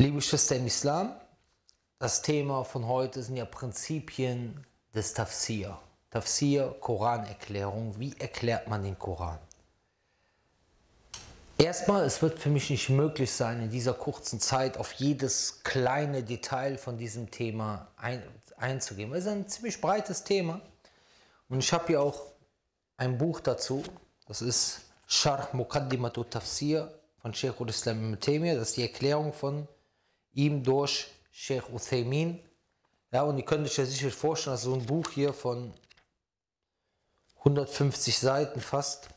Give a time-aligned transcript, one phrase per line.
[0.00, 1.12] Liebe Schwester im Islam,
[1.98, 5.76] das Thema von heute sind ja Prinzipien des Tafsir.
[6.10, 7.98] Tafsir, Koranerklärung.
[7.98, 9.40] Wie erklärt man den Koran?
[11.58, 16.22] Erstmal, es wird für mich nicht möglich sein, in dieser kurzen Zeit auf jedes kleine
[16.22, 18.22] Detail von diesem Thema ein,
[18.56, 19.12] einzugehen.
[19.14, 20.60] Es ist ein ziemlich breites Thema.
[21.48, 22.22] Und ich habe hier auch
[22.98, 23.82] ein Buch dazu.
[24.28, 29.66] Das ist Sharh Muqaddimatu Tafsir von Sheikh al-Islam ibn Das ist die Erklärung von
[30.38, 32.38] ihm durch Sheikh Uthaymin.
[33.10, 35.74] Ja, und ihr könnt euch ja sicher vorstellen, dass so ein Buch hier von
[37.38, 39.08] 150 Seiten fast,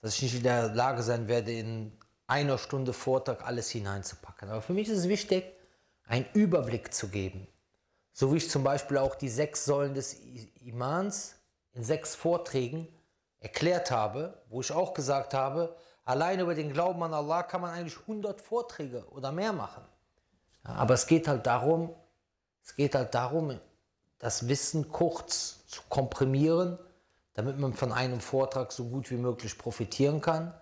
[0.00, 1.92] dass ich nicht in der Lage sein werde, in
[2.26, 4.48] einer Stunde Vortrag alles hineinzupacken.
[4.48, 5.44] Aber für mich ist es wichtig,
[6.04, 7.46] einen Überblick zu geben.
[8.12, 10.14] So wie ich zum Beispiel auch die sechs Säulen des
[10.62, 11.34] Imans
[11.72, 12.88] in sechs Vorträgen
[13.40, 17.72] erklärt habe, wo ich auch gesagt habe, allein über den Glauben an Allah kann man
[17.72, 19.84] eigentlich 100 Vorträge oder mehr machen.
[20.66, 21.94] Aber es geht halt darum,
[22.64, 23.58] es geht halt darum,
[24.18, 26.78] das Wissen kurz zu komprimieren,
[27.34, 30.52] damit man von einem Vortrag so gut wie möglich profitieren kann,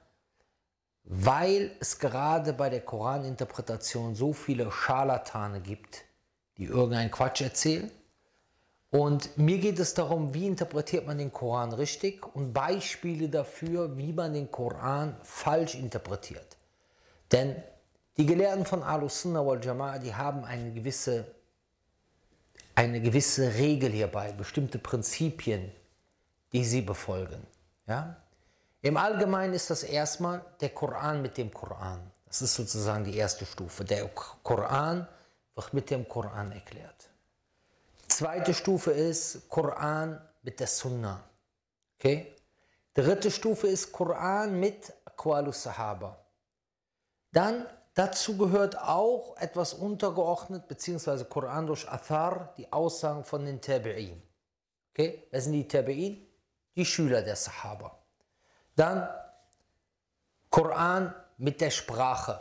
[1.04, 6.02] weil es gerade bei der Koraninterpretation so viele Scharlatane gibt,
[6.58, 7.90] die irgendeinen Quatsch erzählen.
[8.90, 14.12] Und mir geht es darum, wie interpretiert man den Koran richtig und Beispiele dafür, wie
[14.12, 16.56] man den Koran falsch interpretiert.
[17.32, 17.56] Denn
[18.16, 21.26] die Gelehrten von Al-Sunnah wal Jama'a, die haben eine gewisse,
[22.74, 25.72] eine gewisse Regel hierbei, bestimmte Prinzipien,
[26.52, 27.44] die sie befolgen.
[27.86, 28.16] Ja?
[28.82, 32.10] Im Allgemeinen ist das erstmal der Koran mit dem Koran.
[32.26, 33.84] Das ist sozusagen die erste Stufe.
[33.84, 35.08] Der Koran
[35.54, 37.08] wird mit dem Koran erklärt.
[38.08, 41.24] Zweite Stufe ist Koran mit der Sunna.
[41.98, 42.36] Okay?
[42.92, 46.16] Dritte Stufe ist Koran mit Aqwalus Sahaba.
[47.32, 54.20] Dann Dazu gehört auch etwas untergeordnet, beziehungsweise Koran durch Athar, die Aussagen von den Tabi'in.
[54.90, 56.26] Okay, wer sind die Tabi'in?
[56.74, 57.96] Die Schüler der Sahaba.
[58.74, 59.08] Dann
[60.50, 62.40] Koran mit der Sprache.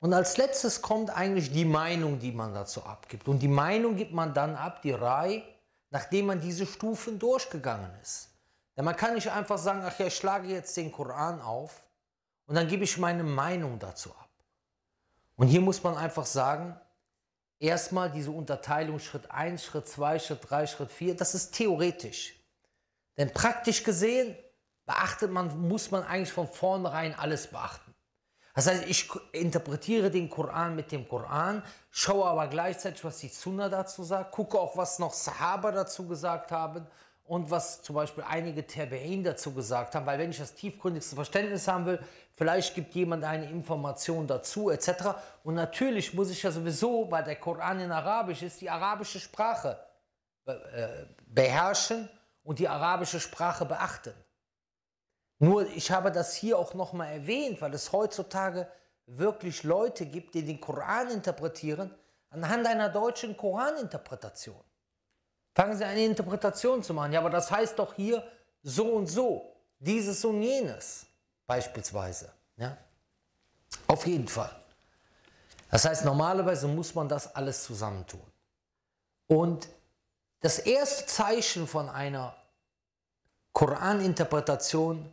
[0.00, 3.28] Und als letztes kommt eigentlich die Meinung, die man dazu abgibt.
[3.28, 5.42] Und die Meinung gibt man dann ab, die Reihe,
[5.90, 8.30] nachdem man diese Stufen durchgegangen ist.
[8.76, 11.82] Denn man kann nicht einfach sagen, ach ja, ich schlage jetzt den Koran auf
[12.46, 14.19] und dann gebe ich meine Meinung dazu ab.
[15.40, 16.78] Und hier muss man einfach sagen,
[17.58, 22.34] erstmal diese Unterteilung Schritt 1, Schritt 2, Schritt 3, Schritt 4, das ist theoretisch.
[23.16, 24.36] Denn praktisch gesehen
[24.84, 27.94] beachtet man, muss man eigentlich von vornherein alles beachten.
[28.54, 33.70] Das heißt, ich interpretiere den Koran mit dem Koran, schaue aber gleichzeitig, was die Sunna
[33.70, 36.86] dazu sagt, gucke auch, was noch Sahaba dazu gesagt haben
[37.30, 41.68] und was zum Beispiel einige Tabi'in dazu gesagt haben, weil wenn ich das tiefgründigste Verständnis
[41.68, 42.00] haben will,
[42.34, 45.14] vielleicht gibt jemand eine Information dazu etc.
[45.44, 49.78] Und natürlich muss ich ja sowieso, weil der Koran in Arabisch ist, die arabische Sprache
[50.44, 50.88] äh,
[51.24, 52.10] beherrschen
[52.42, 54.12] und die arabische Sprache beachten.
[55.38, 58.66] Nur ich habe das hier auch nochmal erwähnt, weil es heutzutage
[59.06, 61.94] wirklich Leute gibt, die den Koran interpretieren
[62.30, 64.64] anhand einer deutschen Koraninterpretation.
[65.54, 67.12] Fangen Sie eine Interpretation zu machen.
[67.12, 68.26] Ja, aber das heißt doch hier
[68.62, 71.06] so und so, dieses und jenes
[71.46, 72.32] beispielsweise.
[72.56, 72.76] Ja?
[73.86, 74.54] Auf jeden Fall.
[75.70, 78.22] Das heißt, normalerweise muss man das alles zusammentun.
[79.26, 79.68] Und
[80.40, 82.34] das erste Zeichen von einer
[83.52, 85.12] Koraninterpretation,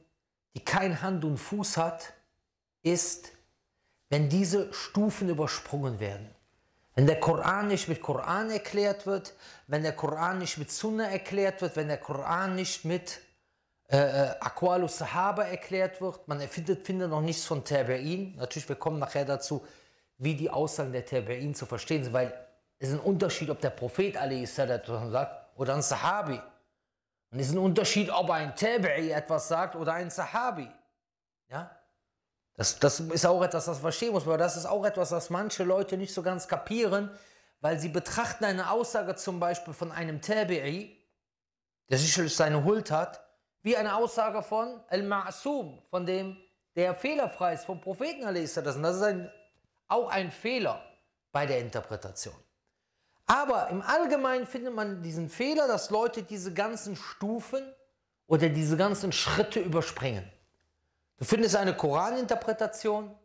[0.56, 2.14] die kein Hand und Fuß hat,
[2.82, 3.32] ist,
[4.10, 6.34] wenn diese Stufen übersprungen werden.
[6.98, 9.36] Wenn der Koran nicht mit Koran erklärt wird,
[9.68, 13.22] wenn der Koran nicht mit Sunna erklärt wird, wenn der Koran nicht mit
[13.88, 18.36] äh, äh Aqwalus Sahaba erklärt wird, man findet, findet noch nichts von Tabi'in.
[18.38, 19.64] Natürlich, wir kommen nachher dazu,
[20.18, 22.34] wie die Aussagen der Tabi'in zu verstehen sind, weil
[22.80, 24.16] es ist ein Unterschied, ob der Prophet
[24.48, 26.42] sagt oder ein Sahabi.
[27.30, 30.68] Und es ist ein Unterschied, ob ein Tabi'i etwas sagt oder ein Sahabi.
[31.48, 31.77] Ja?
[32.58, 35.64] Das, das ist auch etwas, das verstehen muss, aber das ist auch etwas, was manche
[35.64, 37.12] Leute nicht so ganz kapieren,
[37.62, 40.98] weil sie betrachten eine Aussage zum Beispiel von einem Tabi'i,
[41.90, 43.24] der sicherlich seine Huld hat,
[43.62, 46.36] wie eine Aussage von Al-Ma'sum, von dem,
[46.76, 48.58] der fehlerfrei ist, vom Propheten Das ist
[49.04, 49.32] ein,
[49.88, 50.84] auch ein Fehler
[51.32, 52.36] bei der Interpretation.
[53.28, 57.62] Aber im Allgemeinen findet man diesen Fehler, dass Leute diese ganzen Stufen
[58.26, 60.32] oder diese ganzen Schritte überspringen.
[61.18, 63.16] Du findest eine Koraninterpretation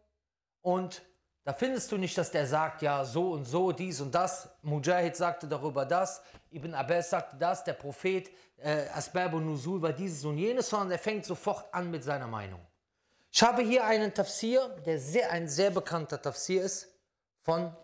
[0.62, 1.02] und
[1.44, 4.48] da findest du nicht, dass der sagt, ja, so und so, dies und das.
[4.62, 9.92] Mujahid sagte darüber das, Ibn Abbas sagte das, der Prophet, äh, Asbab und Nuzul war
[9.92, 12.60] dieses und jenes, sondern er fängt sofort an mit seiner Meinung.
[13.30, 16.88] Ich habe hier einen Tafsir, der sehr, ein sehr bekannter Tafsir ist,
[17.40, 17.74] von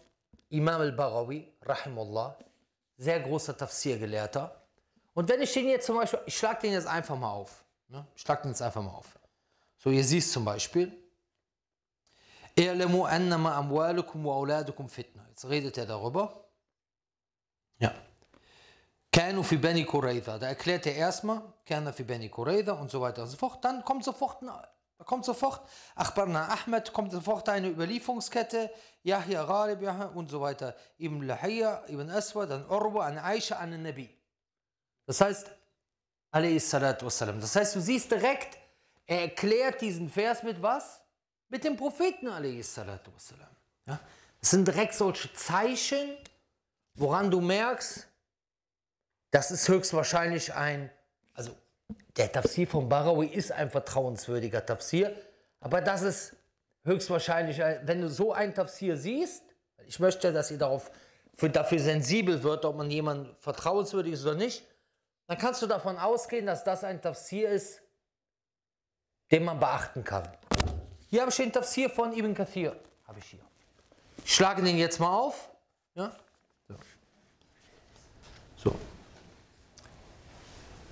[0.50, 2.38] Imam al-Barawi, rahimullah,
[2.96, 4.62] sehr großer Tafsir-Gelehrter.
[5.14, 7.64] Und wenn ich den jetzt zum Beispiel, ich schlage den jetzt einfach mal auf.
[7.88, 8.06] Ne?
[8.14, 9.17] Ich schlage den jetzt einfach mal auf.
[9.78, 10.92] So, ihr siehst zum Beispiel,
[12.56, 15.24] annama amwalukum wa auladukum fitna.
[15.28, 16.50] Jetzt redet er darüber.
[17.78, 17.94] Ja.
[19.12, 20.38] Kanu fi Beni Qurayza.
[20.38, 23.64] Da erklärt er erstmal, Kana fi Beni Qurayza und so weiter und so fort.
[23.64, 28.70] Dann kommt sofort, da kommt sofort, Akhbarna Ahmed, kommt sofort eine Überlieferungskette,
[29.04, 30.74] Yahya Ghalib und so weiter.
[30.98, 34.10] Ibn Lahiyya, Ibn Aswad, an Urwa, an Aisha, an Nabi.
[35.06, 35.50] Das heißt,
[36.32, 37.40] wassalam.
[37.40, 38.58] Das heißt, du siehst direkt,
[39.08, 41.00] er erklärt diesen Vers mit was?
[41.48, 42.28] Mit dem Propheten
[42.62, 43.48] salatu wassalam.
[43.86, 43.98] Ja?
[44.38, 46.16] Das sind direkt solche Zeichen,
[46.94, 48.06] woran du merkst,
[49.30, 50.90] das ist höchstwahrscheinlich ein,
[51.32, 51.56] also
[52.16, 55.16] der Tafsir von Barawi ist ein vertrauenswürdiger Tafsir,
[55.60, 56.36] aber das ist
[56.84, 59.42] höchstwahrscheinlich, wenn du so ein Tafsir siehst,
[59.86, 60.90] ich möchte, dass ihr darauf,
[61.34, 64.64] für, dafür sensibel wird, ob man jemand vertrauenswürdig ist oder nicht,
[65.26, 67.80] dann kannst du davon ausgehen, dass das ein Tafsir ist,
[69.30, 70.28] den man beachten kann.
[71.08, 72.76] Hier habe ich den Tafsir von Ibn Kathir.
[73.06, 73.40] Habe ich hier.
[74.24, 75.48] Ich schlage den jetzt mal auf.
[75.94, 76.12] Ja?
[76.68, 76.74] So.
[78.56, 78.74] so.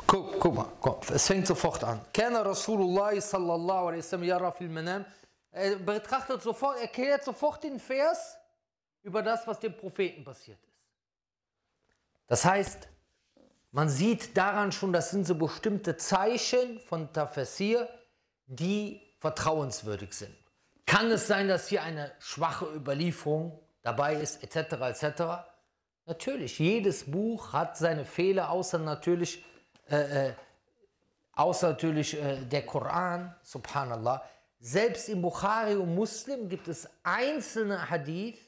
[0.06, 1.10] Guck, guck mal, guck.
[1.10, 2.00] es fängt sofort an.
[2.12, 5.04] Kana Rasulullah sallallahu alaihi manam.
[5.50, 8.36] Er betrachtet sofort, erklärt sofort den Vers
[9.02, 10.76] über das, was dem Propheten passiert ist.
[12.26, 12.88] Das heißt,
[13.70, 17.88] man sieht daran schon, das sind so bestimmte Zeichen von Tafsir,
[18.46, 20.34] die vertrauenswürdig sind.
[20.86, 24.72] Kann es sein, dass hier eine schwache Überlieferung dabei ist, etc.,
[25.02, 25.22] etc.?
[26.06, 29.44] Natürlich, jedes Buch hat seine Fehler, außer natürlich,
[29.90, 30.34] äh, äh,
[31.32, 34.24] außer natürlich äh, der Koran, subhanallah.
[34.60, 38.38] Selbst im Bukhari und Muslim gibt es einzelne Hadith,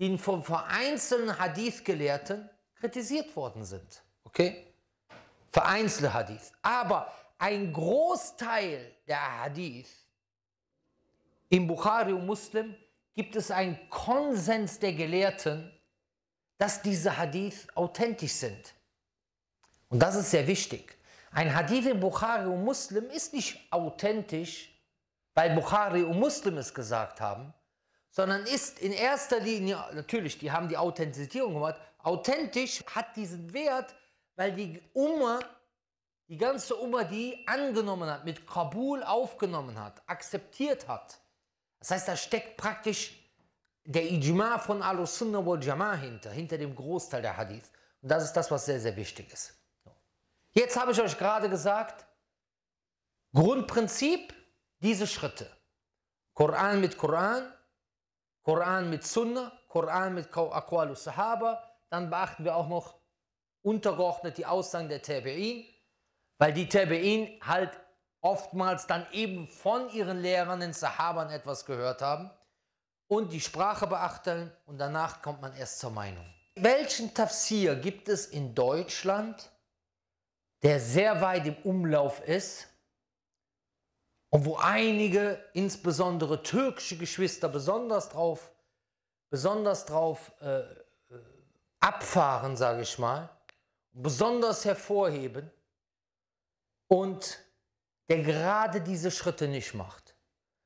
[0.00, 2.48] die von vereinzelten Hadith-Gelehrten
[2.78, 4.02] kritisiert worden sind.
[4.24, 4.66] Okay?
[5.50, 6.52] Vereinzelte Hadith.
[6.62, 9.88] Aber ein Großteil der Hadith
[11.48, 12.74] im Bukhari und Muslim
[13.14, 15.72] gibt es einen Konsens der Gelehrten,
[16.58, 18.74] dass diese Hadith authentisch sind.
[19.88, 20.96] Und das ist sehr wichtig.
[21.30, 24.74] Ein Hadith im Bukhari und Muslim ist nicht authentisch,
[25.34, 27.54] weil Bukhari und Muslim es gesagt haben,
[28.10, 33.94] sondern ist in erster Linie, natürlich, die haben die Authentisierung gemacht, authentisch hat diesen Wert,
[34.36, 35.38] weil die Umma,
[36.28, 41.18] die ganze Umma, die angenommen hat, mit Kabul aufgenommen hat, akzeptiert hat.
[41.78, 43.18] Das heißt, da steckt praktisch
[43.84, 47.70] der Ijma von Al-Sunnah wal Jama'ah hinter, hinter dem Großteil der Hadith.
[48.02, 49.54] Und das ist das, was sehr, sehr wichtig ist.
[50.52, 52.04] Jetzt habe ich euch gerade gesagt,
[53.32, 54.34] Grundprinzip,
[54.80, 55.50] diese Schritte.
[56.34, 57.52] Koran mit Koran,
[58.42, 62.98] Koran mit Sunnah, Koran mit Aqwal Sahaba, dann beachten wir auch noch
[63.62, 65.66] untergeordnet die Aussagen der Tabi'in,
[66.38, 67.78] weil die Tabi'in halt
[68.20, 72.30] oftmals dann eben von ihren Lehrern, den Sahabern, etwas gehört haben
[73.08, 76.24] und die Sprache beachten und danach kommt man erst zur Meinung.
[76.54, 79.50] Welchen Tafsir gibt es in Deutschland,
[80.62, 82.68] der sehr weit im Umlauf ist
[84.30, 88.50] und wo einige, insbesondere türkische Geschwister, besonders drauf,
[89.30, 90.74] besonders drauf äh, äh
[91.80, 93.30] abfahren, sage ich mal,
[93.92, 95.48] besonders hervorheben
[96.88, 97.38] und
[98.08, 100.14] der gerade diese Schritte nicht macht.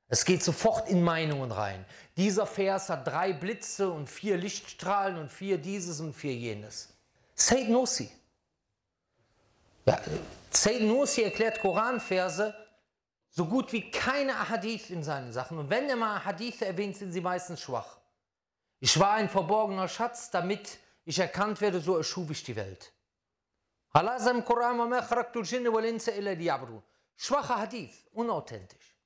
[0.08, 1.84] Es geht sofort in Meinungen rein.
[2.16, 6.88] Dieser Vers hat drei Blitze und vier Lichtstrahlen und vier dieses und vier jenes.
[7.34, 8.10] Said Nursi.
[9.86, 10.00] Ja,
[10.50, 12.54] Said Nursi erklärt Koranverse
[13.30, 15.56] so gut wie keine Ahadith in seinen Sachen.
[15.58, 17.98] Und wenn er mal Ahadith erwähnt, sind sie meistens schwach.
[18.78, 22.92] Ich war ein verborgener Schatz, damit ich erkannt werde, so erschuf ich die Welt.
[27.16, 28.96] Schwacher Hadith, unauthentisch.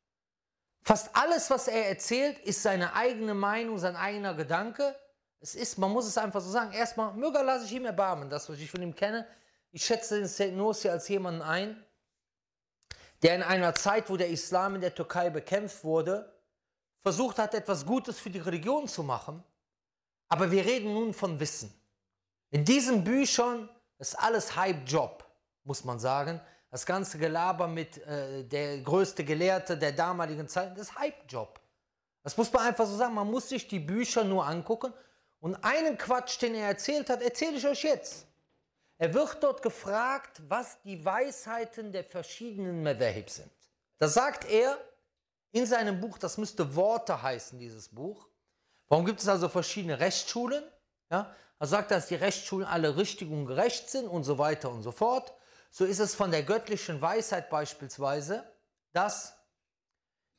[0.82, 4.94] Fast alles, was er erzählt, ist seine eigene Meinung, sein eigener Gedanke.
[5.40, 8.48] Es ist, man muss es einfach so sagen, erstmal, möge lasse ich ihm erbarmen, das,
[8.48, 9.26] was ich von ihm kenne.
[9.72, 11.84] Ich schätze den Sayyid Nursi als jemanden ein,
[13.22, 16.32] der in einer Zeit, wo der Islam in der Türkei bekämpft wurde,
[17.02, 19.42] versucht hat, etwas Gutes für die Religion zu machen.
[20.28, 21.74] Aber wir reden nun von Wissen.
[22.50, 25.24] In diesen Büchern ist alles Hype-Job,
[25.64, 26.40] muss man sagen.
[26.70, 31.60] Das ganze Gelaber mit äh, der größte Gelehrte der damaligen Zeit, das ist Hype-Job.
[32.22, 33.14] Das muss man einfach so sagen.
[33.14, 34.92] Man muss sich die Bücher nur angucken.
[35.40, 38.26] Und einen Quatsch, den er erzählt hat, erzähle ich euch jetzt.
[38.98, 43.50] Er wird dort gefragt, was die Weisheiten der verschiedenen Madhahib sind.
[43.98, 44.78] Da sagt er
[45.52, 48.26] in seinem Buch, das müsste Worte heißen, dieses Buch,
[48.88, 50.64] Warum gibt es also verschiedene Rechtsschulen?
[51.10, 54.82] Ja, er sagt, dass die Rechtsschulen alle richtig und gerecht sind und so weiter und
[54.82, 55.32] so fort.
[55.70, 58.44] So ist es von der göttlichen Weisheit beispielsweise,
[58.92, 59.36] dass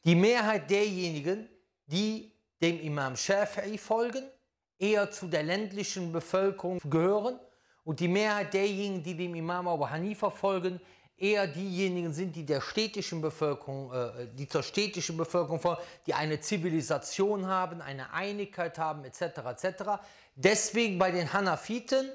[0.06, 1.50] die Mehrheit derjenigen,
[1.88, 4.24] die dem Imam Shafi'i folgen,
[4.80, 7.40] eher zu der ländlichen Bevölkerung gehören
[7.84, 10.80] und die Mehrheit derjenigen, die dem Imam Abu Hanifa folgen,
[11.18, 16.40] eher diejenigen sind, die der städtischen Bevölkerung, äh, die zur städtischen Bevölkerung folgen, die eine
[16.40, 19.22] Zivilisation haben, eine Einigkeit haben, etc.
[19.22, 19.84] etc.
[20.39, 22.12] Deswegen bei den Hanafiten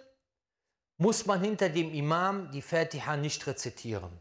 [0.97, 4.17] muss man hinter dem Imam die Fatiha nicht rezitieren.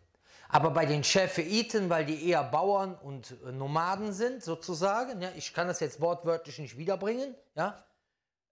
[0.50, 5.54] Aber bei den Schäfeiten, weil die eher Bauern und äh, Nomaden sind, sozusagen, ja, ich
[5.54, 7.86] kann das jetzt wortwörtlich nicht wiederbringen, ja,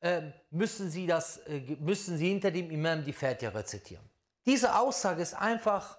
[0.02, 4.08] äh, müssen, sie das, äh, müssen sie hinter dem Imam die Fatiha rezitieren.
[4.46, 5.98] Diese Aussage ist einfach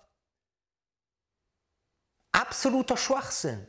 [2.30, 3.66] absoluter Schwachsinn.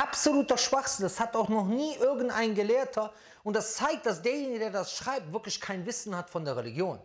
[0.00, 1.04] Absoluter Schwachsinn.
[1.04, 3.12] Das hat auch noch nie irgendein Gelehrter.
[3.42, 7.00] Und das zeigt, dass derjenige, der das schreibt, wirklich kein Wissen hat von der Religion.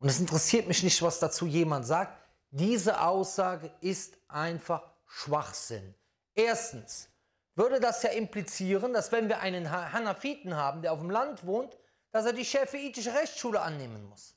[0.00, 2.16] Und es interessiert mich nicht, was dazu jemand sagt.
[2.50, 5.94] Diese Aussage ist einfach Schwachsinn.
[6.34, 7.08] Erstens
[7.54, 11.76] würde das ja implizieren, dass wenn wir einen Hanafiten haben, der auf dem Land wohnt,
[12.10, 14.34] dass er die schäfeitische Rechtsschule annehmen muss.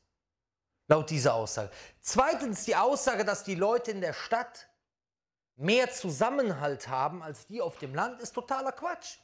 [0.87, 1.71] Laut dieser Aussage.
[2.01, 4.67] Zweitens die Aussage, dass die Leute in der Stadt
[5.55, 9.17] mehr Zusammenhalt haben als die auf dem Land, ist totaler Quatsch.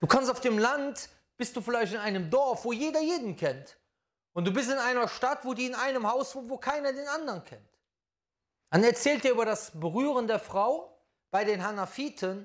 [0.00, 3.78] Du kannst auf dem Land, bist du vielleicht in einem Dorf, wo jeder jeden kennt.
[4.32, 7.06] Und du bist in einer Stadt, wo die in einem Haus wohnen, wo keiner den
[7.08, 7.68] anderen kennt.
[8.70, 12.44] Dann erzählt er über das Berühren der Frau bei den Hanafiten.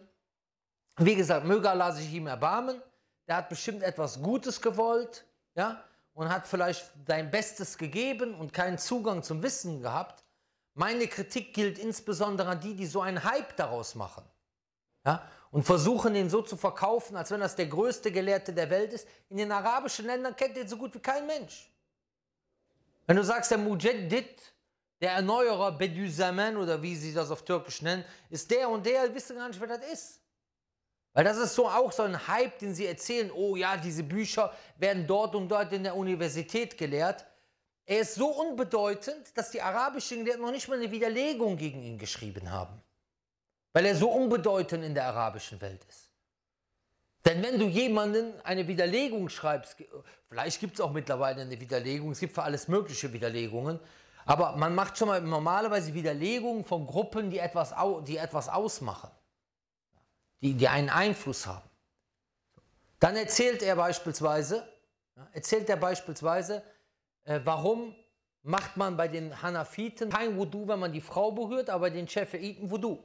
[0.97, 2.81] Wie gesagt, möge Allah sich ihm erbarmen.
[3.27, 5.83] Der hat bestimmt etwas Gutes gewollt, ja,
[6.13, 10.23] und hat vielleicht sein Bestes gegeben und keinen Zugang zum Wissen gehabt.
[10.79, 14.23] Meine Kritik gilt insbesondere an die, die so einen Hype daraus machen.
[15.05, 18.93] Ja, und versuchen ihn so zu verkaufen, als wenn das der größte Gelehrte der Welt
[18.93, 19.05] ist.
[19.27, 21.69] In den arabischen Ländern kennt ihn so gut wie kein Mensch.
[23.07, 24.41] Wenn du sagst, der Mujaddid,
[25.01, 29.35] der Erneuerer, Bediüzzaman oder wie sie das auf Türkisch nennen, ist der und der, wissen
[29.35, 30.21] gar nicht, wer das ist.
[31.11, 34.53] Weil das ist so auch so ein Hype, den sie erzählen, oh ja, diese Bücher
[34.77, 37.25] werden dort und dort in der Universität gelehrt.
[37.89, 41.97] Er ist so unbedeutend, dass die arabischen Gelehrten noch nicht mal eine Widerlegung gegen ihn
[41.97, 42.79] geschrieben haben.
[43.73, 46.11] Weil er so unbedeutend in der arabischen Welt ist.
[47.25, 49.75] Denn wenn du jemanden eine Widerlegung schreibst,
[50.27, 53.79] vielleicht gibt es auch mittlerweile eine Widerlegung, es gibt für alles mögliche Widerlegungen,
[54.23, 59.09] aber man macht schon mal normalerweise Widerlegungen von Gruppen, die etwas, die etwas ausmachen,
[60.41, 61.67] die, die einen Einfluss haben.
[62.99, 64.71] Dann erzählt er beispielsweise,
[65.33, 66.63] erzählt er beispielsweise,
[67.29, 67.95] äh, warum
[68.41, 72.07] macht man bei den Hanafiten kein Wudu, wenn man die Frau berührt, aber bei den
[72.07, 72.97] Schäferiten Wudu.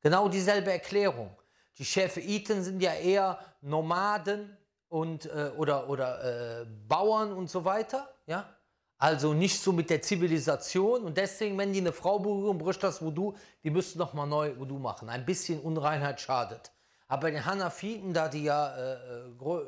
[0.00, 1.30] Genau dieselbe Erklärung.
[1.78, 4.56] Die Schäferiten sind ja eher Nomaden
[4.88, 8.12] und, äh, oder, oder äh, Bauern und so weiter.
[8.26, 8.48] Ja?
[8.96, 11.04] Also nicht so mit der Zivilisation.
[11.04, 14.78] Und deswegen, wenn die eine Frau berühren, bricht das Wudu, die müssten nochmal neu Wudu
[14.78, 15.08] machen.
[15.08, 16.72] Ein bisschen Unreinheit schadet.
[17.06, 19.66] Aber bei den Hanafiten, da die ja äh, äh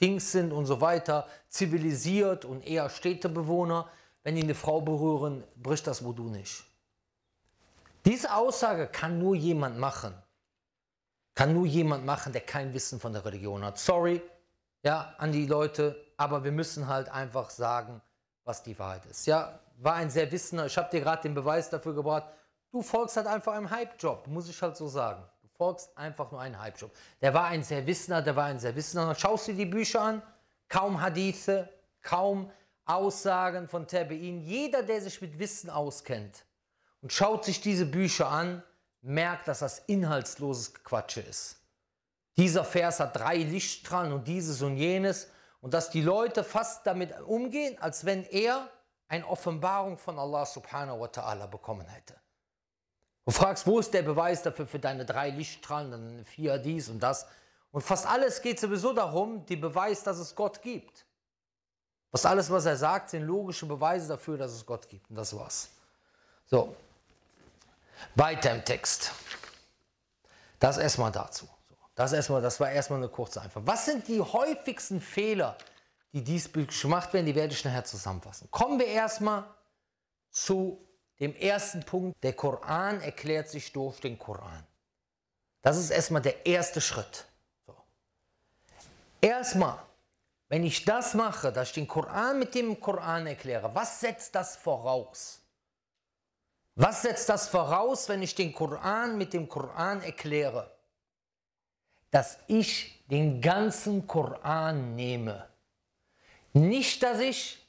[0.00, 3.88] Dings sind und so weiter, zivilisiert und eher Städtebewohner,
[4.22, 6.64] wenn die eine Frau berühren, bricht das Wudu nicht.
[8.04, 10.14] Diese Aussage kann nur jemand machen,
[11.34, 13.78] kann nur jemand machen, der kein Wissen von der Religion hat.
[13.78, 14.20] Sorry,
[14.82, 18.00] ja, an die Leute, aber wir müssen halt einfach sagen,
[18.44, 19.26] was die Wahrheit ist.
[19.26, 22.24] Ja, war ein sehr wissender, ich habe dir gerade den Beweis dafür gebracht,
[22.70, 25.22] du folgst halt einfach einem Hype-Job, muss ich halt so sagen.
[25.62, 26.90] Du folgst einfach nur einem Hype-Job.
[27.20, 29.14] Der war ein sehr wissender, der war ein sehr wissender.
[29.14, 30.22] Schaust dir die Bücher an,
[30.68, 31.68] kaum Hadithe,
[32.02, 32.50] kaum
[32.84, 34.40] Aussagen von Tabein.
[34.40, 36.44] Jeder, der sich mit Wissen auskennt
[37.00, 38.64] und schaut sich diese Bücher an,
[39.02, 41.60] merkt, dass das inhaltsloses Quatsche ist.
[42.36, 45.28] Dieser Vers hat drei Lichtstrahlen und dieses und jenes
[45.60, 48.68] und dass die Leute fast damit umgehen, als wenn er
[49.06, 52.21] eine Offenbarung von Allah subhanahu wa ta'ala bekommen hätte.
[53.24, 57.00] Du fragst, wo ist der Beweis dafür für deine drei Lichtstrahlen, dann vier dies und
[57.00, 57.26] das.
[57.70, 61.04] Und fast alles geht sowieso darum, die Beweis, dass es Gott gibt.
[62.10, 65.08] Fast alles, was er sagt, sind logische Beweise dafür, dass es Gott gibt.
[65.08, 65.70] Und das war's.
[66.46, 66.76] So,
[68.14, 69.12] weiter im Text.
[70.58, 71.48] Das erstmal dazu.
[71.94, 73.66] Das, erstmal, das war erstmal eine kurze Antwort.
[73.66, 75.56] Was sind die häufigsten Fehler,
[76.12, 77.26] die diesbezüglich gemacht werden?
[77.26, 78.50] Die werde ich nachher zusammenfassen.
[78.50, 79.44] Kommen wir erstmal
[80.30, 80.86] zu
[81.22, 82.22] dem ersten Punkt.
[82.22, 84.66] Der Koran erklärt sich durch den Koran.
[85.62, 87.24] Das ist erstmal der erste Schritt.
[87.66, 87.74] So.
[89.22, 89.78] Erstmal,
[90.48, 94.56] wenn ich das mache, dass ich den Koran mit dem Koran erkläre, was setzt das
[94.56, 95.40] voraus?
[96.74, 100.70] Was setzt das voraus, wenn ich den Koran mit dem Koran erkläre?
[102.12, 105.48] dass ich den ganzen Koran nehme.
[106.52, 107.61] Nicht, dass ich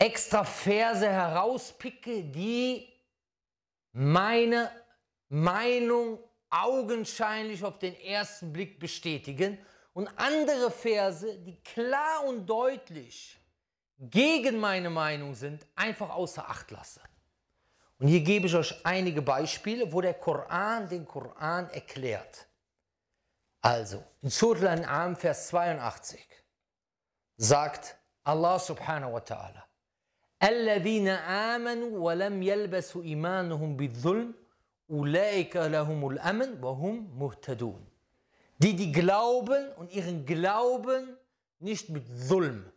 [0.00, 2.88] extra Verse herauspicke, die
[3.92, 4.70] meine
[5.28, 9.58] Meinung augenscheinlich auf den ersten Blick bestätigen
[9.92, 13.38] und andere Verse, die klar und deutlich
[13.98, 17.00] gegen meine Meinung sind, einfach außer Acht lasse.
[17.98, 22.46] Und hier gebe ich euch einige Beispiele, wo der Koran den Koran erklärt.
[23.60, 26.26] Also, in Surah Al-An'am, Vers 82,
[27.36, 29.62] sagt Allah subhanahu wa ta'ala,
[30.43, 34.33] الذين آمنوا ولم يلبسوا إيمانهم بالظلم
[34.89, 37.85] أولئك لهم الأمن وهم مهتدون
[38.57, 41.17] die die glauben und ihren Glauben
[41.59, 42.71] nicht mit Zulm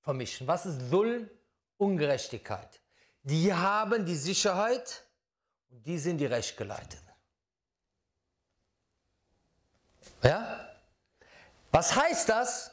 [0.00, 0.46] vermischen.
[0.46, 1.30] Was ist Zulm?
[1.76, 2.80] Ungerechtigkeit.
[3.22, 5.04] Die haben die Sicherheit
[5.70, 7.08] und die sind die Rechtgeleiteten.
[10.22, 10.68] Ja?
[11.70, 12.70] Was heißt das?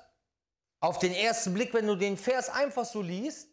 [0.80, 3.48] Auf den ersten Blick, wenn du den Vers einfach so liest,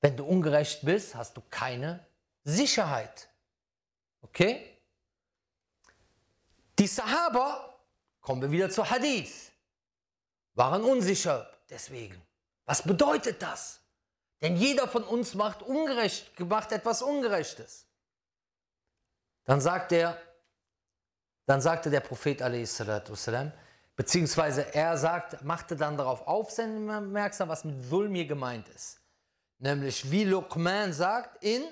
[0.00, 2.04] wenn du ungerecht bist, hast du keine
[2.44, 3.28] Sicherheit.
[4.22, 4.78] Okay?
[6.78, 7.74] Die Sahaba,
[8.20, 9.52] kommen wir wieder zu Hadith,
[10.54, 12.20] waren unsicher deswegen.
[12.64, 13.80] Was bedeutet das?
[14.40, 17.86] Denn jeder von uns macht ungerecht, macht etwas Ungerechtes.
[19.44, 20.16] Dann sagt er,
[21.46, 23.52] dann sagte der Prophet والسلام,
[23.96, 29.00] beziehungsweise er sagt, machte dann darauf aufmerksam, was mit Sulm hier gemeint ist.
[29.65, 31.63] Nämlich wie Luqman sagt in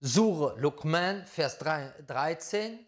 [0.00, 2.84] Sure Luqman, Vers 13,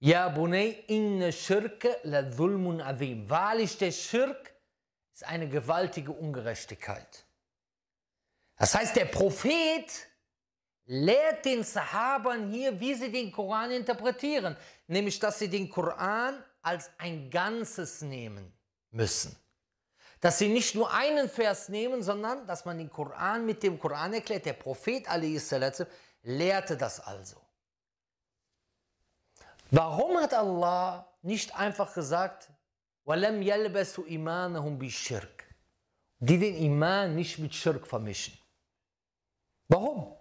[0.00, 3.30] Ja bunay inne shirke la dhulmun azim.
[3.30, 4.52] Wahrlich, der Schirk
[5.12, 7.24] ist eine gewaltige Ungerechtigkeit.
[8.56, 10.08] Das heißt, der Prophet
[10.86, 14.56] lehrt den Sahabern hier, wie sie den Koran interpretieren.
[14.88, 18.52] Nämlich, dass sie den Koran als ein Ganzes nehmen
[18.90, 19.43] müssen
[20.23, 24.13] Dass sie nicht nur einen Vers nehmen, sondern dass man den Koran mit dem Koran
[24.13, 24.45] erklärt.
[24.45, 25.85] Der Prophet a.s.
[26.23, 27.37] lehrte das also.
[29.71, 32.49] Warum hat Allah nicht einfach gesagt,
[33.05, 35.43] وَلَمْ يَلْبَسُوا إِمَانَهُمْ بِالشِّرْكِ
[36.19, 38.37] Die den Iman nicht mit Schirk vermischen.
[39.67, 40.15] Warum?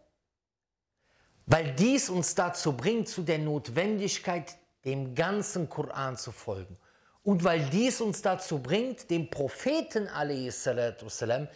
[1.47, 6.79] Weil dies uns dazu bringt, zu der Notwendigkeit, dem ganzen Koran zu folgen.
[7.23, 11.49] Und weil dies uns dazu bringt, dem Propheten والسلام,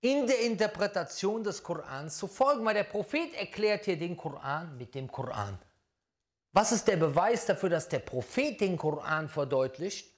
[0.00, 2.64] in der Interpretation des Korans zu folgen.
[2.64, 5.58] Weil der Prophet erklärt hier den Koran mit dem Koran.
[6.52, 10.14] Was ist der Beweis dafür, dass der Prophet den Koran verdeutlicht?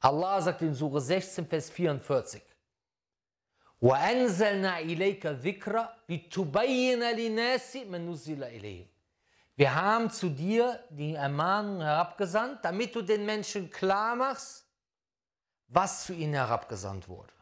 [0.00, 2.42] Allah sagt in Surah 16, Vers 44.
[3.82, 8.86] وَأَنزَلْنَا إِلَيْكَ ذِكْرَ لِتُبَيِّنَ لِنَاسِ مَنْ نُزِّلَ إِلَيْهِمْ
[9.57, 14.67] wir haben zu dir die Ermahnung herabgesandt, damit du den Menschen klar machst,
[15.67, 17.33] was zu ihnen herabgesandt wurde.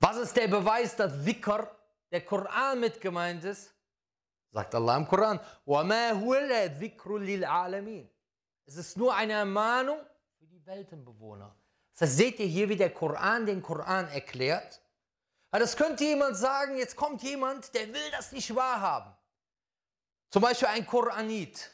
[0.00, 1.70] Was ist der Beweis, dass Dhikr,
[2.10, 3.72] der Koran mit gemeint ist?
[4.50, 5.40] Sagt Allah im Koran,
[8.66, 9.98] Es ist nur eine Ermahnung
[10.38, 11.54] für die Weltenbewohner.
[11.92, 14.80] Das heißt, seht ihr hier, wie der Koran den Koran erklärt?
[15.50, 19.14] Das könnte jemand sagen, jetzt kommt jemand, der will das nicht wahrhaben.
[20.34, 21.70] Zum Beispiel ein Koranit.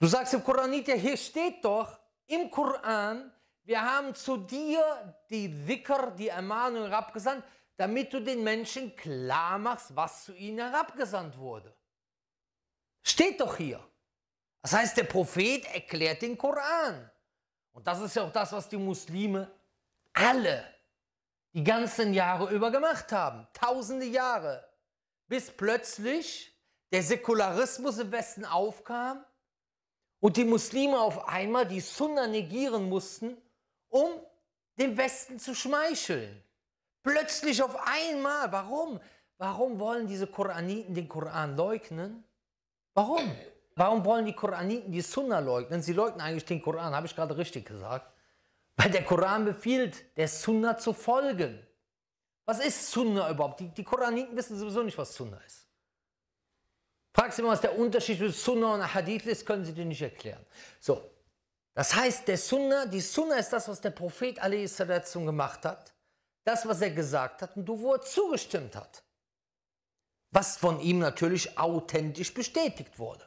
[0.00, 3.32] Du sagst im Koranit, ja hier steht doch im Koran,
[3.62, 7.44] wir haben zu dir die Dhikr, die Ermahnung herabgesandt,
[7.76, 11.72] damit du den Menschen klar machst, was zu ihnen herabgesandt wurde.
[13.00, 13.88] Steht doch hier.
[14.60, 17.08] Das heißt, der Prophet erklärt den Koran.
[17.70, 19.48] Und das ist ja auch das, was die Muslime
[20.14, 20.64] alle
[21.52, 23.46] die ganzen Jahre über gemacht haben.
[23.52, 24.68] Tausende Jahre.
[25.30, 26.52] Bis plötzlich
[26.90, 29.24] der Säkularismus im Westen aufkam
[30.18, 33.36] und die Muslime auf einmal die Sunna negieren mussten,
[33.90, 34.10] um
[34.76, 36.42] dem Westen zu schmeicheln.
[37.04, 38.50] Plötzlich auf einmal.
[38.50, 39.00] Warum?
[39.38, 42.24] Warum wollen diese Koraniten den Koran leugnen?
[42.94, 43.30] Warum?
[43.76, 45.80] Warum wollen die Koraniten die Sunna leugnen?
[45.80, 48.12] Sie leugnen eigentlich den Koran, habe ich gerade richtig gesagt.
[48.74, 51.64] Weil der Koran befiehlt, der Sunna zu folgen.
[52.50, 53.60] Was ist Sunna überhaupt?
[53.60, 55.68] Die, die Koraniten wissen sowieso nicht, was Sunna ist.
[57.14, 60.02] Fragst du mal, was der Unterschied zwischen Sunna und Hadith ist, können sie dir nicht
[60.02, 60.44] erklären.
[60.80, 61.00] So,
[61.74, 64.78] das heißt, der Sunna, die Sunna ist das, was der Prophet a.s.
[65.12, 65.94] gemacht hat
[66.42, 69.04] das, was er gesagt hat und wo er zugestimmt hat.
[70.32, 73.24] Was von ihm natürlich authentisch bestätigt wurde.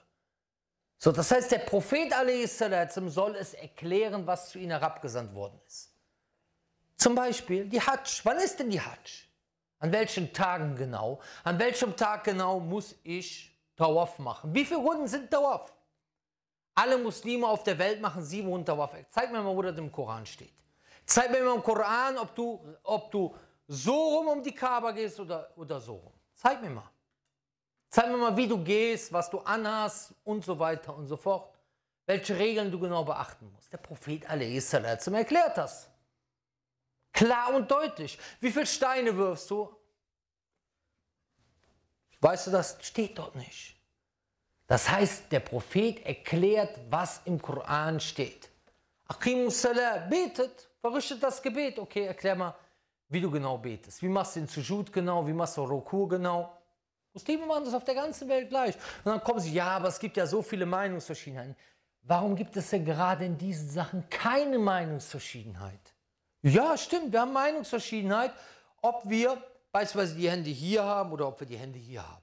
[0.97, 2.59] So, das heißt, der Prophet a.s.
[3.07, 5.92] soll es erklären, was zu ihm herabgesandt worden ist.
[6.95, 8.21] Zum Beispiel die Hajj.
[8.23, 9.27] Wann ist denn die Hajj?
[9.79, 11.19] An welchen Tagen genau?
[11.43, 14.53] An welchem Tag genau muss ich Tawaf machen.
[14.53, 15.73] Wie viele Runden sind Tawaf?
[16.75, 18.95] Alle Muslime auf der Welt machen sieben Runden Tawaf.
[19.09, 20.53] Zeig mir mal, wo das im Koran steht.
[21.05, 23.35] Zeig mir mal im Koran, ob du, ob du
[23.67, 26.13] so rum um die Kaaba gehst oder, oder so rum.
[26.33, 26.89] Zeig mir mal.
[27.89, 31.53] Zeig mir mal, wie du gehst, was du anhast und so weiter und so fort.
[32.05, 33.71] Welche Regeln du genau beachten musst.
[33.71, 34.73] Der Prophet a.s.
[34.73, 35.89] erklärt das.
[37.13, 38.17] Klar und deutlich.
[38.41, 39.69] Wie viele Steine wirfst du?
[42.19, 43.75] Weißt du, das steht dort nicht.
[44.65, 48.49] Das heißt, der Prophet erklärt, was im Koran steht.
[49.07, 51.77] Aqimus Salah, betet, verrichtet das Gebet.
[51.77, 52.55] Okay, erklär mal,
[53.09, 54.01] wie du genau betest.
[54.01, 55.27] Wie machst du den Sujud genau?
[55.27, 56.57] Wie machst du Rukur genau?
[57.13, 58.75] Muslime machen das auf der ganzen Welt gleich.
[59.03, 61.55] Und dann kommen sie, ja, aber es gibt ja so viele Meinungsverschiedenheiten.
[62.01, 65.92] Warum gibt es denn gerade in diesen Sachen keine Meinungsverschiedenheit?
[66.43, 68.33] Ja, stimmt, wir haben Meinungsverschiedenheit,
[68.81, 72.21] ob wir beispielsweise die Hände hier haben oder ob wir die Hände hier haben.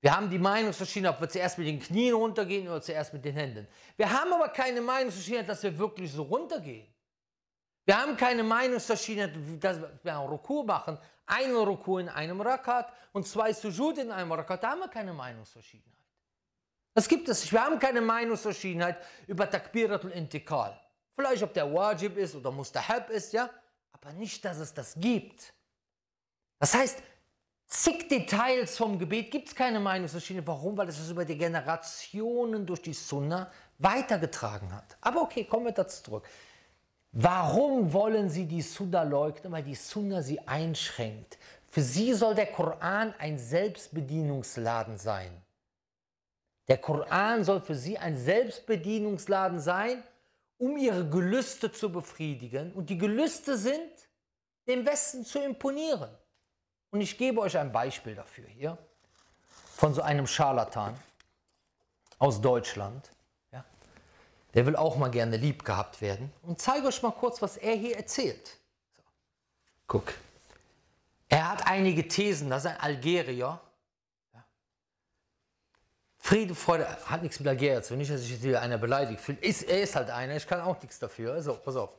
[0.00, 3.34] Wir haben die Meinungsverschiedenheit, ob wir zuerst mit den Knien runtergehen oder zuerst mit den
[3.34, 3.68] Händen.
[3.96, 6.86] Wir haben aber keine Meinungsverschiedenheit, dass wir wirklich so runtergehen.
[7.84, 13.26] Wir haben keine Meinungsverschiedenheit, dass wir einen Rukur machen, einen Rukur in einem Rakat und
[13.26, 14.62] zwei Sujud in einem Rakat.
[14.62, 15.92] Da haben wir keine Meinungsverschiedenheit.
[16.94, 17.52] Das gibt es nicht.
[17.52, 18.96] Wir haben keine Meinungsverschiedenheit
[19.26, 20.80] über Takbiratul Intikal.
[21.16, 23.48] Vielleicht ob der Wajib ist oder Mustahab ist, ja,
[23.92, 25.54] aber nicht, dass es das gibt.
[26.58, 27.02] Das heißt,
[27.66, 30.46] zig Details vom Gebet gibt es keine Meinungsverschiedenheit.
[30.46, 30.76] Warum?
[30.76, 34.96] Weil es es über die Generationen durch die Sunna weitergetragen hat.
[35.00, 36.28] Aber okay, kommen wir dazu zurück.
[37.12, 39.50] Warum wollen sie die Sunna leugnen?
[39.52, 41.38] Weil die Sunna sie einschränkt.
[41.70, 45.30] Für sie soll der Koran ein Selbstbedienungsladen sein.
[46.68, 50.02] Der Koran soll für sie ein Selbstbedienungsladen sein,
[50.58, 52.72] um ihre Gelüste zu befriedigen.
[52.72, 53.90] Und die Gelüste sind,
[54.66, 56.10] dem Westen zu imponieren.
[56.90, 58.78] Und ich gebe euch ein Beispiel dafür hier
[59.74, 60.98] von so einem Scharlatan
[62.18, 63.10] aus Deutschland.
[63.52, 63.64] Ja,
[64.54, 66.32] der will auch mal gerne lieb gehabt werden.
[66.42, 68.58] Und zeige euch mal kurz, was er hier erzählt.
[68.96, 69.02] So.
[69.86, 70.14] Guck.
[71.28, 73.60] Er hat einige Thesen, das ist ein Algerier,
[76.26, 79.38] Friede, Freude hat nichts mit Algerien zu Nicht, dass ich jetzt wieder einer beleidigt fühle.
[79.42, 81.34] Ist, er ist halt einer, ich kann auch nichts dafür.
[81.34, 81.90] Also, pass auf.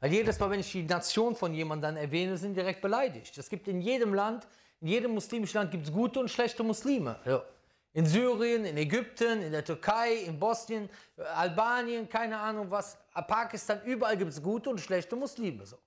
[0.00, 3.38] Weil jedes Mal, wenn ich die Nation von jemandem erwähne, sind direkt beleidigt.
[3.38, 4.48] Es gibt in jedem Land,
[4.80, 7.14] in jedem muslimischen Land gibt es gute und schlechte Muslime.
[7.24, 7.44] Ja.
[7.92, 10.90] In Syrien, in Ägypten, in der Türkei, in Bosnien,
[11.36, 15.64] Albanien, keine Ahnung was, Pakistan, überall gibt es gute und schlechte Muslime.
[15.64, 15.78] So.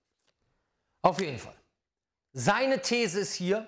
[1.01, 1.55] Auf jeden Fall.
[2.31, 3.67] Seine These ist hier,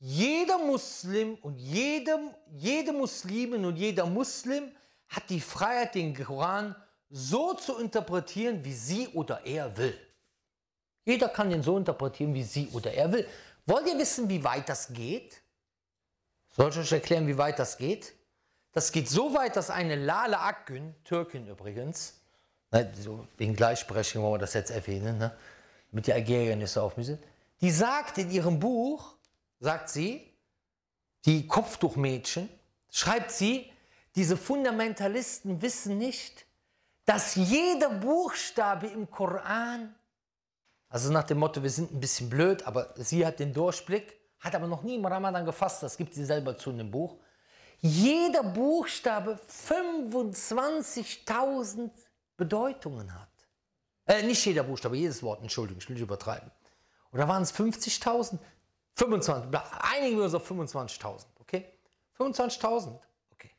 [0.00, 4.70] jeder Muslim und jedem, jede Muslimin und jeder Muslim
[5.08, 6.76] hat die Freiheit, den Koran
[7.10, 9.98] so zu interpretieren, wie sie oder er will.
[11.04, 13.26] Jeder kann den so interpretieren, wie sie oder er will.
[13.66, 15.40] Wollt ihr wissen, wie weit das geht?
[16.48, 18.12] Soll ich euch erklären, wie weit das geht?
[18.72, 22.20] Das geht so weit, dass eine Lale Akgün, Türkin übrigens,
[22.70, 22.92] ne,
[23.36, 25.36] wegen Gleichsprechung wollen wir das jetzt erwähnen, ne,
[25.90, 27.18] mit der Algerien ist so auf müssen,
[27.60, 29.17] die sagt in ihrem Buch,
[29.60, 30.34] sagt sie,
[31.24, 32.48] die Kopftuchmädchen,
[32.90, 33.70] schreibt sie,
[34.14, 36.44] diese Fundamentalisten wissen nicht,
[37.04, 39.94] dass jeder Buchstabe im Koran,
[40.88, 44.54] also nach dem Motto, wir sind ein bisschen blöd, aber sie hat den Durchblick, hat
[44.54, 47.18] aber noch nie im Ramadan gefasst, das gibt sie selber zu in dem Buch,
[47.80, 51.90] jeder Buchstabe 25.000
[52.36, 53.28] Bedeutungen hat.
[54.06, 56.50] Äh, nicht jeder Buchstabe, jedes Wort, Entschuldigung, ich will nicht übertreiben.
[57.12, 58.40] Oder waren es 50.000?
[58.98, 61.72] 25, einigen wir uns auf 25.000, okay?
[62.18, 62.98] 25.000,
[63.32, 63.50] okay.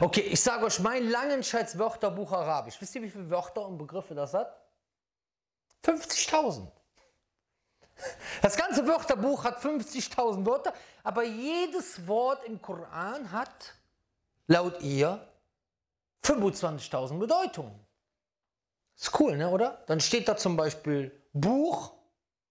[0.00, 2.80] Okay, ich sage euch mein Langenscheids Wörterbuch Arabisch.
[2.80, 4.60] Wisst ihr, wie viele Wörter und Begriffe das hat?
[5.84, 6.66] 50.000.
[8.42, 10.72] Das ganze Wörterbuch hat 50.000 Wörter,
[11.04, 13.74] aber jedes Wort im Koran hat
[14.48, 15.24] laut ihr
[16.24, 17.78] 25.000 Bedeutungen.
[18.96, 19.82] Ist cool, ne, oder?
[19.86, 21.92] Dann steht da zum Beispiel Buch,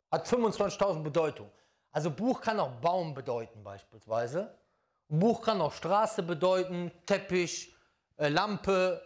[0.10, 1.52] hat 25.000 Bedeutungen.
[1.91, 4.58] Also Buch kann auch Baum bedeuten beispielsweise.
[5.08, 7.75] Buch kann auch Straße bedeuten, Teppich,
[8.17, 9.02] äh, Lampe,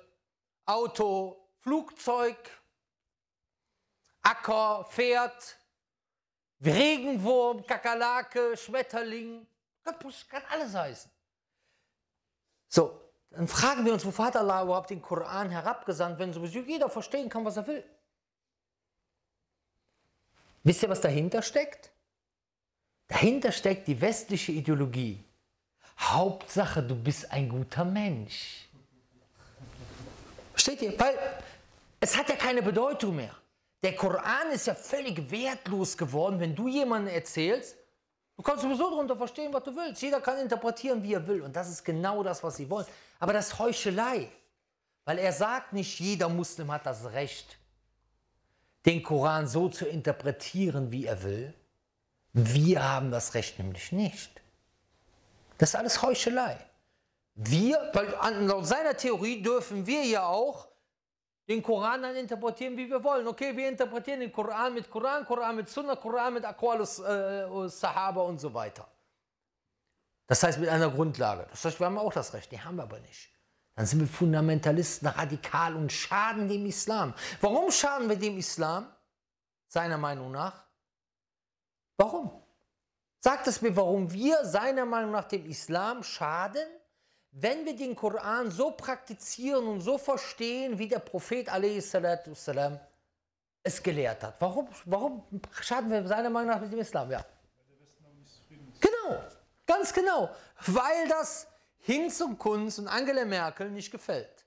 [0.65, 2.37] Auto, Flugzeug,
[4.21, 5.57] Acker, Pferd,
[6.63, 9.47] Regenwurm, Kakerlake, Schmetterling.
[9.83, 9.95] Kann,
[10.29, 11.11] kann alles heißen.
[12.67, 16.89] So, dann fragen wir uns, wofür hat Allah überhaupt den Koran herabgesandt, wenn sowieso jeder
[16.89, 17.83] verstehen kann, was er will.
[20.63, 21.91] Wisst ihr, was dahinter steckt?
[23.07, 25.23] Dahinter steckt die westliche Ideologie.
[25.99, 28.67] Hauptsache, du bist ein guter Mensch.
[30.51, 30.99] Versteht ihr?
[30.99, 31.17] Weil
[31.99, 33.35] es hat ja keine Bedeutung mehr.
[33.83, 37.75] Der Koran ist ja völlig wertlos geworden, wenn du jemandem erzählst,
[38.35, 40.01] Du kannst sowieso darunter verstehen, was du willst.
[40.01, 41.41] Jeder kann interpretieren, wie er will.
[41.41, 42.85] Und das ist genau das, was sie wollen.
[43.19, 44.29] Aber das ist Heuchelei.
[45.05, 47.57] Weil er sagt nicht, jeder Muslim hat das Recht,
[48.85, 51.53] den Koran so zu interpretieren, wie er will.
[52.33, 54.41] Wir haben das Recht nämlich nicht.
[55.57, 56.57] Das ist alles Heuchelei.
[57.35, 60.67] Wir, weil laut seiner Theorie dürfen wir ja auch
[61.47, 63.27] den Koran dann interpretieren, wie wir wollen.
[63.27, 68.21] Okay, wir interpretieren den Koran mit Koran, Koran mit Sunnah, Koran mit Aqwalus äh, Sahaba
[68.21, 68.87] und so weiter.
[70.27, 71.47] Das heißt mit einer Grundlage.
[71.51, 73.29] Das heißt, wir haben auch das Recht, die haben wir aber nicht.
[73.75, 77.13] Dann sind wir Fundamentalisten, radikal und schaden dem Islam.
[77.41, 78.87] Warum schaden wir dem Islam?
[79.67, 80.63] Seiner Meinung nach.
[82.02, 82.30] Warum?
[83.20, 86.66] Sagt es mir, warum wir seiner Meinung nach dem Islam schaden?
[87.32, 92.80] wenn wir den Koran so praktizieren und so verstehen, wie der Prophet والسلام,
[93.62, 94.40] es gelehrt hat.
[94.40, 95.22] Warum, warum
[95.60, 97.10] schaden wir seiner Meinung nach mit dem Islam?
[97.10, 97.24] Ja.
[98.80, 99.22] Genau,
[99.66, 100.30] ganz genau.
[100.66, 101.46] Weil das
[101.80, 104.46] Hinz und Kunz und Angela Merkel nicht gefällt.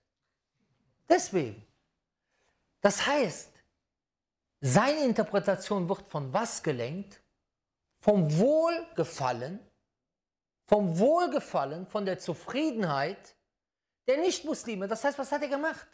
[1.07, 1.65] Deswegen.
[2.81, 3.51] Das heißt,
[4.61, 7.21] seine Interpretation wird von was gelenkt?
[8.00, 9.60] Vom Wohlgefallen
[10.66, 13.36] vom Wohlgefallen, von der Zufriedenheit
[14.06, 14.88] der Nichtmuslime.
[14.88, 15.86] Das heißt, was hat er gemacht?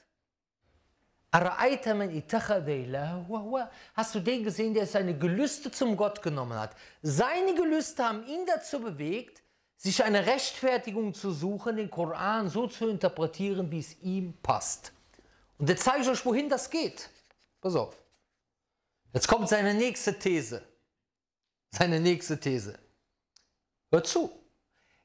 [3.94, 6.74] Hast du den gesehen, der seine Gelüste zum Gott genommen hat?
[7.00, 9.42] Seine Gelüste haben ihn dazu bewegt,
[9.76, 14.92] sich eine Rechtfertigung zu suchen, den Koran so zu interpretieren, wie es ihm passt.
[15.58, 17.08] Und jetzt zeige ich euch, wohin das geht.
[17.60, 17.96] Pass auf.
[19.12, 20.62] Jetzt kommt seine nächste These.
[21.72, 22.78] Seine nächste These.
[23.90, 24.30] Hört zu.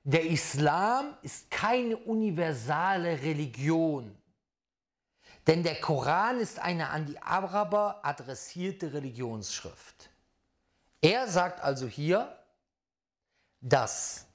[0.03, 4.15] Der Islam ist keine universale Religion.
[5.45, 10.09] Denn der Koran ist eine an die Araber adressierte Religionsschrift.
[11.01, 12.37] Er sagt also hier,
[13.61, 14.25] dass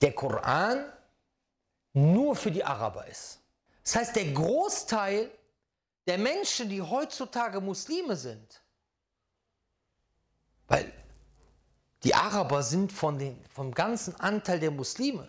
[0.00, 0.84] der Koran
[1.92, 3.40] nur für die Araber ist.
[3.82, 5.30] Das heißt, der Großteil
[6.06, 8.61] der Menschen, die heutzutage Muslime sind,
[10.72, 10.90] weil
[12.02, 15.28] die Araber sind von den, vom ganzen Anteil der Muslime.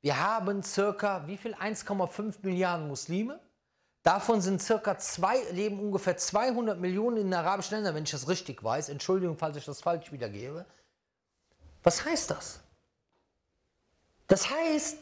[0.00, 1.54] Wir haben circa, wie viel?
[1.54, 3.40] 1,5 Milliarden Muslime.
[4.04, 8.28] Davon sind circa zwei, leben ungefähr 200 Millionen in den arabischen Ländern, wenn ich das
[8.28, 8.88] richtig weiß.
[8.88, 10.64] Entschuldigung, falls ich das falsch wiedergebe.
[11.82, 12.60] Was heißt das?
[14.28, 14.98] Das heißt,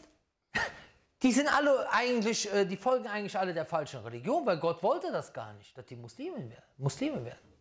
[1.23, 5.13] die sind alle eigentlich, äh, die folgen eigentlich alle der falschen Religion, weil Gott wollte
[5.13, 6.65] das gar nicht, dass die Muslime werden.
[6.79, 7.54] Muslime werden.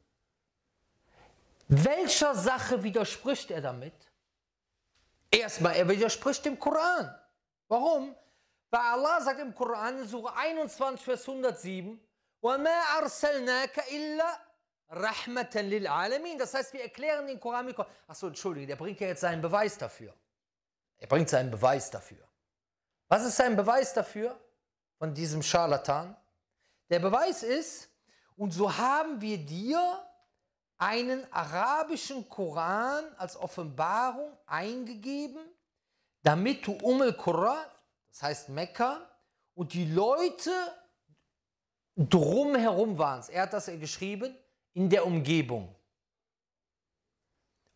[1.68, 3.94] Welcher Sache widerspricht er damit?
[5.30, 7.14] Erstmal, er widerspricht dem Koran.
[7.68, 8.16] Warum?
[8.70, 12.00] Weil Allah sagt im Koran in Surah 21, Vers 107,
[12.42, 14.48] وَمَا أَرْسَلْنَاكَ إِلَّا
[14.90, 17.90] رَحْمَةً لِلْعَالَمِينَ Das heißt, wir erklären den Koran mit Koran.
[18.06, 20.14] Achso, Entschuldigung, der bringt ja jetzt seinen Beweis dafür.
[20.98, 22.26] Er bringt seinen Beweis dafür.
[23.08, 24.38] Was ist sein Beweis dafür
[24.98, 26.16] von diesem Scharlatan?
[26.90, 27.90] Der Beweis ist,
[28.37, 30.02] und so haben wir dir
[30.83, 35.41] einen arabischen Koran als Offenbarung eingegeben,
[36.23, 37.65] damit du um al-Qura,
[38.09, 38.99] das heißt Mekka,
[39.53, 40.51] und die Leute
[41.95, 43.23] drumherum waren.
[43.29, 44.35] Er hat das geschrieben
[44.73, 45.73] in der Umgebung.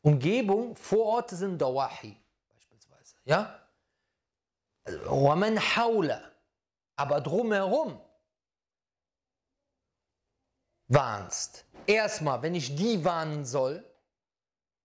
[0.01, 2.17] Umgebung, Vororte sind Dawahi
[2.49, 3.15] beispielsweise.
[3.23, 3.67] Ja?
[4.83, 5.31] Also,
[6.95, 8.01] aber drumherum
[10.87, 11.66] warnst.
[11.86, 13.84] Erstmal, wenn ich die warnen soll,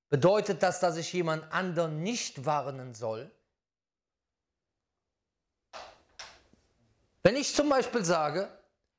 [0.10, 3.32] bedeutet das, dass ich jemand anderen nicht warnen soll?
[7.23, 8.50] Wenn ich zum Beispiel sage,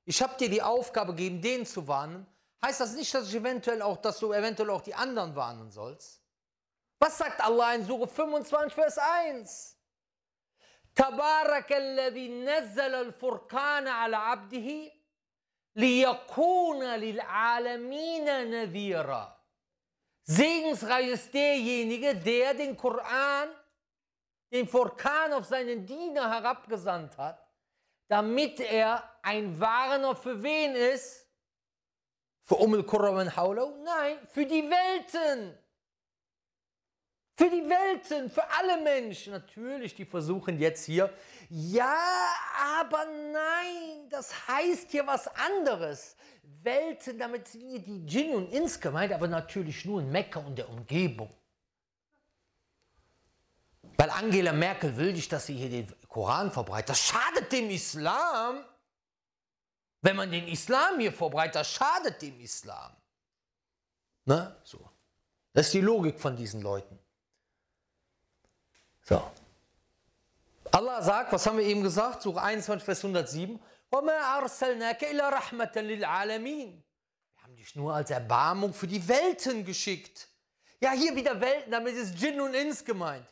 [0.05, 2.27] ich habe dir die Aufgabe gegeben, den zu warnen,
[2.65, 6.23] heißt das nicht, dass ich eventuell auch, dass du eventuell auch die anderen warnen sollst?
[6.99, 9.79] Was sagt Allah in Surah 25, Vers 1?
[10.99, 14.91] تبارك الذي نزل الفرقان على عبده
[15.77, 19.39] لِيَكُونَ لِلْعَالَمِينَ نَذِيرًا
[20.31, 23.49] Segensreich ist derjenige, der den Koran,
[24.53, 27.43] den Furkan auf seinen Diener herabgesandt hat,
[28.09, 31.27] damit er ein Warner für wen ist?
[32.45, 33.75] Für Umul Qurra Haulau?
[33.83, 35.57] Nein, für die Welten.
[37.39, 39.33] Für die Welten, für alle Menschen.
[39.33, 41.13] Natürlich, die versuchen jetzt hier,
[41.56, 42.34] ja,
[42.80, 46.16] aber nein, das heißt hier was anderes.
[46.64, 50.58] Welten, damit sind hier die Djinn und Ins gemeint, aber natürlich nur in Mekka und
[50.58, 51.32] der Umgebung.
[53.98, 56.90] Weil Angela Merkel will nicht, dass sie hier den Koran verbreitet.
[56.90, 58.66] Das schadet dem Islam.
[60.02, 62.96] Wenn man den Islam hier verbreitet, das schadet dem Islam.
[64.26, 64.60] Ne?
[64.64, 64.90] So.
[65.54, 66.98] Das ist die Logik von diesen Leuten.
[69.04, 69.32] So.
[70.74, 72.24] Allah sagt, was haben wir eben gesagt?
[72.24, 73.60] Suche 21, Vers 107.
[73.92, 74.00] Wir
[77.44, 80.28] haben dich nur als Erbarmung für die Welten geschickt.
[80.80, 83.28] Ja, hier wieder Welten, damit ist Jinn und Ins gemeint.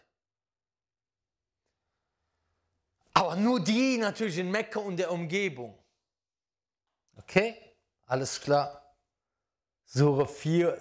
[3.16, 5.76] Aber nur die natürlich in Mekka und der Umgebung.
[7.18, 7.76] Okay,
[8.06, 8.96] alles klar.
[9.86, 10.78] Sure 4,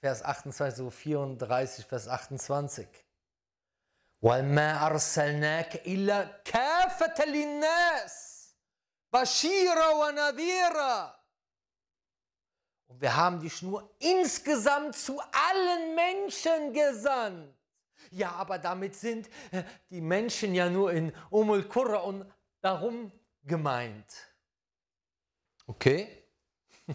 [0.00, 2.86] Vers 28, Sure 34, Vers 28.
[4.23, 8.39] وما أرسلناك إلا كافة للناس
[9.13, 11.19] بشيرا ونذيرا
[12.89, 17.55] Und wir haben dich nur insgesamt zu allen Menschen gesandt.
[18.09, 22.25] Ja, aber damit sind äh, die Menschen ja nur in Umul Qurra und
[22.61, 23.11] darum
[23.43, 24.11] gemeint.
[25.67, 26.23] Okay?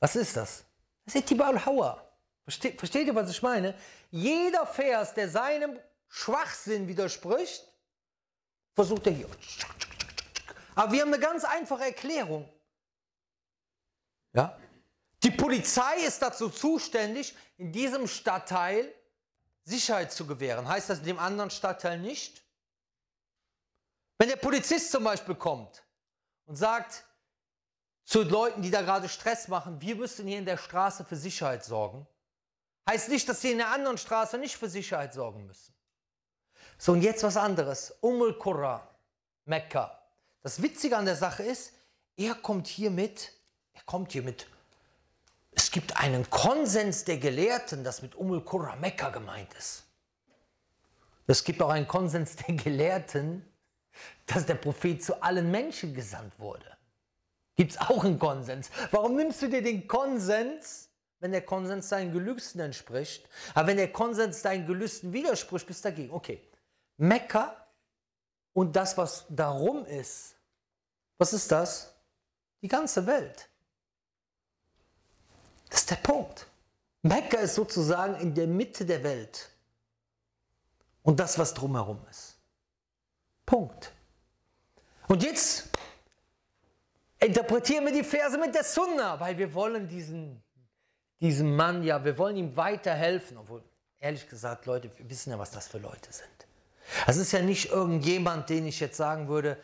[0.00, 0.64] Was ist das?
[1.04, 2.04] Das ist Tiba al-Hawa.
[2.42, 3.76] Versteht, versteht ihr, was ich meine?
[4.10, 7.67] Jeder Vers, der seinem Schwachsinn widerspricht,
[8.73, 9.29] versucht er hier.
[10.75, 12.47] Aber wir haben eine ganz einfache Erklärung.
[14.33, 14.57] Ja?
[15.23, 18.93] Die Polizei ist dazu zuständig, in diesem Stadtteil
[19.63, 20.67] Sicherheit zu gewähren.
[20.67, 22.43] Heißt das in dem anderen Stadtteil nicht?
[24.19, 25.83] Wenn der Polizist zum Beispiel kommt
[26.45, 27.03] und sagt
[28.03, 31.65] zu Leuten, die da gerade Stress machen, wir müssen hier in der Straße für Sicherheit
[31.65, 32.07] sorgen,
[32.89, 35.76] heißt nicht, dass sie in der anderen Straße nicht für Sicherheit sorgen müssen.
[36.77, 37.95] So, und jetzt was anderes.
[38.01, 38.87] Umul Qura,
[39.45, 39.99] Mekka.
[40.43, 41.73] Das Witzige an der Sache ist,
[42.15, 43.33] er kommt hier mit,
[43.73, 44.47] er kommt hier mit,
[45.51, 49.83] es gibt einen Konsens der Gelehrten, dass mit Umul Qura Mekka gemeint ist.
[51.25, 53.43] Es gibt auch einen Konsens der Gelehrten,
[54.27, 56.77] dass der Prophet zu allen Menschen gesandt wurde.
[57.55, 58.69] Gibt es auch einen Konsens.
[58.91, 63.27] Warum nimmst du dir den Konsens, wenn der Konsens deinen Gelüsten entspricht?
[63.55, 66.13] Aber wenn der Konsens deinen Gelüsten widerspricht, bist du dagegen.
[66.13, 66.39] Okay,
[66.97, 67.55] Mekka
[68.53, 70.35] und das, was darum ist,
[71.17, 71.93] was ist das?
[72.61, 73.49] Die ganze Welt.
[75.69, 76.47] Das ist der Punkt.
[77.01, 79.49] Mekka ist sozusagen in der Mitte der Welt.
[81.03, 82.37] Und das, was drumherum ist.
[83.45, 83.93] Punkt.
[85.07, 85.69] Und jetzt
[87.19, 90.43] interpretieren wir die Verse mit der Sunna, weil wir wollen diesen,
[91.21, 93.37] diesem Mann, ja, wir wollen ihm weiterhelfen.
[93.37, 93.63] Obwohl,
[93.99, 96.36] ehrlich gesagt, Leute, wir wissen ja, was das für Leute sind.
[97.05, 99.57] Das ist ja nicht irgendjemand, den ich jetzt sagen würde,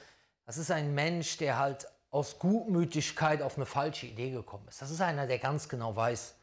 [0.45, 4.81] das ist ein Mensch, der halt aus Gutmütigkeit auf eine falsche Idee gekommen ist.
[4.81, 6.35] Das ist einer, der ganz genau weiß,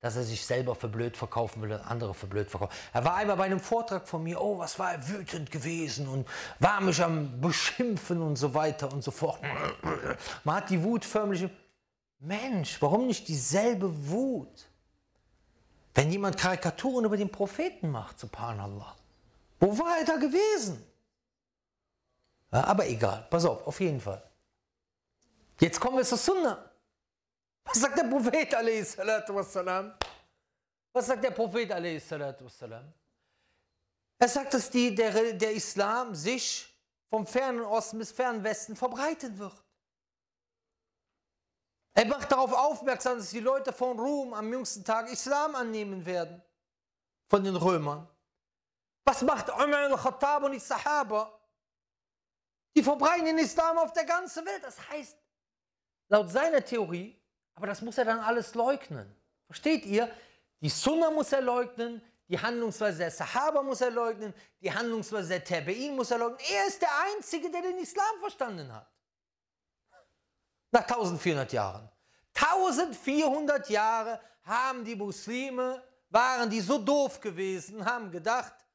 [0.00, 2.72] dass er sich selber für blöd verkaufen will und andere für blöd verkaufen.
[2.92, 6.28] Er war einmal bei einem Vortrag von mir, oh, was war er wütend gewesen und
[6.58, 9.40] war mich am Beschimpfen und so weiter und so fort.
[10.44, 11.48] Man hat die Wut förmlich.
[12.18, 14.66] Mensch, warum nicht dieselbe Wut?
[15.94, 18.94] Wenn jemand Karikaturen über den Propheten macht, subhanallah.
[19.58, 20.84] Wo war er da gewesen?
[22.52, 24.22] Ja, aber egal, pass auf, auf jeden Fall.
[25.60, 26.70] Jetzt kommen wir zur Sunna.
[27.64, 29.94] Was sagt der Prophet wassalam?
[30.92, 32.92] Was sagt der Prophet wassalam?
[34.18, 36.72] Er sagt, dass die, der, der Islam sich
[37.10, 39.62] vom fernen Osten bis fernen Westen verbreiten wird.
[41.94, 46.42] Er macht darauf aufmerksam, dass die Leute von Rom am jüngsten Tag Islam annehmen werden.
[47.28, 48.06] Von den Römern.
[49.06, 51.32] Was macht Umar al-Khattab und die Sahaba?
[52.76, 54.62] Die verbreiten den Islam auf der ganzen Welt.
[54.64, 55.16] Das heißt,
[56.08, 57.16] laut seiner Theorie,
[57.54, 59.14] aber das muss er dann alles leugnen.
[59.46, 60.10] Versteht ihr?
[60.60, 65.46] Die Sunna muss er leugnen, die Handlungsweise der Sahaba muss er leugnen, die Handlungsweise der
[65.46, 66.40] Tabi'in muss er leugnen.
[66.50, 68.90] Er ist der Einzige, der den Islam verstanden hat.
[70.72, 71.88] Nach 1400 Jahren.
[72.34, 78.65] 1400 Jahre haben die Muslime, waren die so doof gewesen, haben gedacht,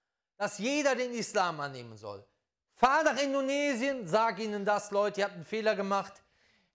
[0.42, 2.26] dass jeder den Islam annehmen soll.
[2.74, 6.14] Fahr nach Indonesien, sag ihnen das, Leute, ihr habt einen Fehler gemacht.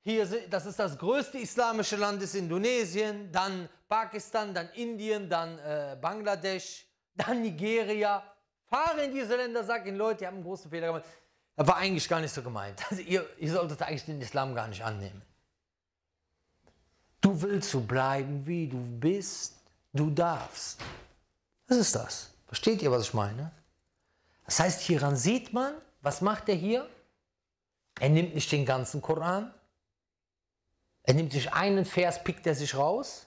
[0.03, 5.99] Hier, das ist das größte islamische Land, ist Indonesien, dann Pakistan, dann Indien, dann äh,
[6.01, 8.23] Bangladesch, dann Nigeria.
[8.67, 11.05] Fahre in diese Länder, sag ihnen, Leute, ihr habt einen großen Fehler gemacht.
[11.57, 12.81] Das war eigentlich gar nicht so gemeint.
[12.89, 15.23] Also ihr, ihr solltet eigentlich den Islam gar nicht annehmen.
[17.21, 19.57] Du willst so bleiben, wie du bist.
[19.93, 20.79] Du darfst.
[21.67, 22.36] Was ist das?
[22.47, 23.51] Versteht ihr, was ich meine?
[24.45, 26.89] Das heißt, hieran sieht man, was macht er hier?
[27.99, 29.53] Er nimmt nicht den ganzen Koran.
[31.03, 33.27] Er nimmt sich einen Vers, pickt er sich raus,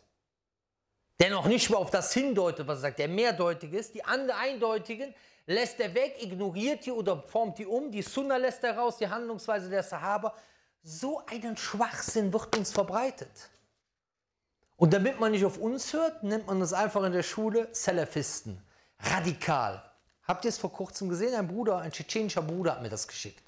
[1.20, 3.95] der noch nicht mal auf das hindeutet, was er sagt, der mehrdeutig ist.
[3.95, 5.13] Die anderen eindeutigen
[5.45, 7.91] lässt er weg, ignoriert die oder formt die um.
[7.91, 10.34] Die Sunna lässt er raus, die Handlungsweise der Sahaba.
[10.84, 13.49] So einen Schwachsinn wird uns verbreitet.
[14.78, 18.61] Und damit man nicht auf uns hört, nennt man das einfach in der Schule Salafisten.
[19.00, 19.84] Radikal.
[20.24, 21.34] Habt ihr es vor kurzem gesehen?
[21.34, 23.43] Ein Bruder, ein tschetschenischer Bruder hat mir das geschickt.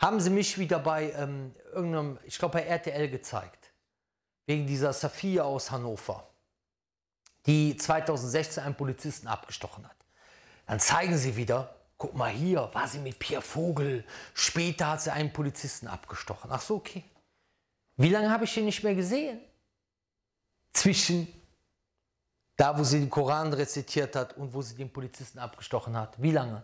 [0.00, 3.70] Haben sie mich wieder bei ähm, irgendeinem, ich glaube bei RTL gezeigt.
[4.46, 6.28] Wegen dieser Safia aus Hannover,
[7.46, 9.96] die 2016 einen Polizisten abgestochen hat.
[10.66, 14.04] Dann zeigen sie wieder, guck mal hier, war sie mit Pierre Vogel.
[14.34, 16.50] Später hat sie einen Polizisten abgestochen.
[16.52, 17.04] Ach so, okay.
[17.96, 19.40] Wie lange habe ich den nicht mehr gesehen?
[20.72, 21.26] Zwischen
[22.56, 26.20] da, wo sie den Koran rezitiert hat und wo sie den Polizisten abgestochen hat.
[26.20, 26.62] Wie lange?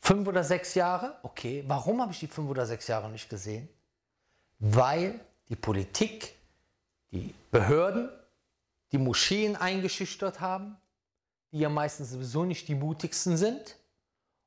[0.00, 1.18] Fünf oder sechs Jahre?
[1.22, 1.62] Okay.
[1.66, 3.68] Warum habe ich die fünf oder sechs Jahre nicht gesehen?
[4.58, 6.34] Weil die Politik,
[7.12, 8.10] die Behörden,
[8.90, 10.76] die Moscheen eingeschüchtert haben,
[11.52, 13.76] die ja meistens sowieso nicht die mutigsten sind.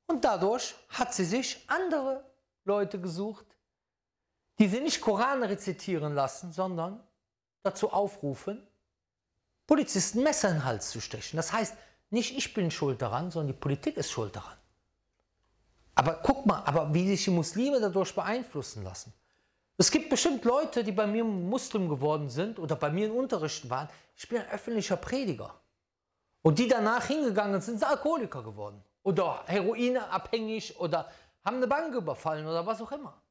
[0.08, 2.24] Und dadurch hat sie sich andere
[2.66, 3.46] Leute gesucht,
[4.60, 7.02] die sie nicht Koran rezitieren lassen, sondern
[7.64, 8.66] dazu aufrufen,
[9.68, 11.38] Polizisten Messer in den Hals zu stechen.
[11.38, 11.76] Das heißt,
[12.10, 14.58] nicht ich bin schuld daran, sondern die Politik ist schuld daran.
[15.96, 19.14] Aber guck mal, aber wie sich die Muslime dadurch beeinflussen lassen.
[19.78, 23.70] Es gibt bestimmt Leute, die bei mir Muslim geworden sind oder bei mir in Unterrichten
[23.70, 23.90] waren.
[24.16, 25.54] Ich bin ein öffentlicher Prediger.
[26.42, 28.84] Und die danach hingegangen sind, sind Alkoholiker geworden.
[29.04, 31.10] Oder heroinabhängig oder
[31.44, 33.22] haben eine Bank überfallen oder was auch immer.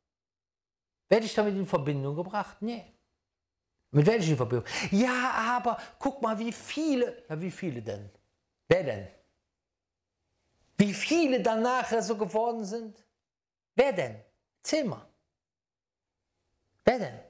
[1.09, 2.57] Werde ich damit in Verbindung gebracht?
[2.61, 2.85] Nee.
[3.95, 4.67] Mit welchen Verbindung?
[4.91, 7.23] Ja, aber guck mal, wie viele.
[7.29, 8.11] Ja, wie viele denn?
[8.67, 9.09] Wer denn?
[10.77, 13.05] Wie viele dann nachher so geworden sind?
[13.77, 14.17] Wer denn?
[14.65, 15.07] Zähl mal.
[16.85, 17.21] Wer denn?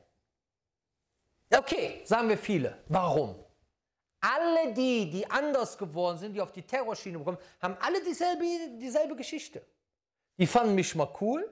[1.54, 2.78] Okay, sagen wir viele.
[2.88, 3.44] Warum?
[4.22, 8.44] Alle die, die anders geworden sind, die auf die Terrorschiene bekommen, haben alle dieselbe,
[8.80, 9.60] dieselbe Geschichte.
[10.38, 11.46] Die fanden mich mal cool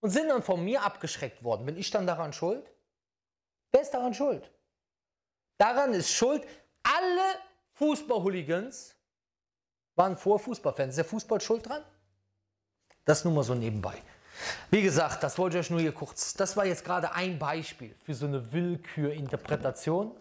[0.00, 1.66] und sind dann von mir abgeschreckt worden.
[1.66, 2.72] Bin ich dann daran schuld?
[3.72, 4.50] Wer ist daran schuld?
[5.58, 6.46] Daran ist schuld,
[6.82, 7.36] alle
[7.74, 8.94] Fußballhooligans
[9.94, 10.90] waren vor Fußballfans.
[10.90, 11.82] Ist der Fußball schuld dran?
[13.04, 14.00] Das nur mal so nebenbei.
[14.70, 16.34] Wie gesagt, das wollte ich euch nur hier kurz.
[16.34, 20.16] Das war jetzt gerade ein Beispiel für so eine Willkürinterpretation.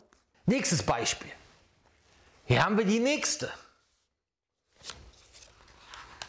[0.45, 1.32] Nächstes Beispiel.
[2.45, 3.52] Hier haben wir die nächste.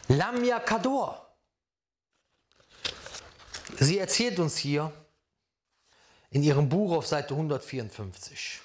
[0.09, 1.35] Lamia Kador.
[3.79, 4.93] Sie erzählt uns hier
[6.33, 8.61] in ihrem Buch auf Seite 154.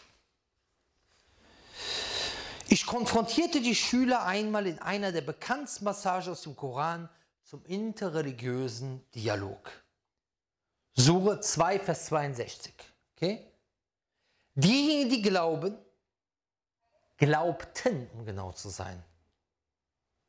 [2.69, 7.09] Ich konfrontierte die Schüler einmal in einer der bekanntesten Passagen aus dem Koran
[7.43, 9.71] zum interreligiösen Dialog.
[10.95, 12.73] Sure 2, Vers 62.
[13.15, 13.45] Okay?
[14.55, 15.77] Diejenigen, die glauben,
[17.17, 19.03] glaubten, um genau zu sein.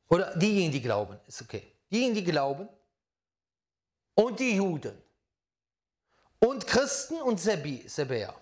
[0.08, 1.72] Oder diejenigen, die glauben, ist okay.
[1.90, 2.68] Diejenigen, die glauben
[4.14, 5.07] und die Juden
[6.40, 8.34] und Christen und Sebäer.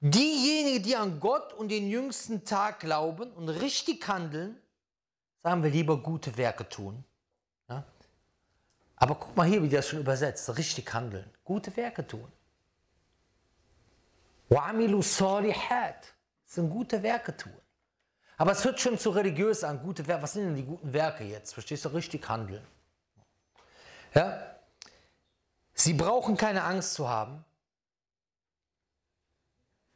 [0.00, 4.58] Diejenigen, die an Gott und den jüngsten Tag glauben und richtig handeln,
[5.42, 7.04] sagen wir lieber gute Werke tun.
[7.68, 7.84] Ja?
[8.96, 10.56] Aber guck mal hier, wie das schon übersetzt.
[10.56, 12.30] Richtig handeln, gute Werke tun.
[14.48, 16.14] Wa'amilu salihat
[16.46, 17.52] sind gute Werke tun.
[18.38, 20.22] Aber es hört schon zu religiös an, gute Werke.
[20.22, 21.52] Was sind denn die guten Werke jetzt?
[21.52, 21.90] Verstehst du?
[21.90, 22.66] Richtig handeln.
[24.14, 24.56] Ja?
[25.80, 27.42] Sie brauchen keine Angst zu haben.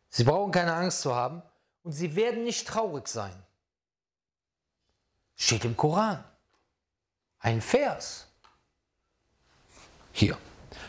[0.08, 1.42] Sie brauchen keine Angst zu haben
[1.82, 3.34] und sie werden nicht traurig sein.
[5.36, 6.24] Steht im Koran.
[7.38, 8.28] Ein Vers.
[10.12, 10.38] Hier.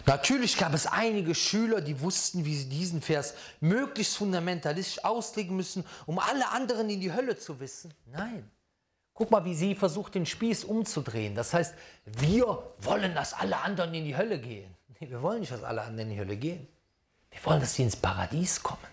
[0.06, 5.84] Natürlich gab es einige Schüler, die wussten, wie sie diesen Vers möglichst fundamentalistisch auslegen müssen,
[6.06, 7.94] um alle anderen in die Hölle zu wissen.
[8.06, 8.50] Nein.
[9.14, 11.36] Guck mal, wie sie versucht, den Spieß umzudrehen.
[11.36, 11.74] Das heißt,
[12.06, 14.75] wir wollen, dass alle anderen in die Hölle gehen.
[15.00, 16.68] Nee, wir wollen nicht, dass alle anderen in die Hölle gehen.
[17.30, 18.88] Wir wollen, dass die ins Paradies kommen.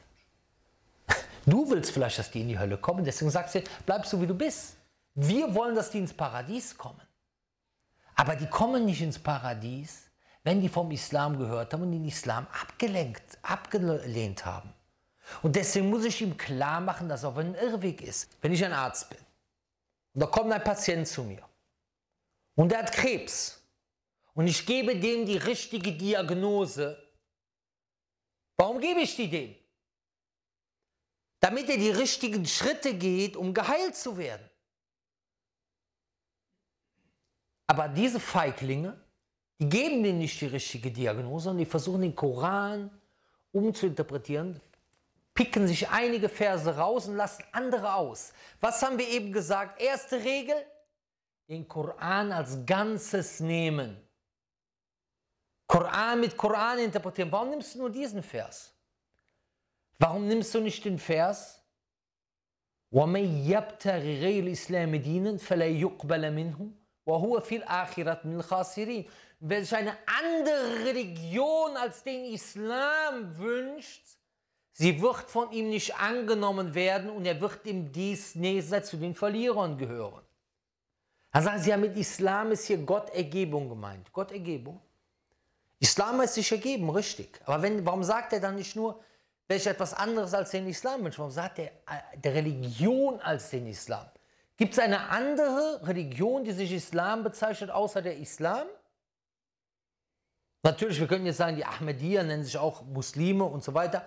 [1.44, 4.26] Du willst vielleicht, dass die in die Hölle kommen, deswegen sagst du, bleib so wie
[4.26, 4.76] du bist.
[5.14, 7.02] Wir wollen, dass die ins Paradies kommen.
[8.14, 10.10] Aber die kommen nicht ins Paradies,
[10.44, 14.72] wenn die vom Islam gehört haben und den Islam abgelenkt, abgelehnt haben.
[15.42, 18.28] Und deswegen muss ich ihm klar machen, dass er auf einem Irrweg ist.
[18.40, 19.18] Wenn ich ein Arzt bin
[20.14, 21.42] und da kommt ein Patient zu mir
[22.54, 23.61] und der hat Krebs
[24.34, 26.98] und ich gebe dem die richtige Diagnose.
[28.56, 29.54] Warum gebe ich die dem?
[31.40, 34.48] Damit er die richtigen Schritte geht, um geheilt zu werden.
[37.66, 38.98] Aber diese Feiglinge,
[39.58, 42.90] die geben denen nicht die richtige Diagnose, sondern die versuchen den Koran
[43.50, 44.60] umzuinterpretieren,
[45.34, 48.32] picken sich einige Verse raus und lassen andere aus.
[48.60, 49.80] Was haben wir eben gesagt?
[49.80, 50.56] Erste Regel,
[51.48, 53.96] den Koran als Ganzes nehmen.
[55.71, 57.31] Koran mit Koran interpretieren.
[57.31, 58.73] Warum nimmst du nur diesen Vers?
[59.99, 61.61] Warum nimmst du nicht den Vers?
[62.91, 66.71] وَمَنْ يَبْتَغِ غَيْرِ الْإِسْلَامِ دِينًا فَلَا يُقْبَلَ مِنْهُ
[67.05, 69.05] وَهُوَ فِي الْآخِرَةِ مِنَ الْخَاسِرِينَ
[69.39, 74.03] Wer sich eine andere Religion als den Islam wünscht,
[74.71, 79.77] sie wird von ihm nicht angenommen werden und er wird im Diesnächst zu den Verlierern
[79.77, 80.23] gehören.
[81.31, 84.11] Dann sagen sie ja, mit Islam ist hier Gottergebung gemeint.
[84.11, 84.81] Gottergebung?
[85.82, 87.40] Islam ist sich ergeben, richtig.
[87.44, 89.02] Aber wenn, warum sagt er dann nicht nur,
[89.48, 91.18] welche etwas anderes als den Islam wünscht?
[91.18, 94.06] Warum sagt er äh, der Religion als den Islam?
[94.56, 98.68] Gibt es eine andere Religion, die sich Islam bezeichnet, außer der Islam?
[100.62, 104.06] Natürlich, wir können jetzt sagen, die Ahmadiyya nennen sich auch Muslime und so weiter.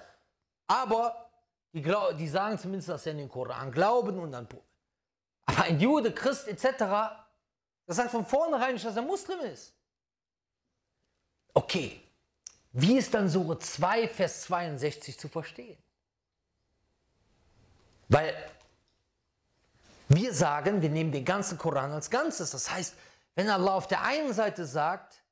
[0.68, 1.30] Aber
[1.74, 1.82] die,
[2.18, 4.48] die sagen zumindest, dass sie an den Koran glauben und dann
[5.48, 6.86] aber ein Jude, Christ etc.,
[7.86, 9.75] das sagt von vornherein nicht, dass er Muslim ist.
[11.56, 12.01] Okay,
[12.74, 15.78] wie ist dann Sure 2, Vers 62 zu verstehen?
[18.10, 18.36] Weil
[20.10, 22.51] wir sagen, wir nehmen den ganzen Koran als Ganzes.
[22.51, 22.95] Das heißt,
[23.36, 25.24] wenn Allah auf der einen Seite sagt,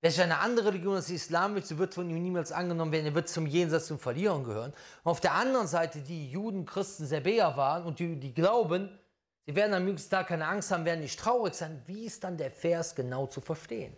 [0.00, 3.28] sich eine andere Religion als Islam will, wird von ihm niemals angenommen werden, er wird
[3.28, 4.72] zum Jenseits zum Verlieren gehören.
[5.02, 8.98] Und auf der anderen Seite die Juden, Christen, Sebäer waren und die, die glauben,
[9.44, 11.82] Sie werden am jüngsten Tag keine Angst haben, werden nicht traurig sein.
[11.86, 13.96] Wie ist dann der Vers genau zu verstehen?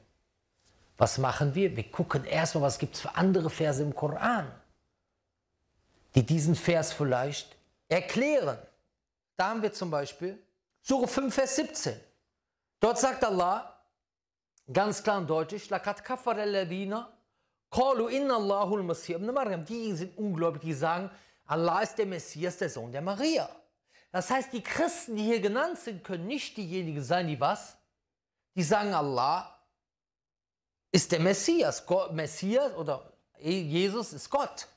[0.97, 1.77] Was machen wir?
[1.77, 4.51] Wir gucken erstmal, was gibt es für andere Verse im Koran,
[6.15, 7.57] die diesen Vers vielleicht
[7.89, 8.59] erklären.
[9.37, 10.39] Da haben wir zum Beispiel
[10.83, 11.99] Surah 5, Vers 17.
[12.79, 13.75] Dort sagt Allah
[14.73, 17.11] ganz klar und deutlich, Lakat kafar al-ladina
[17.77, 19.65] ibn Maryam.
[19.65, 21.11] Diejenigen sind ungläubig, die sagen,
[21.47, 23.49] Allah ist der Messias, der Sohn der Maria.
[24.13, 27.77] Das heißt, die Christen, die hier genannt sind, können nicht diejenigen sein, die was?
[28.55, 29.54] Die sagen, Allah
[30.94, 31.86] ist der Messias.
[31.86, 34.68] Gott, Messias oder Jesus ist Gott.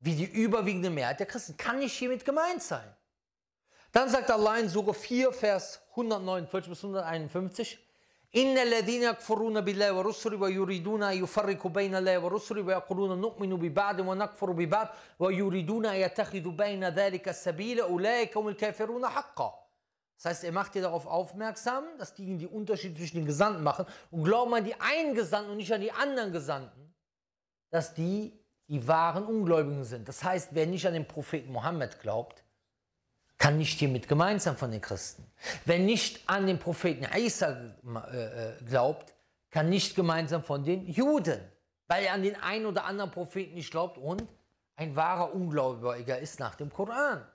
[0.00, 1.56] Wie die überwiegende Mehrheit der Christen.
[1.56, 2.94] Kann nicht hiermit gemeint sein.
[3.90, 7.78] Dann sagt Allah in Surah 4, Vers 149 bis 151,
[8.36, 14.52] إن الذين يكفرون بالله ورسله ويريدون أن يفرقوا بين الله ورسله ويقولون نؤمن ببعض ونكفر
[14.52, 14.88] ببعض
[15.18, 19.61] ويريدون أن يتخذوا بين ذلك السبيل أولئك هم الكافرون حقا
[20.23, 23.85] das heißt, er macht dir darauf aufmerksam, dass die die Unterschied zwischen den Gesandten machen
[24.09, 26.95] und glauben an die einen Gesandten und nicht an die anderen Gesandten,
[27.71, 30.07] dass die die wahren Ungläubigen sind.
[30.07, 32.45] Das heißt, wer nicht an den Propheten Mohammed glaubt,
[33.37, 35.29] kann nicht hiermit gemeint sein von den Christen.
[35.65, 37.75] Wer nicht an den Propheten Isa
[38.13, 39.13] äh, äh, glaubt,
[39.51, 41.41] kann nicht gemeint sein von den Juden,
[41.87, 44.25] weil er an den einen oder anderen Propheten nicht glaubt und
[44.77, 47.27] ein wahrer Ungläubiger ist nach dem Koran.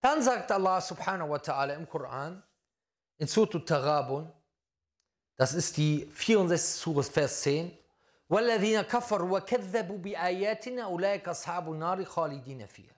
[0.00, 2.42] Dann sagt Allah subhanahu wa ta'ala im Koran,
[3.18, 4.30] in Surah Tarabun,
[5.36, 7.78] das ist die 64 Surah, Vers 10,
[8.30, 12.94] وَالَّذِينَ كَفَرُوا وَكَذَّبُوا بِآيَاتِنَا أُولَٰئِكَ أَصْحَابُ النَّارِ خَالِدِينَ فِيهَا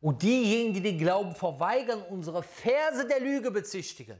[0.00, 4.16] und diejenigen, die den Glauben verweigern, unsere Verse der Lüge bezichtigen.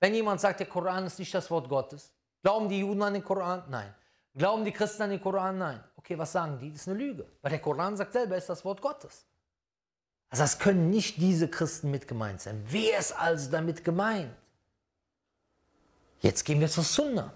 [0.00, 2.12] Wenn jemand sagt, der Koran ist nicht das Wort Gottes,
[2.42, 3.64] glauben die Juden an den Koran?
[3.68, 3.94] Nein.
[4.34, 5.58] Glauben die Christen an den Koran?
[5.58, 5.82] Nein.
[5.96, 6.72] Okay, was sagen die?
[6.72, 7.26] Das ist eine Lüge.
[7.40, 9.26] Weil der Koran sagt selber, ist das Wort Gottes.
[10.31, 12.63] Also das können nicht diese Christen mit gemeint sein.
[12.69, 14.33] Wer ist also damit gemeint?
[16.21, 17.33] Jetzt gehen wir zur Sunna.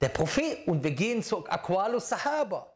[0.00, 2.74] Der Prophet und wir gehen zu Aqualus Sahaba.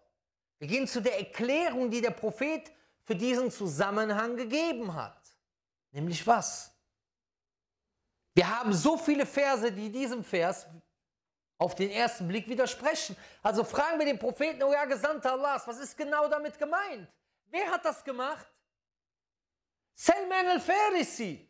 [0.60, 2.70] Wir gehen zu der Erklärung, die der Prophet
[3.02, 5.20] für diesen Zusammenhang gegeben hat.
[5.90, 6.70] Nämlich was?
[8.34, 10.66] Wir haben so viele Verse, die diesem Vers
[11.58, 13.16] auf den ersten Blick widersprechen.
[13.42, 17.08] Also fragen wir den Propheten, oh ja, Gesandter Allahs, was ist genau damit gemeint?
[17.50, 18.46] Wer hat das gemacht?
[19.94, 21.48] Salman al-Farisi.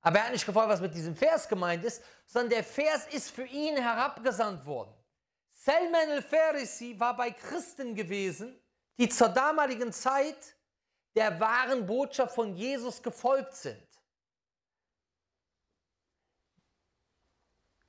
[0.00, 3.30] Aber er hat nicht gefragt, was mit diesem Vers gemeint ist, sondern der Vers ist
[3.30, 4.94] für ihn herabgesandt worden.
[5.52, 8.60] Salman al-Farisi war bei Christen gewesen,
[8.98, 10.56] die zur damaligen Zeit
[11.16, 13.82] der wahren Botschaft von Jesus gefolgt sind.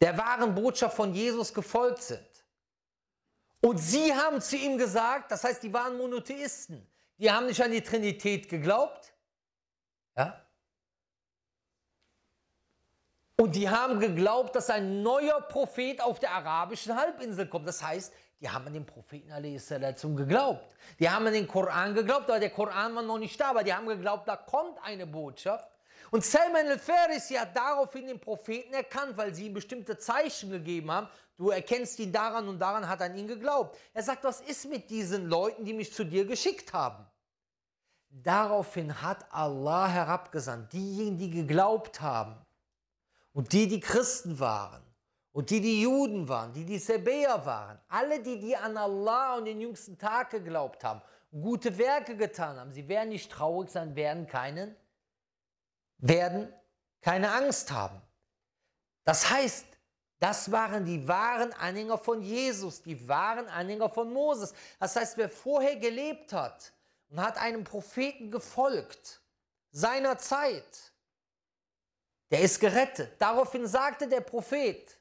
[0.01, 2.27] Der wahren Botschaft von Jesus gefolgt sind.
[3.61, 7.71] Und sie haben zu ihm gesagt, das heißt, die waren Monotheisten, die haben nicht an
[7.71, 9.13] die Trinität geglaubt.
[10.17, 10.43] Ja?
[13.39, 17.67] Und die haben geglaubt, dass ein neuer Prophet auf der arabischen Halbinsel kommt.
[17.67, 18.11] Das heißt,
[18.41, 19.69] die haben an den Propheten a.s.
[20.01, 20.75] geglaubt.
[20.99, 23.73] Die haben an den Koran geglaubt, aber der Koran war noch nicht da, aber die
[23.73, 25.67] haben geglaubt, da kommt eine Botschaft.
[26.09, 31.09] Und Salman al-Farisi hat daraufhin den Propheten erkannt, weil sie ihm bestimmte Zeichen gegeben haben.
[31.35, 33.77] Du erkennst ihn daran und daran hat an ihn geglaubt.
[33.93, 37.05] Er sagt, was ist mit diesen Leuten, die mich zu dir geschickt haben?
[38.09, 42.35] Daraufhin hat Allah herabgesandt, diejenigen, die geglaubt haben
[43.33, 44.83] und die, die Christen waren
[45.33, 49.45] und die die Juden waren, die die Sebäer waren, alle die, die an Allah und
[49.45, 51.01] den jüngsten Tag geglaubt haben,
[51.31, 54.75] gute Werke getan haben, sie werden nicht traurig sein, werden keinen,
[55.97, 56.51] werden
[57.01, 58.01] keine Angst haben.
[59.03, 59.65] Das heißt,
[60.19, 64.53] das waren die wahren Anhänger von Jesus, die wahren Anhänger von Moses.
[64.79, 66.73] Das heißt, wer vorher gelebt hat
[67.08, 69.20] und hat einem Propheten gefolgt,
[69.70, 70.92] seiner Zeit,
[72.30, 73.20] der ist gerettet.
[73.20, 74.98] Daraufhin sagte der Prophet,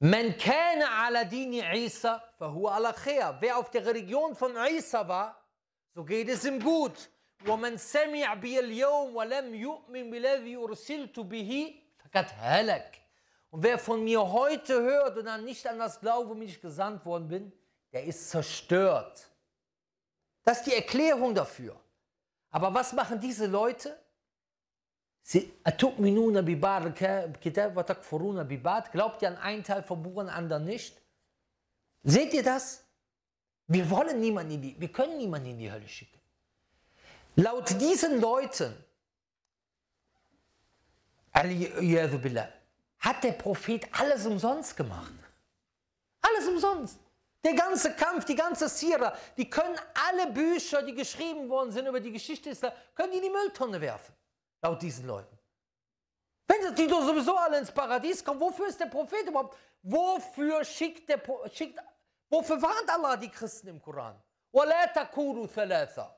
[0.00, 3.36] Men kana ala dini Isa, fahuwa ala khair.
[3.40, 5.42] Wer auf der Religion von Isa war,
[5.94, 7.08] so geht es ihm gut.
[7.46, 13.00] ومن سمع بي اليوم ولم يؤمن بالذي أرسلت به فقد هلك.
[13.50, 17.04] Und wer von mir heute hört und dann nicht an das Glaube, womit ich gesandt
[17.04, 17.52] worden bin,
[17.92, 19.27] der ist zerstört.
[20.49, 21.79] Das ist die Erklärung dafür.
[22.49, 23.95] Aber was machen diese Leute?
[28.91, 30.99] Glaubt ihr an einen Teil vom Buch, an anderen nicht?
[32.01, 32.83] Seht ihr das?
[33.67, 36.19] Wir wollen niemanden in die, wir können niemanden in die Hölle schicken.
[37.35, 38.75] Laut diesen Leuten,
[42.97, 45.13] hat der Prophet alles umsonst gemacht.
[46.21, 46.97] Alles umsonst.
[47.44, 52.00] Der ganze Kampf, die ganze Sira, die können alle Bücher, die geschrieben worden sind über
[52.00, 54.14] die Geschichte Islam, können die in die Mülltonne werfen.
[54.62, 55.38] Laut diesen Leuten.
[56.46, 59.56] Wenn die doch sowieso alle ins Paradies kommen, wofür ist der Prophet überhaupt?
[59.82, 61.20] Wofür schickt der
[61.52, 61.78] schickt,
[62.30, 64.18] wofür warnt Allah die Christen im Koran?
[64.52, 66.17] وَلَا تَكُونُوا ثَلَاثًا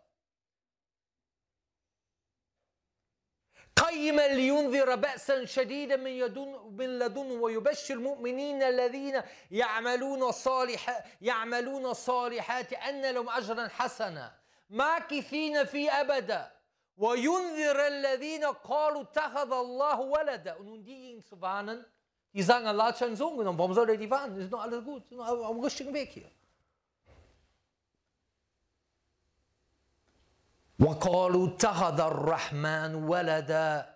[3.82, 9.22] قيما لينذر بأسا شديدا من يدن من لدنه ويبشر المؤمنين الذين
[9.52, 14.34] يعملون الصالحات يعملون الصالحات أن لهم أجرا حسنا
[14.70, 16.52] ماكثين فيه أبدا
[16.98, 20.86] وينذر الذين قالوا اتخذ الله ولدا und
[22.34, 23.60] die sagen, Allah hat seinen Sohn genommen.
[23.60, 24.40] Warum soll er die warnen?
[24.40, 26.32] Ist doch alles gut, sind auf dem richtigen Weg hier.
[30.82, 33.96] وقالوا اتخذ الرحمن ولدا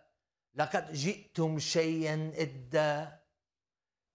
[0.56, 3.20] لقد جئتم شيئا إدا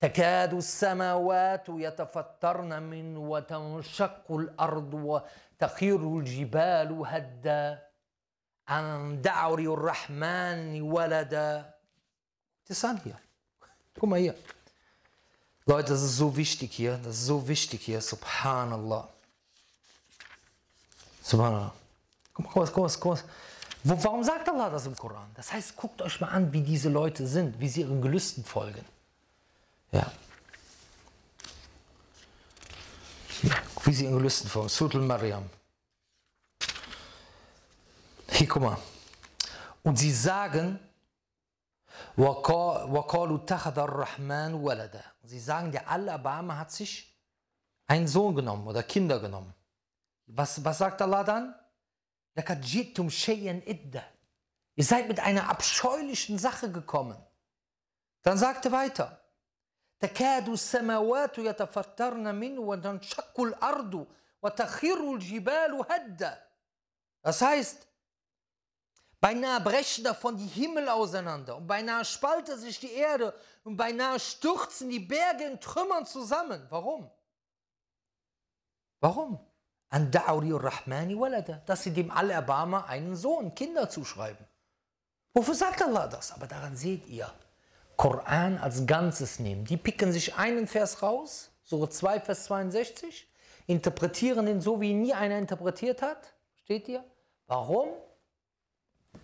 [0.00, 7.82] تكاد السماوات يتفطرن منه وتنشق الأرض وتخير الجبال هدا
[8.70, 11.74] أن دعوا الرحمن ولدا.
[13.98, 14.34] Guck mal hier.
[15.66, 16.98] Leute, das ist so wichtig hier.
[16.98, 18.00] Das ist so wichtig hier.
[18.00, 19.08] Subhanallah.
[21.22, 21.79] Subhanallah.
[22.42, 23.18] Mal, guck mal.
[23.82, 25.30] Wo, warum sagt Allah das im Koran?
[25.34, 28.84] Das heißt, guckt euch mal an, wie diese Leute sind, wie sie ihren Gelüsten folgen.
[29.92, 30.10] Ja.
[33.84, 34.68] Wie sie ihren Gelüsten folgen.
[34.68, 35.48] Sutul Maryam.
[38.28, 38.76] Hier, guck mal.
[39.82, 40.78] Und sie sagen,
[45.22, 47.16] Sie sagen, der Al-Abama hat sich
[47.86, 49.54] einen Sohn genommen oder Kinder genommen.
[50.26, 51.54] Was, was sagt Allah dann?
[54.77, 57.17] Ihr seid mit einer abscheulichen Sache gekommen.
[58.23, 59.21] Dann sagte weiter.
[59.99, 64.07] تكاد السماوات يتفطرن منه وتنشق الأرض
[64.41, 66.41] وتخر الجبال هدا.
[67.23, 67.87] Das heißt,
[69.19, 73.33] beinahe brechen davon die Himmel auseinander und beinahe spaltet sich die Erde
[73.63, 76.67] und beinahe stürzen die Berge in Trümmern zusammen.
[76.69, 77.09] Warum?
[78.99, 79.39] Warum?
[79.90, 84.46] An Da'uri Rahmani Walada, dass sie dem Allerbarmer einen Sohn, Kinder zuschreiben.
[85.34, 86.32] Wofür sagt Allah das?
[86.32, 87.30] Aber daran seht ihr,
[87.96, 89.64] Koran als Ganzes nehmen.
[89.64, 93.28] Die picken sich einen Vers raus, Surah 2, Vers 62,
[93.66, 96.34] interpretieren ihn so, wie ihn nie einer interpretiert hat.
[96.64, 97.04] Steht ihr?
[97.46, 97.90] Warum?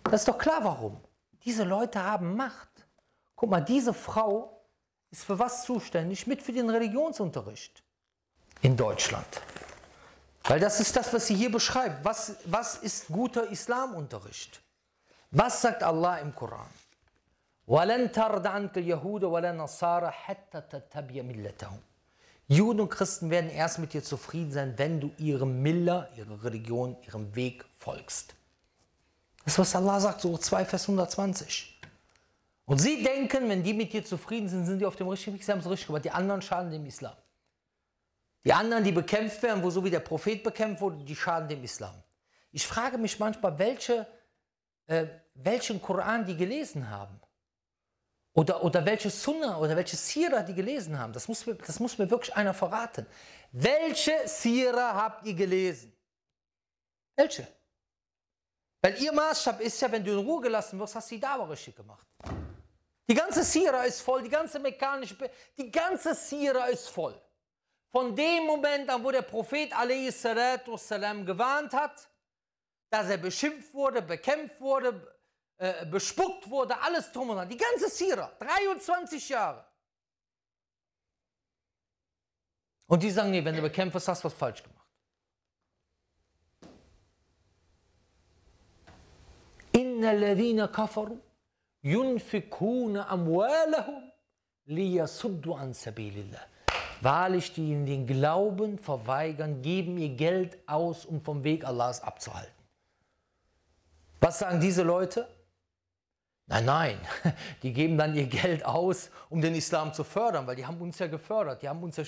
[0.03, 1.01] Das ist doch klar, warum.
[1.43, 2.69] Diese Leute haben Macht.
[3.35, 4.65] Guck mal, diese Frau
[5.11, 6.27] ist für was zuständig?
[6.27, 7.83] Mit für den Religionsunterricht
[8.61, 9.27] in Deutschland.
[10.47, 12.03] Weil das ist das, was sie hier beschreibt.
[12.05, 14.61] Was, was ist guter Islamunterricht?
[15.31, 16.69] Was sagt Allah im Koran?
[22.47, 26.95] Juden und Christen werden erst mit dir zufrieden sein, wenn du ihrem Miller, ihrer Religion,
[27.05, 28.35] ihrem Weg folgst.
[29.43, 31.77] Das ist, was Allah sagt, so 2 Vers 120.
[32.65, 35.43] Und sie denken, wenn die mit dir zufrieden sind, sind die auf dem richtigen Weg,
[35.43, 36.05] sie haben es richtig gemacht.
[36.05, 37.15] Die anderen schaden dem Islam.
[38.47, 41.61] Die anderen, die bekämpft werden, wo so wie der Prophet bekämpft wurde, die schaden dem
[41.65, 42.01] Islam.
[42.53, 44.07] Ich frage mich manchmal, welche,
[44.85, 47.19] äh, welchen Koran die gelesen haben.
[48.31, 51.11] Oder, oder welche Sunna oder welche Sira die gelesen haben.
[51.11, 53.05] Das muss, mir, das muss mir wirklich einer verraten.
[53.51, 55.91] Welche Sira habt ihr gelesen?
[57.17, 57.45] Welche?
[58.81, 61.49] Weil ihr Maßstab ist ja, wenn du in Ruhe gelassen wirst, hast du die Dauer
[61.49, 62.07] richtig gemacht.
[63.09, 65.17] Die ganze Sira ist voll, die ganze mechanische,
[65.57, 67.21] die ganze Sira ist voll.
[67.91, 69.71] Von dem Moment an, wo der Prophet
[70.77, 72.09] salam gewarnt hat,
[72.89, 75.17] dass er beschimpft wurde, bekämpft wurde,
[75.57, 77.49] äh, bespuckt wurde, alles drum und dran.
[77.49, 79.65] Die ganze Sira, 23 Jahre.
[82.87, 84.77] Und die sagen, nee, wenn du bekämpfst, hast du was falsch gemacht.
[89.73, 91.19] Inna ladina kafaru
[91.81, 94.11] yunfikuna amwalahum
[94.65, 96.56] liyasuddu an sabilillah.
[97.01, 102.53] Wahrlich, die in den Glauben verweigern, geben ihr Geld aus, um vom Weg Allahs abzuhalten.
[104.19, 105.27] Was sagen diese Leute?
[106.47, 106.97] Nein, nein,
[107.63, 110.97] die geben dann ihr Geld aus, um den Islam zu fördern, weil die haben uns
[110.97, 111.61] ja gefördert.
[111.61, 112.03] Die haben uns ja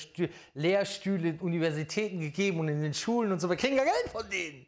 [0.53, 3.49] Lehrstühle in Universitäten gegeben und in den Schulen und so.
[3.49, 4.65] Wir kriegen ja Geld von denen.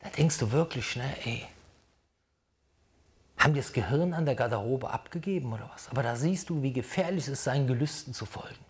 [0.00, 1.46] Da denkst du wirklich, ne, ey,
[3.38, 5.88] haben die das Gehirn an der Garderobe abgegeben oder was?
[5.88, 8.64] Aber da siehst du, wie gefährlich es ist, seinen Gelüsten zu folgen.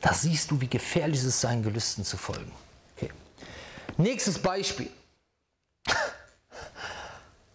[0.00, 2.50] Da siehst du, wie gefährlich es ist, seinen Gelüsten zu folgen.
[2.96, 3.10] Okay.
[3.98, 4.90] Nächstes Beispiel.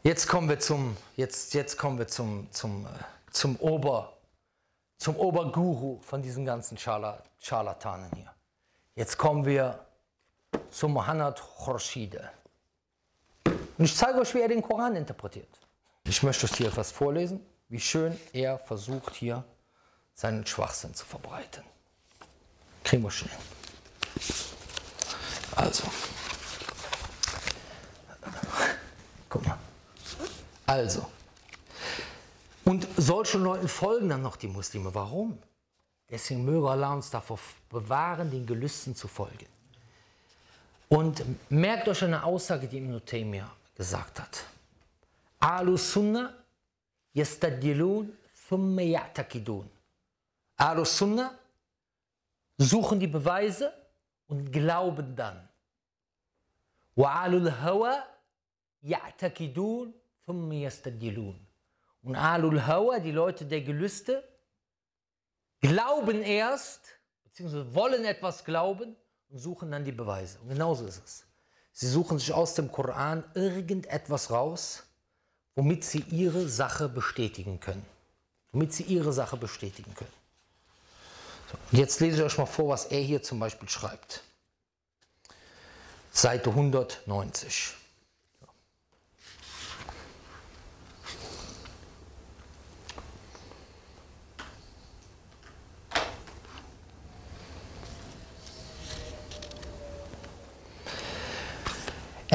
[0.03, 2.89] Jetzt kommen wir zum, jetzt, jetzt kommen wir zum, zum, äh,
[3.31, 4.13] zum, Ober,
[4.97, 8.33] zum Oberguru von diesen ganzen Scharlatanen hier.
[8.95, 9.85] Jetzt kommen wir
[10.71, 12.31] zu Mohammad Khorshide.
[13.77, 15.49] Und ich zeige euch, wie er den Koran interpretiert.
[16.03, 19.43] Ich möchte euch hier etwas vorlesen, wie schön er versucht hier
[20.13, 21.63] seinen Schwachsinn zu verbreiten.
[22.83, 23.37] Kriegen wir schnell.
[25.55, 25.83] Also,
[29.29, 29.57] guck mal.
[30.65, 31.05] Also,
[32.65, 34.93] und solchen Leuten folgen dann noch die Muslime.
[34.93, 35.37] Warum?
[36.09, 39.45] Deswegen möge Allah uns davor bewahren, den Gelüsten zu folgen.
[40.89, 44.43] Und merkt euch eine Aussage, die Ibn Taymiyyah gesagt hat.
[45.39, 46.33] Alu Sunnah
[47.13, 48.11] yastadilun
[48.49, 49.67] thumma ya'takidun.
[50.57, 51.31] Alu Sunnah
[52.57, 53.71] suchen die Beweise
[54.27, 55.47] und glauben dann.
[56.95, 58.03] Wa alul hawa
[58.83, 59.93] ya'takidun
[60.25, 61.39] thumma yastadilun.
[62.01, 64.27] Und alul hawa, die Leute der Gelüste,
[65.61, 66.81] glauben erst,
[67.23, 68.95] beziehungsweise wollen etwas glauben
[69.29, 70.39] und suchen dann die Beweise.
[70.39, 71.26] Und genauso ist es.
[71.79, 74.81] Sie suchen sich aus dem Koran irgendetwas raus,
[75.53, 77.85] womit sie ihre Sache bestätigen können.
[78.51, 80.13] Womit sie ihre Sache bestätigen können.
[81.51, 84.23] So, jetzt lese ich euch mal vor, was er hier zum Beispiel schreibt.
[86.11, 87.75] Seite 190.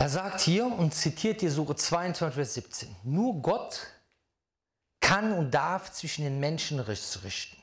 [0.02, 3.86] Er sagt hier und zitiert die Suche 22, Vers 17, nur Gott
[4.98, 7.56] kann und darf zwischen den Menschen richten.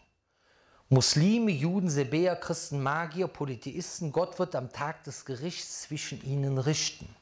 [0.88, 7.14] Muslime, Juden, Sebäer, Christen, Magier, Polytheisten, Gott wird am Tag des Gerichts zwischen ihnen richten.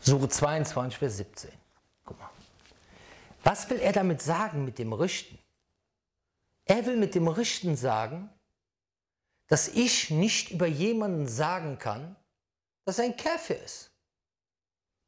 [0.00, 1.50] Suche 22, Vers 17.
[2.04, 2.30] Guck mal.
[3.42, 5.40] Was will er damit sagen mit dem Richten?
[6.66, 8.30] Er will mit dem Richten sagen,
[9.48, 12.14] dass ich nicht über jemanden sagen kann,
[12.84, 13.90] dass er ein Käfer ist.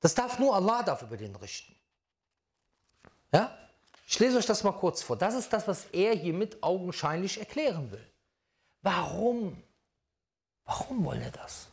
[0.00, 1.74] Das darf nur Allah darf über den richten.
[3.32, 3.56] Ja?
[4.06, 5.16] Ich lese euch das mal kurz vor.
[5.16, 8.06] Das ist das, was er hiermit augenscheinlich erklären will.
[8.82, 9.62] Warum?
[10.66, 11.68] Warum wollen er das?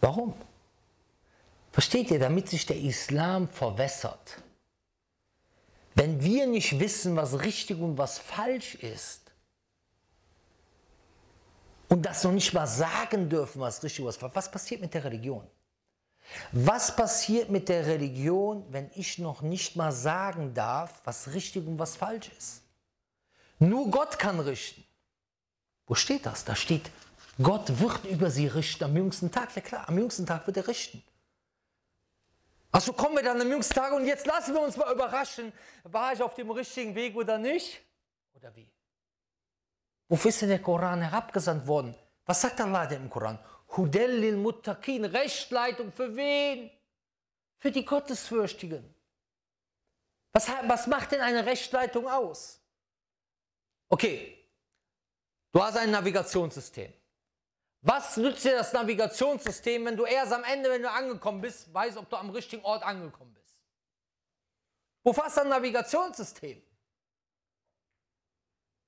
[0.00, 0.34] Warum?
[1.72, 4.42] Versteht ihr, damit sich der Islam verwässert.
[5.94, 9.23] Wenn wir nicht wissen, was richtig und was falsch ist,
[11.88, 14.22] und das noch nicht mal sagen dürfen, was richtig ist.
[14.22, 15.46] Was passiert mit der Religion?
[16.52, 21.78] Was passiert mit der Religion, wenn ich noch nicht mal sagen darf, was richtig und
[21.78, 22.62] was falsch ist?
[23.58, 24.84] Nur Gott kann richten.
[25.86, 26.44] Wo steht das?
[26.44, 26.90] Da steht,
[27.42, 29.54] Gott wird über sie richten am jüngsten Tag.
[29.54, 31.02] Ja klar, am jüngsten Tag wird er richten.
[32.72, 35.52] Achso, kommen wir dann am jüngsten Tag und jetzt lassen wir uns mal überraschen,
[35.84, 37.80] war ich auf dem richtigen Weg oder nicht?
[38.34, 38.68] Oder wie?
[40.08, 41.94] Wofür ist denn der Koran herabgesandt worden?
[42.26, 43.38] Was sagt Allah denn im Koran?
[43.76, 46.70] Hudellil Muttaqin, Rechtleitung für wen?
[47.58, 48.94] Für die Gottesfürchtigen.
[50.32, 52.60] Was, was macht denn eine Rechtleitung aus?
[53.88, 54.36] Okay,
[55.52, 56.92] du hast ein Navigationssystem.
[57.80, 61.98] Was nützt dir das Navigationssystem, wenn du erst am Ende, wenn du angekommen bist, weißt,
[61.98, 63.56] ob du am richtigen Ort angekommen bist?
[65.02, 66.62] Wofür hast du ein Navigationssystem?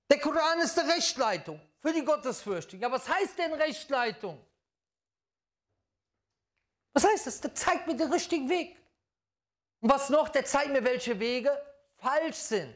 [0.09, 2.85] Der Koran ist eine Rechtleitung für die Gottesfürchtigen.
[2.85, 4.45] Aber was heißt denn Rechtleitung?
[6.93, 7.41] Was heißt das?
[7.41, 8.77] Der zeigt mir den richtigen Weg.
[9.79, 10.29] Und was noch?
[10.29, 11.51] Der zeigt mir, welche Wege
[11.97, 12.75] falsch sind.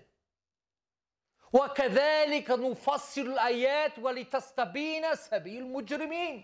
[1.53, 6.43] وكذلك نفصل الآيات ولتستبين سبيل المجرمين.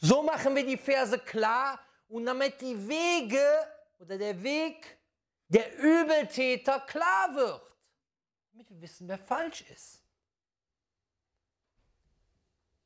[0.00, 1.78] So machen wir die Verse klar
[2.08, 3.66] und damit die Wege
[3.98, 4.98] oder der Weg
[5.48, 7.62] der Übeltäter klar wird.
[8.53, 9.99] Damit wir wissen, wer falsch ist.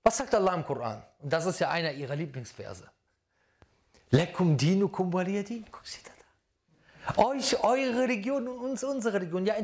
[0.01, 1.03] Was sagt Allah im Koran?
[1.20, 2.89] Und das ist ja einer ihrer Lieblingsverse.
[4.11, 5.65] Lekum dinukum waliyadin.
[5.70, 6.11] Guck sie da.
[7.22, 9.45] Euch, eure Religion und uns unsere Religion.
[9.45, 9.55] Ja,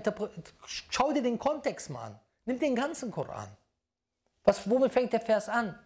[0.65, 2.19] schau dir den Kontext mal an.
[2.43, 3.55] Nimm den ganzen Koran.
[4.43, 5.79] Was, womit fängt der Vers an?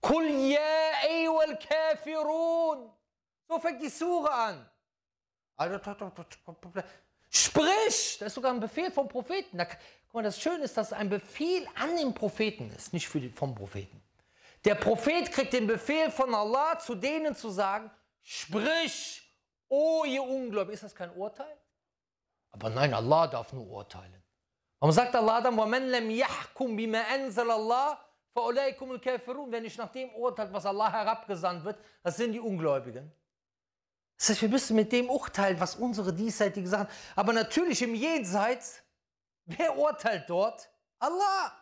[0.00, 2.90] Kul ya kafirun.
[3.48, 4.70] So fängt die Sure an.
[7.29, 8.17] Sprich!
[8.19, 9.57] Das ist sogar ein Befehl vom Propheten.
[9.57, 13.07] Da, guck mal, das Schöne ist, dass es ein Befehl an den Propheten ist, nicht
[13.07, 14.01] für die, vom Propheten.
[14.63, 17.91] Der Prophet kriegt den Befehl von Allah, zu denen zu sagen,
[18.23, 19.21] sprich,
[19.67, 20.73] oh ihr Ungläubigen.
[20.73, 21.55] Ist das kein Urteil?
[22.51, 24.23] Aber nein, Allah darf nur urteilen.
[24.79, 27.97] Warum sagt Allah dann, وَمَنْ لَمْ يَحْكُمْ بِمَا أَنزَلَ اللَّهِ
[28.35, 33.11] فَأُولَيْكُمُ الْكَافِرُونَ Wenn ich nach dem urteilt, was Allah herabgesandt wird, das sind die Ungläubigen.
[34.20, 36.90] Das heißt, wir müssen mit dem urteilen, was unsere diesseitigen sagen.
[37.16, 38.82] Aber natürlich im Jenseits,
[39.46, 40.68] wer urteilt dort?
[40.98, 41.56] Allah.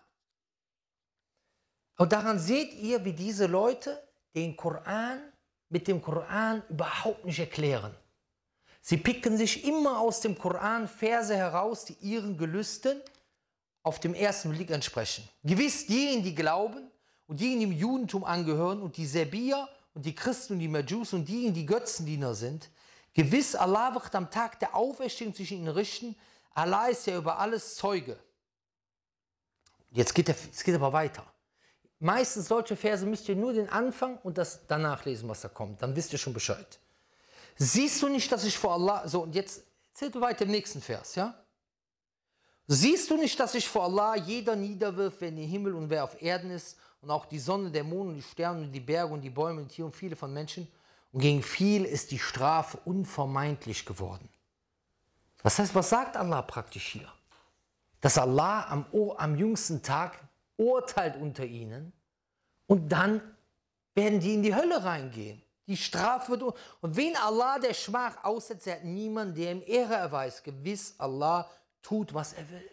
[1.99, 4.03] Und daran seht ihr, wie diese Leute
[4.35, 5.21] den Koran
[5.69, 7.95] mit dem Koran überhaupt nicht erklären.
[8.81, 13.01] Sie picken sich immer aus dem Koran Verse heraus, die ihren Gelüsten
[13.85, 15.29] auf dem ersten Blick entsprechen.
[15.45, 16.91] Gewiss diejenigen, die glauben
[17.29, 19.69] und diejenigen, die im Judentum angehören und die Serbier
[19.99, 22.71] und die Christen und die Majus und diejenigen, die Götzendiener sind.
[23.15, 26.15] Gewiss, Allah wird am Tag der Auferstehung zwischen ihnen richten.
[26.55, 28.17] Allah ist ja über alles Zeuge.
[29.91, 31.27] Jetzt geht, der, es geht aber weiter.
[31.99, 35.83] Meistens solche Verse müsst ihr nur den Anfang und das danach lesen, was da kommt.
[35.83, 36.79] Dann wisst ihr schon Bescheid.
[37.57, 39.09] Siehst du nicht, dass ich vor Allah.
[39.09, 41.35] So, und jetzt zählt du weiter im nächsten Vers, ja?
[42.69, 46.23] Siehst du nicht, dass ich vor Allah jeder niederwirft, wenn der Himmel und wer auf
[46.23, 49.21] Erden ist und auch die Sonne, der Mond und die Sterne und die Berge und
[49.21, 50.69] die Bäume und Tiere und viele von Menschen.
[51.13, 54.29] Und gegen viel ist die Strafe unvermeidlich geworden.
[55.43, 57.11] Was heißt, was sagt Allah praktisch hier?
[58.01, 58.87] Dass Allah am,
[59.17, 60.19] am jüngsten Tag
[60.57, 61.93] urteilt unter ihnen
[62.67, 63.21] und dann
[63.95, 65.43] werden die in die Hölle reingehen.
[65.67, 66.43] Die Strafe wird.
[66.81, 70.45] Und wen Allah der Schmach aussetzt, er hat niemanden, der ihm Ehre erweist.
[70.45, 71.49] Gewiss, Allah
[71.83, 72.71] tut, was er will.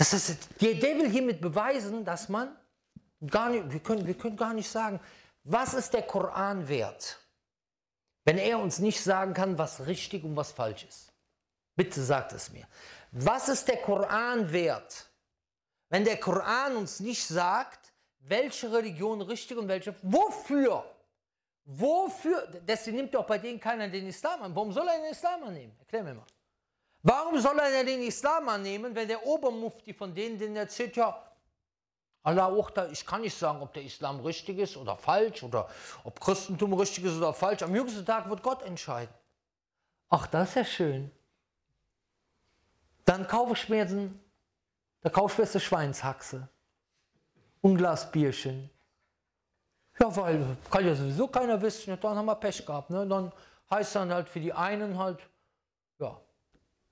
[0.00, 2.56] Das heißt, der will hiermit beweisen, dass man
[3.26, 4.98] gar nicht, wir können, wir können gar nicht sagen,
[5.44, 7.18] was ist der Koran wert,
[8.24, 11.12] wenn er uns nicht sagen kann, was richtig und was falsch ist.
[11.76, 12.66] Bitte sagt es mir.
[13.12, 15.10] Was ist der Koran wert,
[15.90, 20.82] wenn der Koran uns nicht sagt, welche Religion richtig und welche, wofür?
[21.66, 22.46] Wofür?
[22.66, 24.56] Deswegen nimmt auch bei denen keiner den Islam an.
[24.56, 25.76] Warum soll er den Islam annehmen?
[25.78, 26.26] Erklär mir mal.
[27.02, 31.30] Warum soll er den Islam annehmen, wenn der Obermufti von denen, den erzählt, ja,
[32.22, 32.54] Allah
[32.90, 35.68] ich kann nicht sagen, ob der Islam richtig ist oder falsch oder
[36.04, 37.62] ob Christentum richtig ist oder falsch.
[37.62, 39.14] Am jüngsten Tag wird Gott entscheiden.
[40.10, 41.10] Ach, das ist ja schön.
[43.06, 44.22] Dann kaufe ich mir einen,
[45.00, 46.46] da kaufe ich mir Schweinshaxe
[47.62, 48.68] und ein Glas Bierchen.
[49.98, 52.90] Ja, weil kann ja sowieso keiner wissen, dann haben wir Pech gehabt.
[52.90, 53.06] Ne?
[53.06, 53.32] Dann
[53.70, 55.18] heißt dann halt für die einen halt,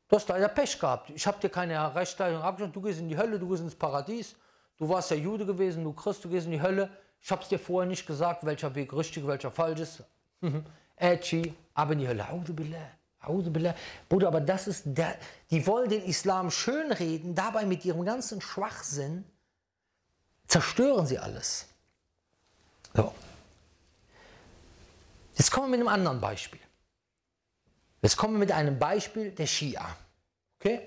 [0.08, 1.10] Du hast leider Pech gehabt.
[1.10, 2.74] Ich habe dir keine Rechtsleitung abgeschaut.
[2.74, 4.34] Du gehst in die Hölle, du gehst ins Paradies.
[4.78, 6.88] Du warst ja Jude gewesen, du Christ, du gehst in die Hölle.
[7.20, 10.02] Ich habe es dir vorher nicht gesagt, welcher Weg richtig, welcher falsch ist.
[10.96, 12.26] Ätschi, aber in die Hölle.
[14.08, 15.16] Bruder, aber das ist der,
[15.50, 19.24] die wollen den Islam schönreden, dabei mit ihrem ganzen Schwachsinn
[20.46, 21.66] zerstören sie alles.
[22.94, 23.12] So.
[25.34, 26.60] Jetzt kommen wir mit einem anderen Beispiel.
[28.02, 29.96] Jetzt kommen wir mit einem Beispiel der Schia.
[30.58, 30.80] Okay?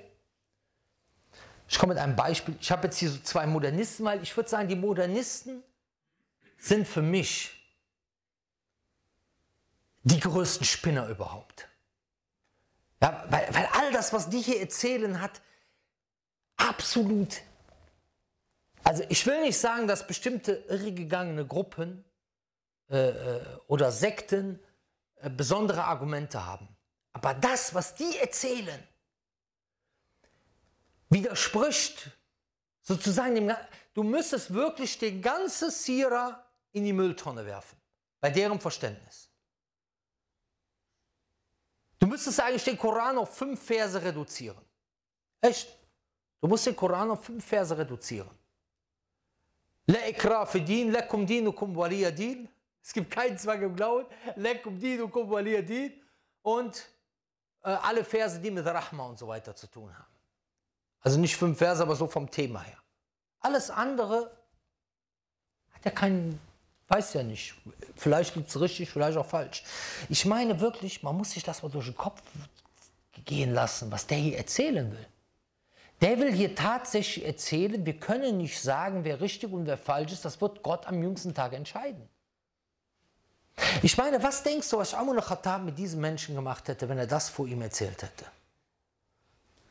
[1.68, 2.56] Ich komme mit einem Beispiel.
[2.60, 5.64] Ich habe jetzt hier so zwei Modernisten, weil ich würde sagen, die Modernisten
[6.58, 7.52] sind für mich
[10.04, 11.68] die größten Spinner überhaupt.
[13.02, 15.42] Ja, weil, weil all das, was die hier erzählen, hat
[16.58, 17.42] absolut.
[18.84, 22.04] Also ich will nicht sagen, dass bestimmte irregegangene Gruppen
[22.90, 24.60] äh, äh oder Sekten
[25.22, 26.68] äh, besondere Argumente haben.
[27.14, 28.88] Aber das, was die erzählen,
[31.10, 32.10] widerspricht
[32.82, 33.56] sozusagen dem,
[33.94, 37.78] du müsstest wirklich den ganzen Sira in die Mülltonne werfen,
[38.20, 39.30] bei deren Verständnis.
[42.00, 44.64] Du müsstest eigentlich den Koran auf fünf Verse reduzieren.
[45.42, 45.78] Echt?
[46.40, 48.32] Du musst den Koran auf fünf Verse reduzieren.
[52.84, 54.08] Es gibt keinen Zwang im Glauben.
[56.42, 56.90] Und
[57.64, 60.12] äh, alle Verse, die mit Rahma und so weiter zu tun haben.
[61.02, 62.78] Also nicht fünf Verse, aber so vom Thema her.
[63.40, 64.32] Alles andere
[65.72, 66.40] hat ja keinen,
[66.88, 67.56] weiß ja nicht.
[67.96, 69.64] Vielleicht liegt es richtig, vielleicht auch falsch.
[70.10, 72.22] Ich meine wirklich, man muss sich das mal durch den Kopf
[73.26, 75.08] gehen lassen, was der hier erzählen will.
[76.02, 80.26] Der will hier tatsächlich erzählen, wir können nicht sagen, wer richtig und wer falsch ist,
[80.26, 82.10] das wird Gott am jüngsten Tag entscheiden.
[83.82, 87.08] Ich meine, was denkst du, was Amr al-Khattab mit diesem Menschen gemacht hätte, wenn er
[87.08, 88.26] das vor ihm erzählt hätte?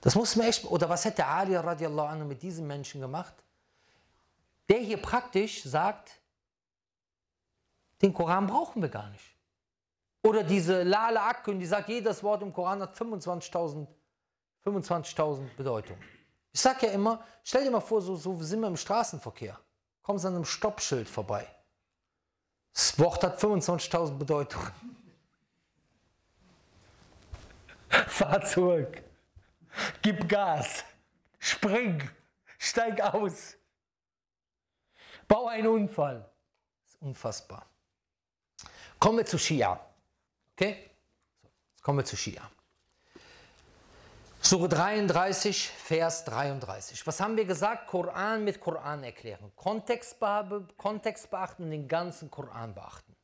[0.01, 3.35] Das muss man echt, oder was hätte Ali radiallahu anhu mit diesem Menschen gemacht?
[4.69, 6.13] Der hier praktisch sagt,
[8.01, 9.25] den Koran brauchen wir gar nicht.
[10.23, 13.87] Oder diese Lala Akkün, die sagt, jedes Wort im Koran hat 25.000
[14.63, 16.03] 25 Bedeutungen.
[16.53, 19.59] Ich sage ja immer, stell dir mal vor, so, so sind wir im Straßenverkehr.
[20.03, 21.47] Kommst an einem Stoppschild vorbei.
[22.81, 24.73] Das Wort hat 25.000 Bedeutungen.
[28.07, 29.03] Fahr zurück.
[30.01, 30.83] Gib Gas.
[31.39, 32.09] Spring.
[32.57, 33.59] Steig aus.
[35.29, 36.27] Bau einen Unfall.
[36.83, 37.67] Das ist unfassbar.
[38.99, 39.79] Kommen wir zu Shia.
[40.55, 40.91] Okay?
[41.73, 42.51] Jetzt kommen wir zu Shia.
[44.43, 47.07] Sure 33, Vers 33.
[47.07, 47.87] Was haben wir gesagt?
[47.87, 49.53] Koran mit Koran erklären.
[49.55, 50.17] Kontext,
[50.79, 53.15] Kontext beachten und den ganzen Koran beachten.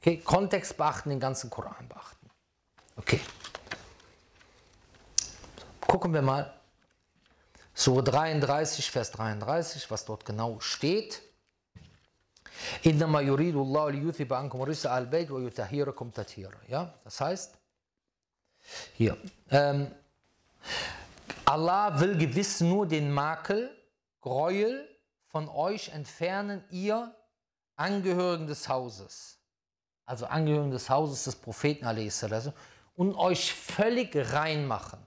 [0.00, 2.30] Okay, Kontext beachten, den ganzen Koran beachten.
[2.96, 3.20] Okay.
[5.86, 6.54] Gucken wir mal.
[7.74, 11.22] Sure 33, Vers 33, was dort genau steht.
[16.68, 17.57] Ja, das heißt,
[18.94, 19.16] hier.
[19.50, 19.90] Ähm,
[21.44, 23.70] Allah will gewiss nur den Makel,
[24.20, 24.86] Gräuel
[25.28, 27.14] von euch entfernen, ihr
[27.76, 29.38] Angehörigen des Hauses.
[30.04, 31.86] Also Angehörigen des Hauses des Propheten
[32.94, 35.06] und euch völlig rein machen.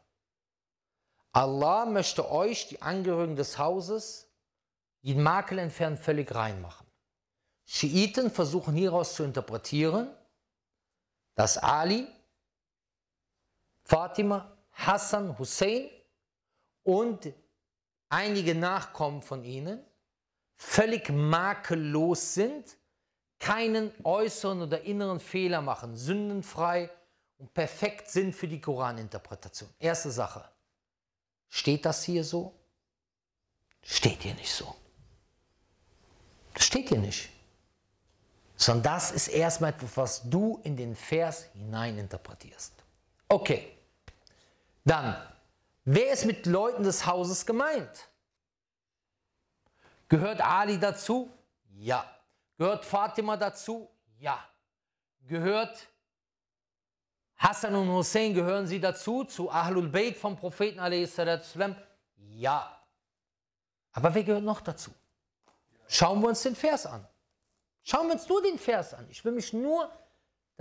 [1.33, 4.27] Allah möchte euch, die Angehörigen des Hauses,
[5.01, 6.87] die Makel entfernen, völlig rein machen.
[7.65, 10.13] Schiiten versuchen hieraus zu interpretieren,
[11.35, 12.07] dass Ali
[13.91, 15.89] Fatima, Hassan, Hussein
[16.83, 17.33] und
[18.07, 19.83] einige Nachkommen von ihnen
[20.55, 22.77] völlig makellos sind,
[23.37, 26.89] keinen äußeren oder inneren Fehler machen, sündenfrei
[27.37, 29.69] und perfekt sind für die Koraninterpretation.
[29.77, 30.45] Erste Sache.
[31.49, 32.55] Steht das hier so?
[33.83, 34.73] Steht hier nicht so.
[36.53, 37.29] Das steht hier nicht.
[38.55, 42.71] Sondern das ist erstmal etwas, was du in den Vers hineininterpretierst.
[43.27, 43.79] Okay.
[44.83, 45.15] Dann,
[45.83, 48.09] wer ist mit Leuten des Hauses gemeint?
[50.07, 51.31] Gehört Ali dazu?
[51.69, 52.05] Ja.
[52.57, 53.89] Gehört Fatima dazu?
[54.19, 54.43] Ja.
[55.21, 55.87] Gehört
[57.37, 61.17] Hassan und Hussein, gehören sie dazu, zu Ahlul Bayt vom Propheten a.s.?
[62.17, 62.85] Ja.
[63.93, 64.91] Aber wer gehört noch dazu?
[65.87, 67.07] Schauen wir uns den Vers an.
[67.83, 69.07] Schauen wir uns nur den Vers an.
[69.09, 69.91] Ich will mich nur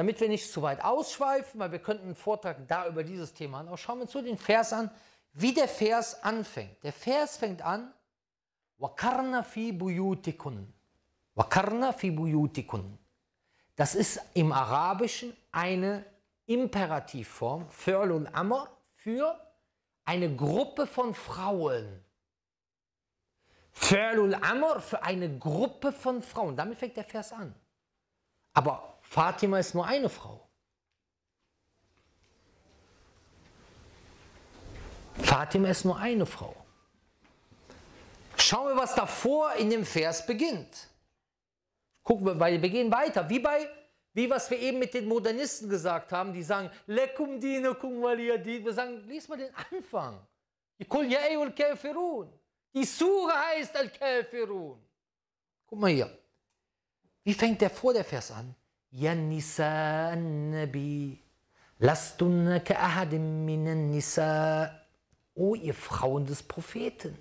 [0.00, 3.58] damit wir nicht zu weit ausschweifen, weil wir könnten einen Vortrag da über dieses Thema
[3.58, 4.90] haben, auch schauen wir uns den Vers an,
[5.34, 6.82] wie der Vers anfängt.
[6.82, 7.92] Der Vers fängt an,
[8.78, 10.72] Wakarna fi buyutikun.
[11.34, 12.98] Wakarna fi buyutikun.
[13.76, 16.06] Das ist im Arabischen eine
[16.46, 19.38] Imperativform, Fi'lul Amr, für
[20.06, 22.02] eine Gruppe von Frauen.
[23.70, 26.56] Fi'lul Amr für eine Gruppe von Frauen.
[26.56, 27.54] Damit fängt der Vers an.
[28.52, 30.48] Aber Fatima ist nur eine Frau.
[35.14, 36.54] Fatima ist nur eine Frau.
[38.36, 40.88] Schauen wir, was davor in dem Vers beginnt.
[42.02, 43.28] Gucken wir, weil wir gehen weiter.
[43.28, 43.68] Wie bei,
[44.12, 48.64] wie was wir eben mit den Modernisten gesagt haben, die sagen, Lekum dinakum waliyadin.
[48.64, 50.26] Wir sagen, lies mal den Anfang.
[52.72, 54.82] Die Sura heißt Al-Kafirun.
[55.66, 56.18] Guck mal hier.
[57.23, 58.53] Wie fängt der vor der Vers an?
[58.93, 61.17] يا نساء النبي
[61.79, 64.85] لستن كأحد من النساء
[65.37, 67.17] O ihr Frauen des Propheten,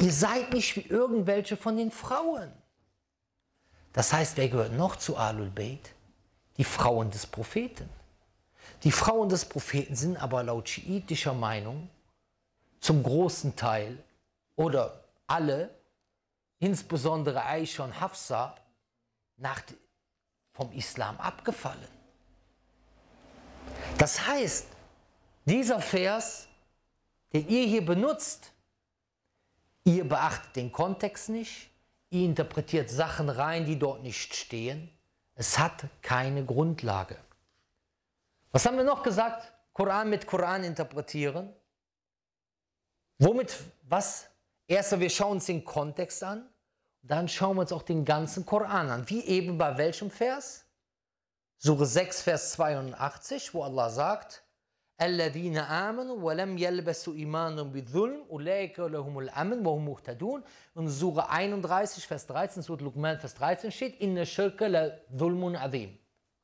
[0.00, 2.50] ihr seid nicht wie irgendwelche von den Frauen.
[3.92, 5.92] Das heißt, wer gehört noch zu Alul Bayt?
[6.56, 7.90] Die Frauen des Propheten.
[8.84, 11.90] Die Frauen des Propheten sind aber laut schiitischer Meinung
[12.80, 13.98] zum großen Teil
[14.54, 15.68] oder alle,
[16.58, 18.54] insbesondere Aisha und Hafsa,
[19.41, 19.61] nach
[20.53, 21.87] vom Islam abgefallen.
[23.97, 24.67] Das heißt,
[25.45, 26.47] dieser Vers,
[27.33, 28.51] den ihr hier benutzt,
[29.83, 31.69] ihr beachtet den Kontext nicht,
[32.09, 34.89] ihr interpretiert Sachen rein, die dort nicht stehen.
[35.35, 37.17] Es hat keine Grundlage.
[38.51, 39.51] Was haben wir noch gesagt?
[39.73, 41.53] Koran mit Koran interpretieren.
[43.17, 44.27] Womit, was?
[44.67, 46.50] Erst wir schauen uns den Kontext an,
[47.02, 49.08] dann schauen wir uns auch den ganzen Koran an.
[49.08, 50.64] Wie eben bei welchem Vers?
[51.58, 54.42] Sure 6, Vers 82, wo Allah sagt,
[55.00, 60.42] الذين آمنوا ولم يلبسوا إيمانهم بظلم أولئك لهم الأمن وهم مهتدون
[60.74, 65.98] und Sure 31, Vers 13, Sure Luqman, Vers 13 steht, Inna shirka la dhulmun azim.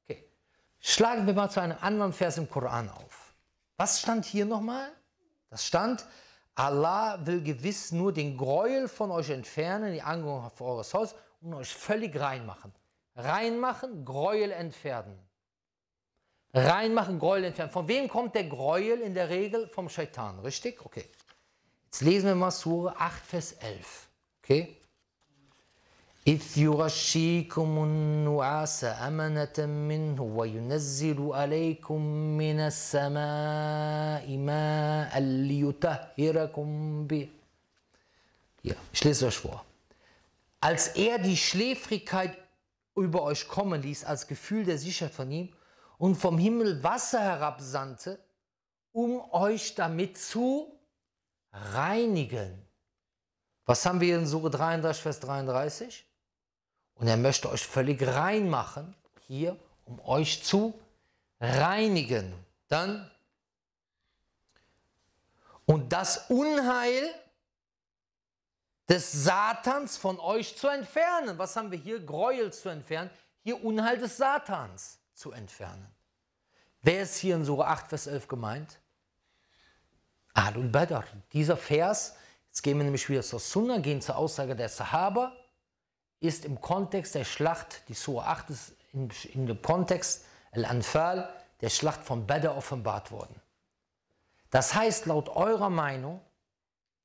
[0.05, 0.25] Okay.
[0.81, 3.35] Schlagen wir mal zu einem anderen Vers im Koran auf.
[3.79, 4.91] Was stand hier nochmal?
[5.49, 6.05] Das stand,
[6.58, 11.54] Allah will gewiss nur den Gräuel von euch entfernen, die Angehörigen auf eures Haus und
[11.54, 12.74] euch völlig reinmachen.
[13.16, 15.20] Reinmachen, Gräuel entfernen.
[16.56, 17.72] Reinmachen, Gräuel entfernen.
[17.72, 19.68] Von wem kommt der Gräuel in der Regel?
[19.68, 20.84] Vom Scheitan, richtig?
[20.84, 21.06] Okay.
[21.86, 24.10] Jetzt lesen wir mal Sure 8, Vers 11.
[24.44, 24.82] Okay?
[26.27, 32.01] إذ يغشيكم النعاس أمنة منه وينزل عليكم
[32.39, 37.29] من السماء ماء ليطهركم به.
[38.63, 39.65] Hier, ich lese euch vor.
[40.61, 42.39] Als er die Schläfrigkeit
[42.95, 45.49] über euch kommen ließ, als Gefühl der Sicherheit von ihm,
[45.99, 48.19] und vom Himmel Wasser herabsandte,
[48.93, 50.73] um euch damit zu
[51.53, 52.65] reinigen.
[53.67, 56.05] Was haben wir in Sure 33, Vers 33?
[56.98, 58.96] Und er möchte euch völlig rein machen,
[59.28, 60.74] hier, um euch zu
[61.40, 62.34] reinigen.
[62.68, 63.10] Dann,
[65.66, 67.14] und das Unheil
[68.90, 71.38] des Satans von euch zu entfernen.
[71.38, 72.00] Was haben wir hier?
[72.04, 73.10] Gräuel zu entfernen.
[73.44, 75.88] Hier Unheil des Satans zu entfernen.
[76.82, 78.80] Wer ist hier in Sura 8, Vers 11 gemeint?
[80.34, 81.04] Alul Badr.
[81.34, 82.16] Dieser Vers,
[82.48, 85.36] jetzt gehen wir nämlich wieder zur Sunna, gehen zur Aussage der Sahaba,
[86.20, 91.30] ist im Kontext der Schlacht, die Sura 8 ist in dem Kontext Al-Anfal,
[91.62, 93.40] der Schlacht von Badr offenbart worden.
[94.50, 96.22] Das heißt, laut eurer Meinung,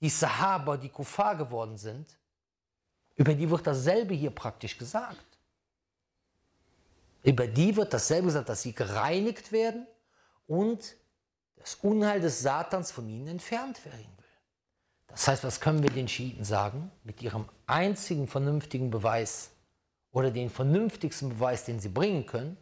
[0.00, 2.18] die Sahaba, die Kuffar geworden sind,
[3.16, 5.24] über die wird dasselbe hier praktisch gesagt.
[7.22, 9.86] Über die wird dasselbe gesagt, dass sie gereinigt werden
[10.46, 10.96] und
[11.56, 14.21] das Unheil des Satans von ihnen entfernt werden will.
[15.12, 16.90] Das heißt, was können wir den Schiiten sagen?
[17.04, 19.50] Mit ihrem einzigen vernünftigen Beweis
[20.10, 22.56] oder den vernünftigsten Beweis, den sie bringen können,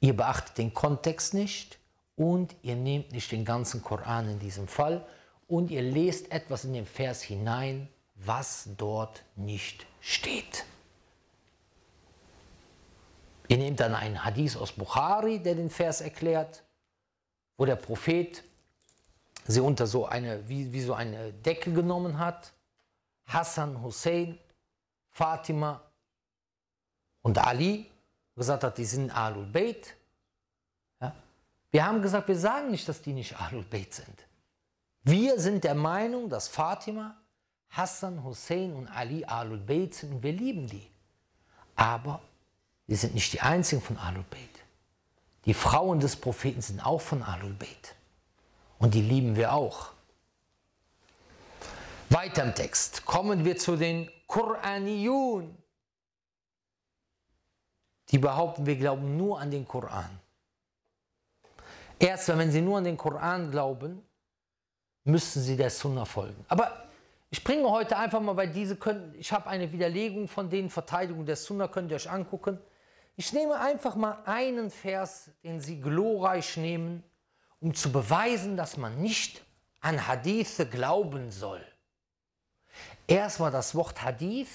[0.00, 1.78] ihr beachtet den Kontext nicht
[2.16, 5.06] und ihr nehmt nicht den ganzen Koran in diesem Fall
[5.46, 10.64] und ihr lest etwas in den Vers hinein, was dort nicht steht.
[13.48, 16.62] Ihr nehmt dann einen Hadith aus Bukhari, der den Vers erklärt,
[17.56, 18.42] wo der Prophet
[19.46, 22.52] sie unter so eine, wie, wie so eine Decke genommen hat.
[23.26, 24.38] Hassan, Hussein,
[25.10, 25.80] Fatima
[27.22, 27.90] und Ali
[28.34, 29.94] gesagt hat, die sind Alul Bayt.
[31.00, 31.14] Ja?
[31.70, 34.26] Wir haben gesagt, wir sagen nicht, dass die nicht Alul Bayt sind.
[35.02, 37.16] Wir sind der Meinung, dass Fatima,
[37.70, 40.90] Hassan, Hussein und Ali Alul Bayt sind und wir lieben die.
[41.76, 42.20] Aber
[42.86, 44.50] wir sind nicht die einzigen von Alul Bayt.
[45.44, 47.94] Die Frauen des Propheten sind auch von Alul Bayt.
[48.78, 49.92] Und die lieben wir auch.
[52.10, 55.56] Weiter im Text kommen wir zu den Koraniyun.
[58.10, 60.20] Die behaupten, wir glauben nur an den Koran.
[61.98, 64.02] Erst wenn sie nur an den Koran glauben,
[65.04, 66.44] müssen sie der Sunna folgen.
[66.48, 66.84] Aber
[67.30, 71.26] ich bringe heute einfach mal, weil diese können, ich habe eine Widerlegung von denen, Verteidigung
[71.26, 72.58] der Sunna, könnt ihr euch angucken.
[73.16, 77.02] Ich nehme einfach mal einen Vers, den Sie glorreich nehmen,
[77.64, 79.42] um zu beweisen, dass man nicht
[79.80, 81.64] an Hadithe glauben soll.
[83.06, 84.50] Erstmal das Wort Hadith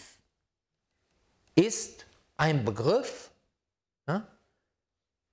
[1.56, 2.06] ist
[2.38, 3.32] ein Begriff,
[4.08, 4.28] ja,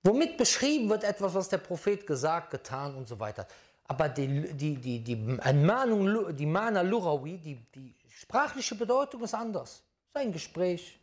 [0.01, 3.45] womit beschrieben wird etwas, was der Prophet gesagt, getan und so weiter.
[3.83, 9.83] Aber die, die, die, die, Mahnung, die Mana Lurawi, die, die sprachliche Bedeutung ist anders.
[10.15, 10.99] Sein Gespräch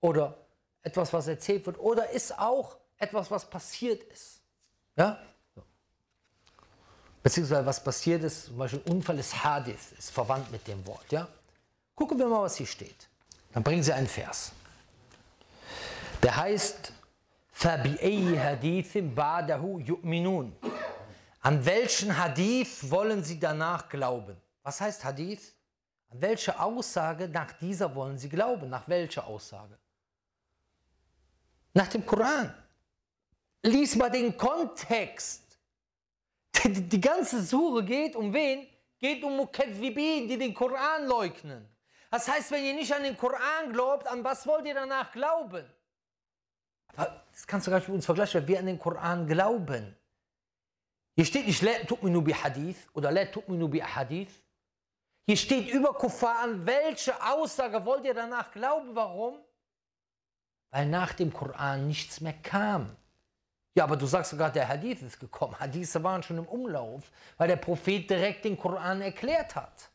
[0.00, 0.36] oder
[0.82, 4.40] etwas, was erzählt wird, oder ist auch etwas, was passiert ist.
[4.96, 5.20] Ja?
[7.22, 11.10] Beziehungsweise was passiert ist, zum Beispiel Unfall ist Hadith, ist verwandt mit dem Wort.
[11.12, 11.28] Ja?
[11.94, 13.08] Gucken wir mal, was hier steht.
[13.52, 14.52] Dann bringen Sie einen Vers.
[16.22, 16.92] Der heißt,
[21.40, 24.36] An welchen Hadith wollen Sie danach glauben?
[24.62, 25.54] Was heißt Hadith?
[26.10, 28.68] An welche Aussage nach dieser wollen Sie glauben?
[28.68, 29.78] Nach welcher Aussage?
[31.74, 32.54] nach dem Koran.
[33.62, 35.51] Lies mal den Kontext.
[36.54, 38.66] Die, die ganze Suche geht um wen?
[38.98, 41.68] Geht um Mukaddibin, die den Koran leugnen.
[42.10, 45.64] Das heißt, wenn ihr nicht an den Koran glaubt, an was wollt ihr danach glauben?
[46.88, 49.96] Aber das kannst du gar nicht mit uns vergleichen, weil wir an den Koran glauben.
[51.14, 54.42] Hier steht nicht, la tu'minu bi Hadith oder la tu'minu bi Hadith.
[55.26, 58.94] Hier steht über Kuffar an, welche Aussage wollt ihr danach glauben?
[58.94, 59.38] Warum?
[60.70, 62.96] Weil nach dem Koran nichts mehr kam.
[63.74, 65.58] Ja, aber du sagst sogar, der Hadith ist gekommen.
[65.58, 69.90] Hadithe waren schon im Umlauf, weil der Prophet direkt den Koran erklärt hat.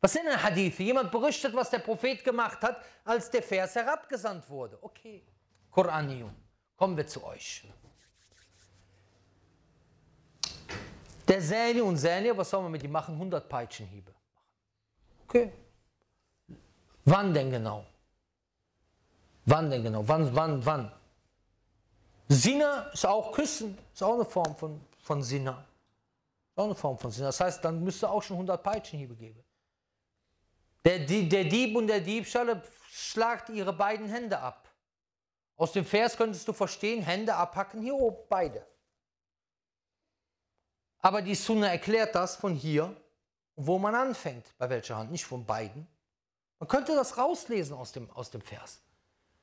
[0.00, 0.82] Was sind denn Hadithe?
[0.82, 4.78] Jemand berichtet, was der Prophet gemacht hat, als der Vers herabgesandt wurde.
[4.80, 5.22] Okay,
[5.70, 6.34] Koranium.
[6.76, 7.64] Kommen wir zu euch.
[11.28, 13.14] Der Säni und Säni, was soll man mit ihm machen?
[13.14, 14.14] 100 Peitschenhiebe.
[15.24, 15.52] Okay.
[17.04, 17.84] Wann denn genau?
[19.44, 20.08] Wann denn genau?
[20.08, 20.92] Wann, wann, wann?
[22.32, 25.66] Sina ist auch Küssen, ist auch eine Form von, von Sina.
[26.50, 27.26] Ist auch eine Form von Sina.
[27.26, 29.42] Das heißt, dann müsste auch schon 100 Peitschenhiebe geben.
[30.84, 32.62] Der, der Dieb und der Diebstalle
[32.92, 34.68] schlagt ihre beiden Hände ab.
[35.56, 38.64] Aus dem Vers könntest du verstehen, Hände abhacken, hier oben, beide.
[41.00, 42.94] Aber die Sunna erklärt das von hier,
[43.56, 45.84] wo man anfängt, bei welcher Hand, nicht von beiden.
[46.60, 48.80] Man könnte das rauslesen aus dem, aus dem Vers.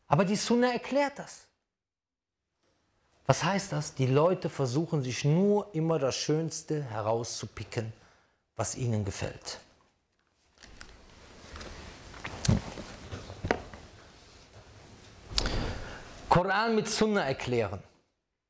[0.07, 1.46] Aber die Sunna erklärt das.
[3.27, 3.93] Was heißt das?
[3.93, 7.91] Die Leute versuchen sich nur immer das Schönste herauszupicken,
[8.55, 9.59] was ihnen gefällt.
[16.29, 17.83] Koran mit Sunna erklären.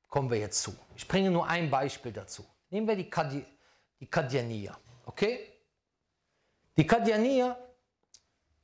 [0.09, 0.75] Kommen wir jetzt zu.
[0.95, 2.45] Ich bringe nur ein Beispiel dazu.
[2.69, 3.43] Nehmen wir die, Kadi,
[3.99, 4.77] die Kadianier.
[5.05, 5.53] Okay?
[6.77, 7.57] Die Kadianier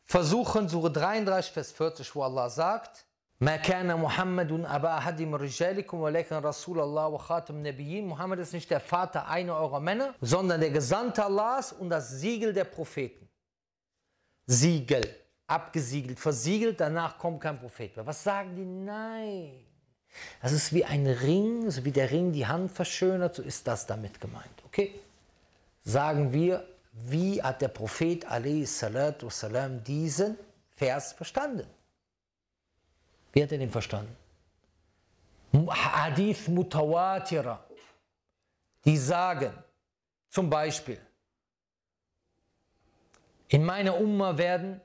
[0.06, 3.04] versuchen, Surah 33, Vers 40, wo Allah sagt,
[3.43, 8.69] ما كان محمد أبا أحد من رجالكم ولكن رسول الله وخاتم النبيين Muhammad ist nicht
[8.71, 13.29] der Vater einer eurer Männer, sondern der Gesandte Allahs und das Siegel der Propheten.
[14.47, 15.03] Siegel,
[15.47, 18.07] abgesiegelt, versiegelt, danach kommt kein Prophet mehr.
[18.07, 18.65] Was sagen die?
[18.65, 19.65] Nein.
[20.43, 23.87] Das ist wie ein Ring, so wie der Ring die Hand verschönert, so ist das
[23.87, 24.65] damit gemeint.
[24.67, 24.99] Okay?
[25.85, 28.27] Sagen wir, wie hat der Prophet
[28.65, 30.37] salam diesen
[30.75, 31.67] Vers verstanden?
[33.34, 34.16] Wer hat denn den verstanden?
[35.52, 37.64] Hadith Mutawatira,
[38.86, 39.54] die sagen,
[40.30, 41.00] zum Beispiel,
[43.50, 44.82] in meiner Umma werden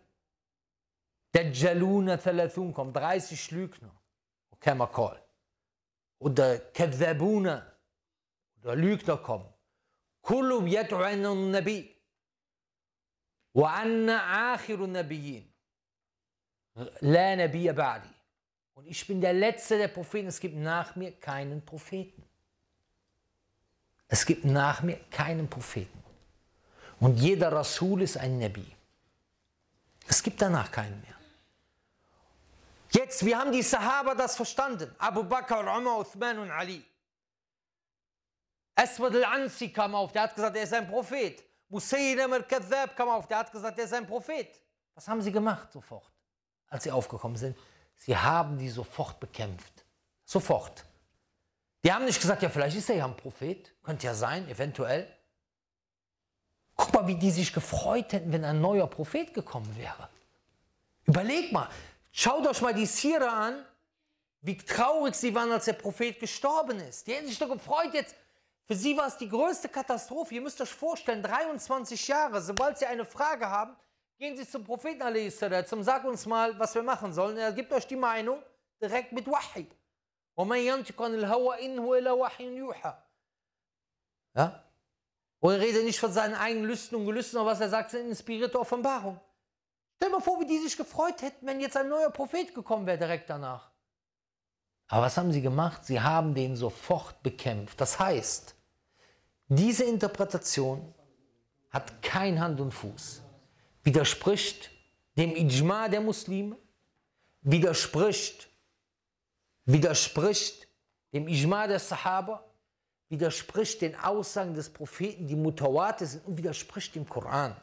[1.33, 3.95] Dajjaluna Thalathun kommen, 30 Lügner,
[4.61, 5.23] kann man call.
[6.19, 7.71] Oder Kadhabuna,
[8.63, 9.53] oder Lügner kommen.
[10.23, 11.95] Kullum yad'un Nabi.
[13.53, 15.51] Wa anna akhiru Nabiyyin.
[17.01, 18.18] La Nabiya ba'di
[18.79, 20.29] und ich bin der letzte der Propheten.
[20.29, 22.23] Es gibt nach mir keinen Propheten.
[24.07, 26.01] Es gibt nach mir keinen Propheten.
[27.01, 28.65] Und jeder Rasul ist ein Nabi.
[30.07, 31.15] Es gibt danach keinen mehr.
[32.93, 34.95] Jetzt, wie haben die Sahaba das verstanden?
[34.99, 36.85] Abu Bakr, Umar, Uthman und Ali.
[38.77, 41.43] Aswad al-Ansi kam auf, der hat gesagt, er ist ein Prophet.
[41.69, 44.61] Musaylim al-Kadhab kam auf, der hat gesagt, er ist ein Prophet.
[44.95, 46.13] Was haben sie gemacht sofort,
[46.69, 47.57] als sie aufgekommen sind?
[47.99, 49.85] Sie haben die sofort bekämpft.
[50.25, 50.85] Sofort.
[51.85, 53.75] Die haben nicht gesagt, ja, vielleicht ist er ja ein Prophet.
[53.83, 55.07] Könnte ja sein, eventuell.
[56.75, 60.09] Guck mal, wie die sich gefreut hätten, wenn ein neuer Prophet gekommen wäre.
[61.07, 61.69] Überleg mal,
[62.13, 63.65] schaut euch mal die Sira an,
[64.43, 67.07] wie traurig sie waren, als der Prophet gestorben ist.
[67.07, 68.15] Die hätten sich doch gefreut jetzt.
[68.65, 70.35] Für sie war es die größte Katastrophe.
[70.35, 73.75] Ihr müsst euch vorstellen, 23 Jahre, sobald sie eine Frage haben,
[74.19, 75.01] Gehen Sie zum Propheten
[75.67, 77.37] zum Sag uns mal, was wir machen sollen.
[77.37, 78.43] Er gibt euch die Meinung
[78.83, 79.69] direkt mit Wahi.
[84.35, 84.65] Ja?
[85.39, 88.09] Und er redet nicht von seinen eigenen Lüsten und Gelüsten, aber was er sagt, sind
[88.09, 89.21] inspirierte Offenbarung.
[89.97, 92.87] Stell dir mal vor, wie die sich gefreut hätten, wenn jetzt ein neuer Prophet gekommen
[92.87, 93.71] wäre direkt danach.
[94.89, 95.85] Aber was haben sie gemacht?
[95.85, 97.81] Sie haben den sofort bekämpft.
[97.81, 98.57] Das heißt,
[99.47, 100.93] diese Interpretation
[101.71, 103.23] hat kein Hand und Fuß
[103.83, 104.71] widerspricht
[105.17, 106.57] dem Ijma der Muslime,
[107.43, 108.49] widerspricht,
[109.65, 110.69] widerspricht
[111.13, 112.45] dem Ijma der Sahaba,
[113.09, 117.57] widerspricht den Aussagen des Propheten, die Mutawate sind und widerspricht dem Koran.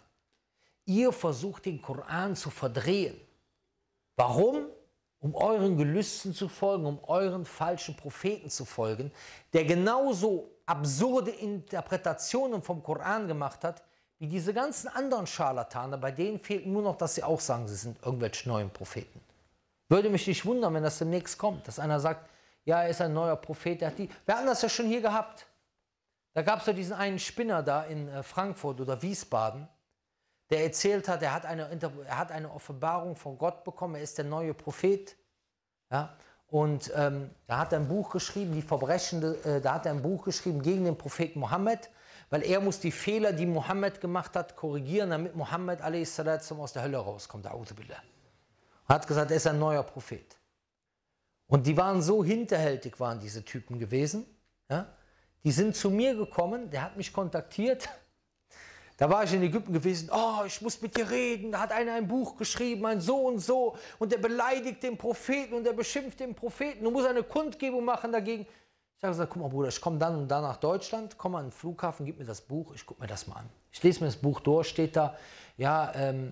[0.85, 3.19] Ihr versucht den Koran zu verdrehen.
[4.15, 4.67] Warum?
[5.19, 9.11] Um euren Gelüsten zu folgen, um euren falschen Propheten zu folgen,
[9.53, 13.83] der genauso absurde Interpretationen vom Koran gemacht hat,
[14.19, 17.75] wie diese ganzen anderen Scharlatane, bei denen fehlt nur noch, dass sie auch sagen, sie
[17.75, 19.19] sind irgendwelche neuen Propheten.
[19.89, 22.29] Würde mich nicht wundern, wenn das demnächst kommt, dass einer sagt,
[22.63, 23.79] ja, er ist ein neuer Prophet.
[23.79, 24.09] Der hat die.
[24.25, 25.45] Wir hatten das ja schon hier gehabt.
[26.33, 29.67] Da gab es ja diesen einen Spinner da in äh, Frankfurt oder Wiesbaden,
[30.49, 31.69] der erzählt hat, er hat, eine,
[32.05, 35.15] er hat eine Offenbarung von Gott bekommen, er ist der neue Prophet.
[35.89, 36.15] Ja?
[36.47, 40.01] Und ähm, da hat er ein Buch geschrieben, die Verbrechen, äh, da hat er ein
[40.01, 41.89] Buch geschrieben gegen den Propheten Mohammed,
[42.29, 46.19] weil er muss die Fehler, die Mohammed gemacht hat, korrigieren, damit Mohammed a.s.
[46.51, 47.45] aus der Hölle rauskommt.
[47.45, 47.53] Er
[48.87, 50.37] hat gesagt, er ist ein neuer Prophet.
[51.47, 54.25] Und die waren so hinterhältig, waren diese Typen gewesen.
[54.69, 54.87] Ja?
[55.43, 57.89] Die sind zu mir gekommen, der hat mich kontaktiert.
[58.97, 61.51] Da war ich in Ägypten gewesen, oh, ich muss mit dir reden.
[61.51, 65.53] Da hat einer ein Buch geschrieben, ein so und so, und der beleidigt den Propheten
[65.53, 66.81] und der beschimpft den Propheten.
[66.81, 68.47] Du musst eine Kundgebung machen dagegen.
[68.97, 71.45] Ich habe gesagt, guck mal, Bruder, ich komme dann und dann nach Deutschland, komme an
[71.45, 73.49] den Flughafen, gib mir das Buch, ich gucke mir das mal an.
[73.71, 75.17] Ich lese mir das Buch durch, steht da,
[75.57, 76.31] ja, ähm,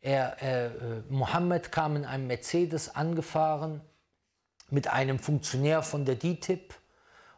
[0.00, 0.70] er, äh,
[1.08, 3.80] Mohammed kam in einem Mercedes angefahren
[4.70, 6.74] mit einem Funktionär von der DTIP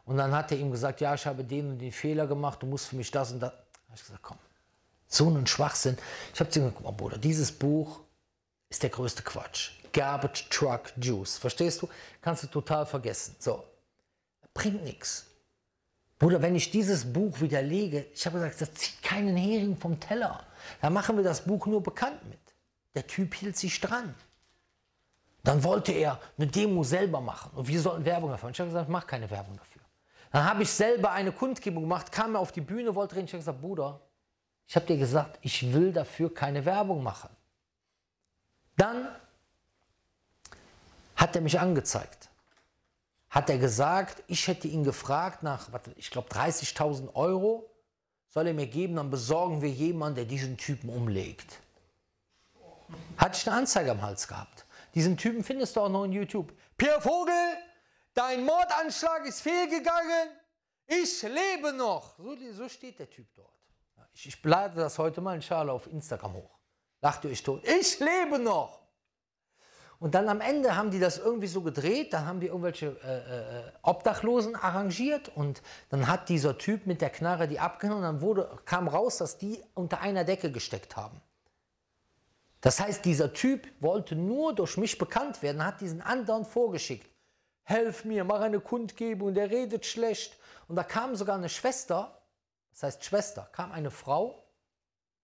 [0.05, 2.65] und dann hat er ihm gesagt, ja, ich habe den und den Fehler gemacht, du
[2.65, 3.51] musst für mich das und das.
[3.51, 4.37] Da habe ich gesagt, komm,
[5.07, 5.97] so ein Schwachsinn.
[6.33, 8.01] Ich habe zu ihm gesagt, mal, Bruder, dieses Buch
[8.69, 9.71] ist der größte Quatsch.
[9.91, 11.37] Garbage Truck Juice.
[11.37, 11.89] Verstehst du?
[12.21, 13.35] Kannst du total vergessen.
[13.39, 13.63] So,
[14.59, 15.25] bringt nichts.
[16.19, 20.45] Bruder, wenn ich dieses Buch widerlege, ich habe gesagt, das zieht keinen Hering vom Teller.
[20.81, 22.39] Da machen wir das Buch nur bekannt mit.
[22.93, 24.13] Der Typ hielt sich dran.
[25.43, 28.47] Dann wollte er eine Demo selber machen und wir sollten Werbung dafür.
[28.47, 29.81] Und ich habe gesagt, mach keine Werbung dafür.
[30.31, 33.25] Dann habe ich selber eine Kundgebung gemacht, kam auf die Bühne, wollte reden.
[33.25, 34.01] Ich habe gesagt, Bruder,
[34.67, 37.29] ich habe dir gesagt, ich will dafür keine Werbung machen.
[38.75, 39.07] Dann
[41.15, 42.29] hat er mich angezeigt.
[43.29, 47.69] Hat er gesagt, ich hätte ihn gefragt nach, ich glaube, 30.000 Euro
[48.27, 51.59] soll er mir geben, dann besorgen wir jemanden, der diesen Typen umlegt.
[53.17, 54.65] Hatte ich eine Anzeige am Hals gehabt.
[54.95, 56.51] Diesen Typen findest du auch noch in YouTube.
[56.77, 57.57] Pierre Vogel,
[58.13, 60.29] dein Mordanschlag ist fehlgegangen.
[60.87, 62.17] Ich lebe noch.
[62.17, 63.53] So, so steht der Typ dort.
[64.13, 66.59] Ich, ich lade das heute mal in Schale auf Instagram hoch.
[67.01, 67.63] Lacht ihr euch tot.
[67.67, 68.78] Ich lebe noch.
[69.99, 73.67] Und dann am Ende haben die das irgendwie so gedreht, dann haben die irgendwelche äh,
[73.67, 78.21] äh, Obdachlosen arrangiert und dann hat dieser Typ mit der Knarre die abgenommen und dann
[78.21, 81.19] wurde, kam raus, dass die unter einer Decke gesteckt haben.
[82.61, 87.09] Das heißt, dieser Typ wollte nur durch mich bekannt werden, hat diesen anderen vorgeschickt.
[87.63, 90.37] Helf mir, mach eine Kundgebung, der redet schlecht.
[90.67, 92.21] Und da kam sogar eine Schwester,
[92.71, 94.43] das heißt Schwester, kam eine Frau,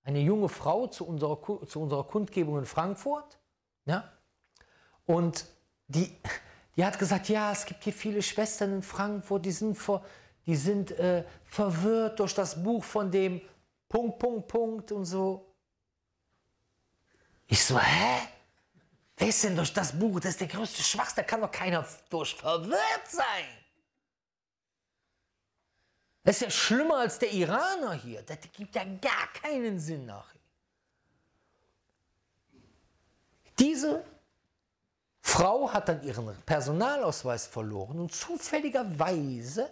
[0.04, 3.40] eine junge Frau zu unserer, zu unserer Kundgebung in Frankfurt.
[3.86, 4.12] Ja?
[5.06, 5.46] Und
[5.88, 6.16] die,
[6.76, 10.04] die hat gesagt, ja, es gibt hier viele Schwestern in Frankfurt, die sind, ver,
[10.46, 13.42] die sind äh, verwirrt durch das Buch von dem
[13.88, 15.54] Punkt, Punkt, Punkt und so.
[17.48, 18.28] Ich so, hä?
[19.18, 20.20] Wer ist denn durch das Buch?
[20.20, 23.46] Das ist der größte Schwachs, da kann doch keiner durch verwirrt sein.
[26.24, 28.24] Das ist ja schlimmer als der Iraner hier.
[28.24, 30.40] Das gibt ja gar keinen Sinn nachher.
[33.60, 34.04] Diese
[35.28, 39.68] Frau hat dann ihren Personalausweis verloren und zufälligerweise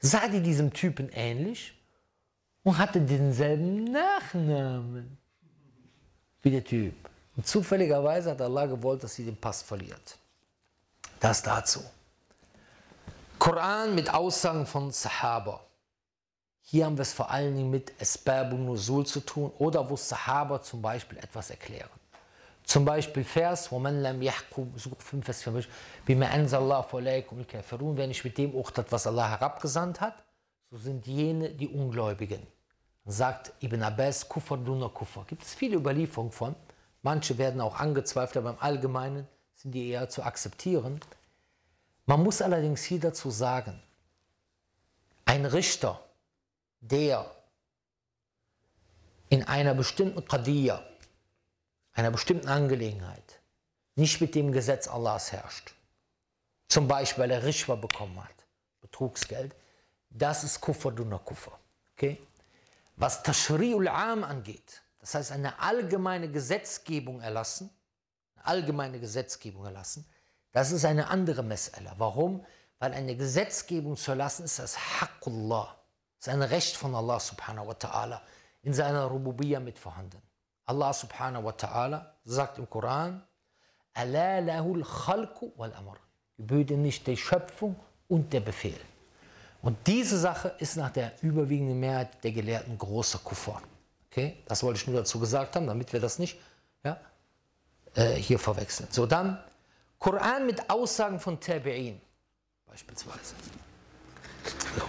[0.00, 1.72] sah die diesem Typen ähnlich
[2.64, 5.16] und hatte denselben Nachnamen
[6.42, 6.94] wie der Typ.
[7.36, 10.18] Und zufälligerweise hat Allah gewollt, dass sie den Pass verliert.
[11.20, 11.80] Das dazu.
[13.38, 15.64] Koran mit Aussagen von Sahaba.
[16.62, 20.60] Hier haben wir es vor allen Dingen mit Esbabun Nusul zu tun oder wo Sahaba
[20.60, 21.88] zum Beispiel etwas erklären.
[22.68, 25.66] Zum Beispiel Vers, wo man lam yahkum, 5 Vers 5,
[26.04, 30.22] bima anzalallahu alaykum al-kafirun, wer nicht mit dem urteilt, was Allah herabgesandt hat,
[30.70, 32.46] so sind jene die Ungläubigen
[33.08, 35.24] sagt Ibn Abbas, Kufr duna Kufr.
[35.26, 36.54] Gibt es viele Überlieferungen von.
[37.02, 41.00] Manche werden auch angezweifelt, aber im Allgemeinen sind die eher zu akzeptieren.
[42.06, 43.82] Man muss allerdings hier dazu sagen,
[45.24, 46.00] ein Richter,
[46.80, 47.30] der
[49.30, 50.82] in einer bestimmten Qadiyya,
[51.98, 53.40] einer bestimmten Angelegenheit,
[53.96, 55.74] nicht mit dem Gesetz Allahs herrscht,
[56.68, 58.46] zum Beispiel weil er Rishwa bekommen hat,
[58.80, 59.54] Betrugsgeld,
[60.08, 61.58] das ist Kufr duna Kufr.
[61.94, 62.18] Okay?
[62.94, 67.68] Was Tashri'ul Am angeht, das heißt eine allgemeine Gesetzgebung erlassen,
[68.36, 70.06] eine allgemeine Gesetzgebung erlassen,
[70.52, 71.94] das ist eine andere Mes'ala.
[71.98, 72.46] Warum?
[72.78, 75.76] Weil eine Gesetzgebung zu erlassen ist das Haqqullah,
[76.20, 78.20] ist ein Recht von Allah subhanahu wa ta'ala
[78.62, 80.22] in seiner Rububiyya mit vorhanden.
[80.68, 83.22] Allah subhanahu wa ta'ala sagt im Koran,
[83.94, 85.96] Allah lahul khalqu wal amr.
[86.36, 87.74] Gebührt nicht die Schöpfung
[88.06, 88.78] und der Befehl.
[89.62, 93.60] Und diese Sache ist nach der überwiegenden Mehrheit der Gelehrten großer Kuffer.
[94.10, 94.36] Okay?
[94.46, 96.38] Das wollte ich nur dazu gesagt haben, damit wir das nicht
[96.84, 97.00] ja,
[97.94, 98.88] äh, hier verwechseln.
[98.92, 99.42] So, dann
[99.98, 101.96] Koran mit Aussagen von Tabi'in
[102.66, 103.34] beispielsweise.
[104.76, 104.84] So.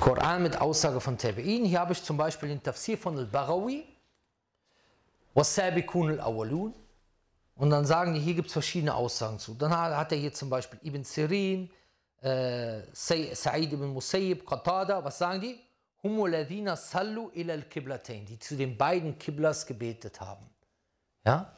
[0.00, 1.66] Koran mit Aussage von Tabi'in.
[1.66, 3.84] Hier habe ich zum Beispiel den Tafsir von Al-Baghawi.
[5.34, 6.74] Was-Sabikun al-Awwalun.
[7.54, 9.54] Und dann sagen die, hier gibt es verschiedene Aussagen zu.
[9.54, 11.70] Dann hat er hier zum Beispiel Ibn Sirin,
[12.22, 15.60] äh, Sa'id ibn Musayyib, Qatada, was sagen die?
[16.02, 20.48] Humuladina sallu ilal kiblatain, die zu den beiden Kiblas gebetet haben.
[21.24, 21.56] Ja?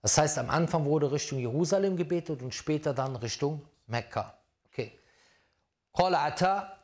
[0.00, 4.36] Das heißt, am Anfang wurde Richtung Jerusalem gebetet und später dann Richtung Mekka.
[4.66, 4.98] Okay.
[5.92, 6.78] Qala Ata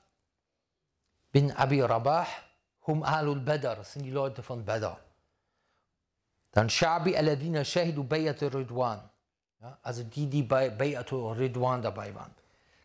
[1.33, 2.27] bin Abi Rabah,
[2.87, 4.99] hum ahlul Badr, das sind die Leute von Badr.
[6.53, 9.09] Dann Shabi aladina shahidu bayat Ridwan,
[9.61, 12.35] ja, also die, die bei Bayat Ridwan dabei waren.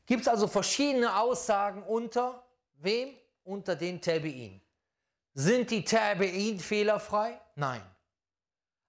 [0.06, 2.44] Gibt es also verschiedene Aussagen unter
[2.80, 3.10] wem?
[3.46, 4.62] Unter den Tabi'in.
[5.34, 7.40] Sind die Tabi'in fehlerfrei?
[7.56, 7.82] Nein.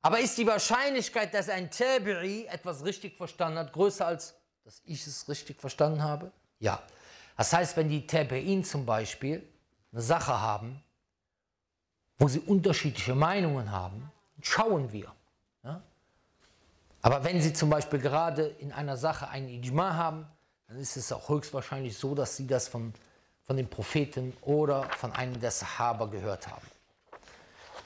[0.00, 4.34] Aber ist die Wahrscheinlichkeit, dass ein Tabi'i etwas richtig verstanden hat, größer als
[4.64, 6.30] dass ich es richtig verstanden habe?
[6.60, 6.82] Ja.
[7.36, 9.46] Das heißt, wenn die Tabi'in zum Beispiel
[9.92, 10.82] eine Sache haben,
[12.18, 14.10] wo sie unterschiedliche Meinungen haben,
[14.44, 15.12] schauen wir.
[15.62, 15.82] Ja?
[17.02, 20.26] Aber wenn sie zum Beispiel gerade in einer Sache einen Ijma haben,
[20.68, 22.94] dann ist es auch höchstwahrscheinlich so, dass sie das von,
[23.42, 26.66] von den Propheten oder von einem der Sahaba gehört haben.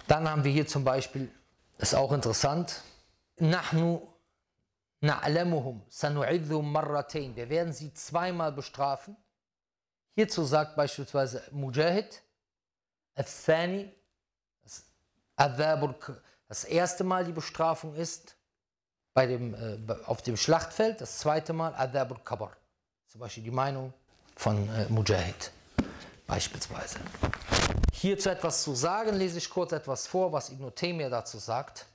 [0.06, 1.30] Dann haben wir hier zum Beispiel,
[1.78, 2.82] ist auch interessant,
[3.36, 4.09] Nahnu
[5.01, 7.36] na'lamuhum sanu'idhum marratain.
[7.36, 9.16] Wir werden sie zweimal bestrafen.
[10.14, 12.22] Hierzu sagt beispielsweise Mujahid,
[13.14, 13.93] Athani,
[16.48, 18.36] das erste Mal die Bestrafung ist
[19.14, 22.56] bei dem, äh, auf dem Schlachtfeld, das zweite Mal Adabul Kabar.
[23.07, 23.94] Zum Beispiel die Meinung
[24.36, 25.52] von äh, Mujahid
[26.28, 26.99] beispielsweise.
[27.91, 31.86] Hierzu etwas zu sagen, lese ich kurz etwas vor, was Ibn Taymiyyah dazu sagt.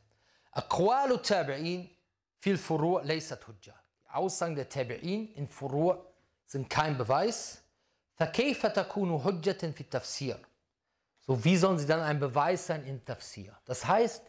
[0.53, 1.89] Aqwalu tabi'in
[2.39, 3.75] fil furu' laysat hujja.
[4.03, 5.97] Die Aussagen der Tabi'in in Furu'
[6.47, 7.62] sind kein Beweis.
[8.19, 10.39] فكيف تكون حجة في التفسير?
[11.20, 13.57] So, wie sollen sie dann ein Beweis sein in Tafsir?
[13.65, 14.23] Das heißt,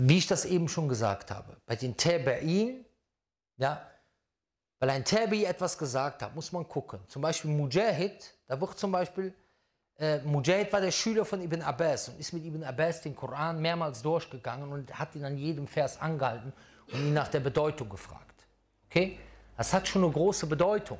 [0.00, 2.84] wie ich das eben schon gesagt habe, bei den Tabi'in,
[3.56, 3.84] ja,
[4.78, 7.00] weil ein Tabi etwas gesagt hat, muss man gucken.
[7.08, 9.34] Zum Beispiel Mujahid, da wird zum Beispiel,
[9.98, 13.60] äh, Mujahid war der Schüler von Ibn Abbas und ist mit Ibn Abbas den Koran
[13.60, 16.52] mehrmals durchgegangen und hat ihn an jedem Vers angehalten
[16.92, 18.46] und ihn nach der Bedeutung gefragt.
[18.88, 19.18] Okay?
[19.56, 20.98] Das hat schon eine große Bedeutung.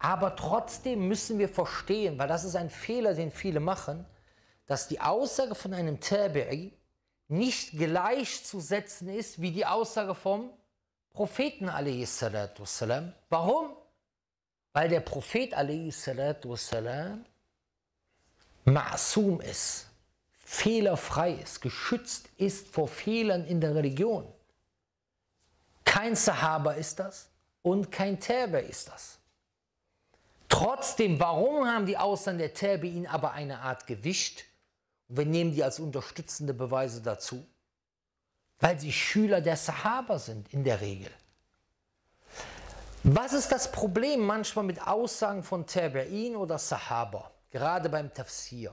[0.00, 4.04] Aber trotzdem müssen wir verstehen, weil das ist ein Fehler, den viele machen,
[4.66, 6.72] dass die Aussage von einem Tabi'i
[7.30, 10.50] nicht gleichzusetzen ist wie die Aussage vom
[11.12, 13.12] Propheten wassalam.
[13.28, 13.70] Warum?
[14.72, 17.24] Weil der Prophet wassalam
[18.64, 19.88] ma'sum ist,
[20.38, 24.26] fehlerfrei ist, geschützt ist vor Fehlern in der Religion.
[25.84, 27.30] Kein Sahaba ist das
[27.62, 29.18] und kein Tabi ist das.
[30.48, 34.44] Trotzdem, warum haben die Aussagen der Tabi'in aber eine Art Gewicht?
[35.10, 37.44] Und wir nehmen die als unterstützende Beweise dazu,
[38.60, 41.10] weil sie Schüler der Sahaba sind in der Regel.
[43.02, 48.72] Was ist das Problem manchmal mit Aussagen von Tabi'in oder Sahaba, gerade beim Tafsir?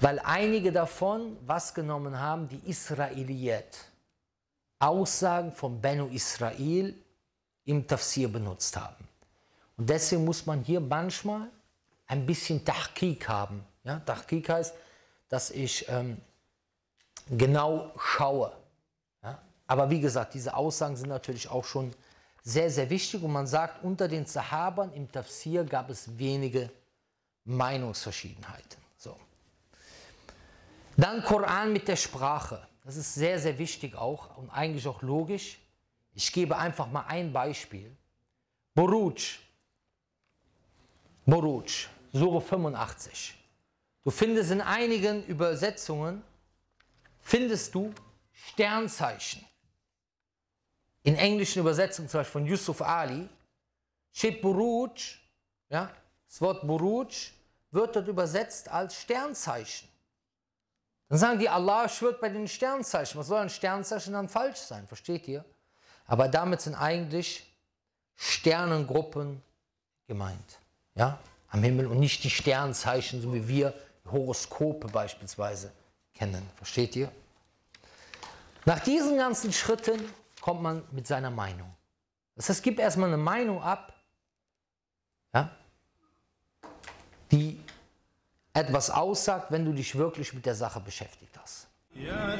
[0.00, 3.76] Weil einige davon was genommen haben, die Israeliyat,
[4.78, 6.94] Aussagen von Bennu Israel
[7.66, 9.06] im Tafsir benutzt haben.
[9.76, 11.50] Und deswegen muss man hier manchmal
[12.06, 13.66] ein bisschen Tahkik haben.
[13.84, 14.74] Ja, Tahkik heißt,
[15.28, 16.20] dass ich ähm,
[17.30, 18.52] genau schaue.
[19.22, 19.40] Ja?
[19.66, 21.94] Aber wie gesagt, diese Aussagen sind natürlich auch schon
[22.42, 23.22] sehr, sehr wichtig.
[23.22, 26.70] Und man sagt, unter den Sahabern im Tafsir gab es wenige
[27.44, 28.78] Meinungsverschiedenheiten.
[28.96, 29.16] So.
[30.96, 32.66] Dann Koran mit der Sprache.
[32.84, 35.58] Das ist sehr, sehr wichtig auch und eigentlich auch logisch.
[36.12, 37.90] Ich gebe einfach mal ein Beispiel.
[38.74, 39.38] Buruj,
[41.26, 43.43] Boruj, Sure 85.
[44.04, 46.22] Du findest in einigen Übersetzungen,
[47.20, 47.92] findest du
[48.32, 49.44] Sternzeichen.
[51.02, 53.28] In englischen Übersetzungen, zum Beispiel von Yusuf Ali,
[54.12, 55.18] steht Buruj,
[55.70, 55.90] ja,
[56.28, 57.32] das Wort Buruj
[57.70, 59.88] wird dort übersetzt als Sternzeichen.
[61.08, 63.18] Dann sagen die, Allah schwört bei den Sternzeichen.
[63.18, 64.86] Was soll ein Sternzeichen dann falsch sein?
[64.86, 65.44] Versteht ihr?
[66.06, 67.50] Aber damit sind eigentlich
[68.16, 69.42] Sternengruppen
[70.06, 70.58] gemeint
[70.94, 71.18] ja,
[71.48, 73.74] am Himmel und nicht die Sternzeichen, so wie wir
[74.10, 75.72] Horoskope beispielsweise
[76.14, 76.48] kennen.
[76.56, 77.10] Versteht ihr?
[78.64, 80.00] Nach diesen ganzen Schritten
[80.40, 81.74] kommt man mit seiner Meinung.
[82.36, 83.94] Das heißt, gibt erstmal eine Meinung ab,
[85.32, 85.50] ja,
[87.30, 87.60] die
[88.52, 91.66] etwas aussagt, wenn du dich wirklich mit der Sache beschäftigt hast.
[91.94, 92.36] Ja,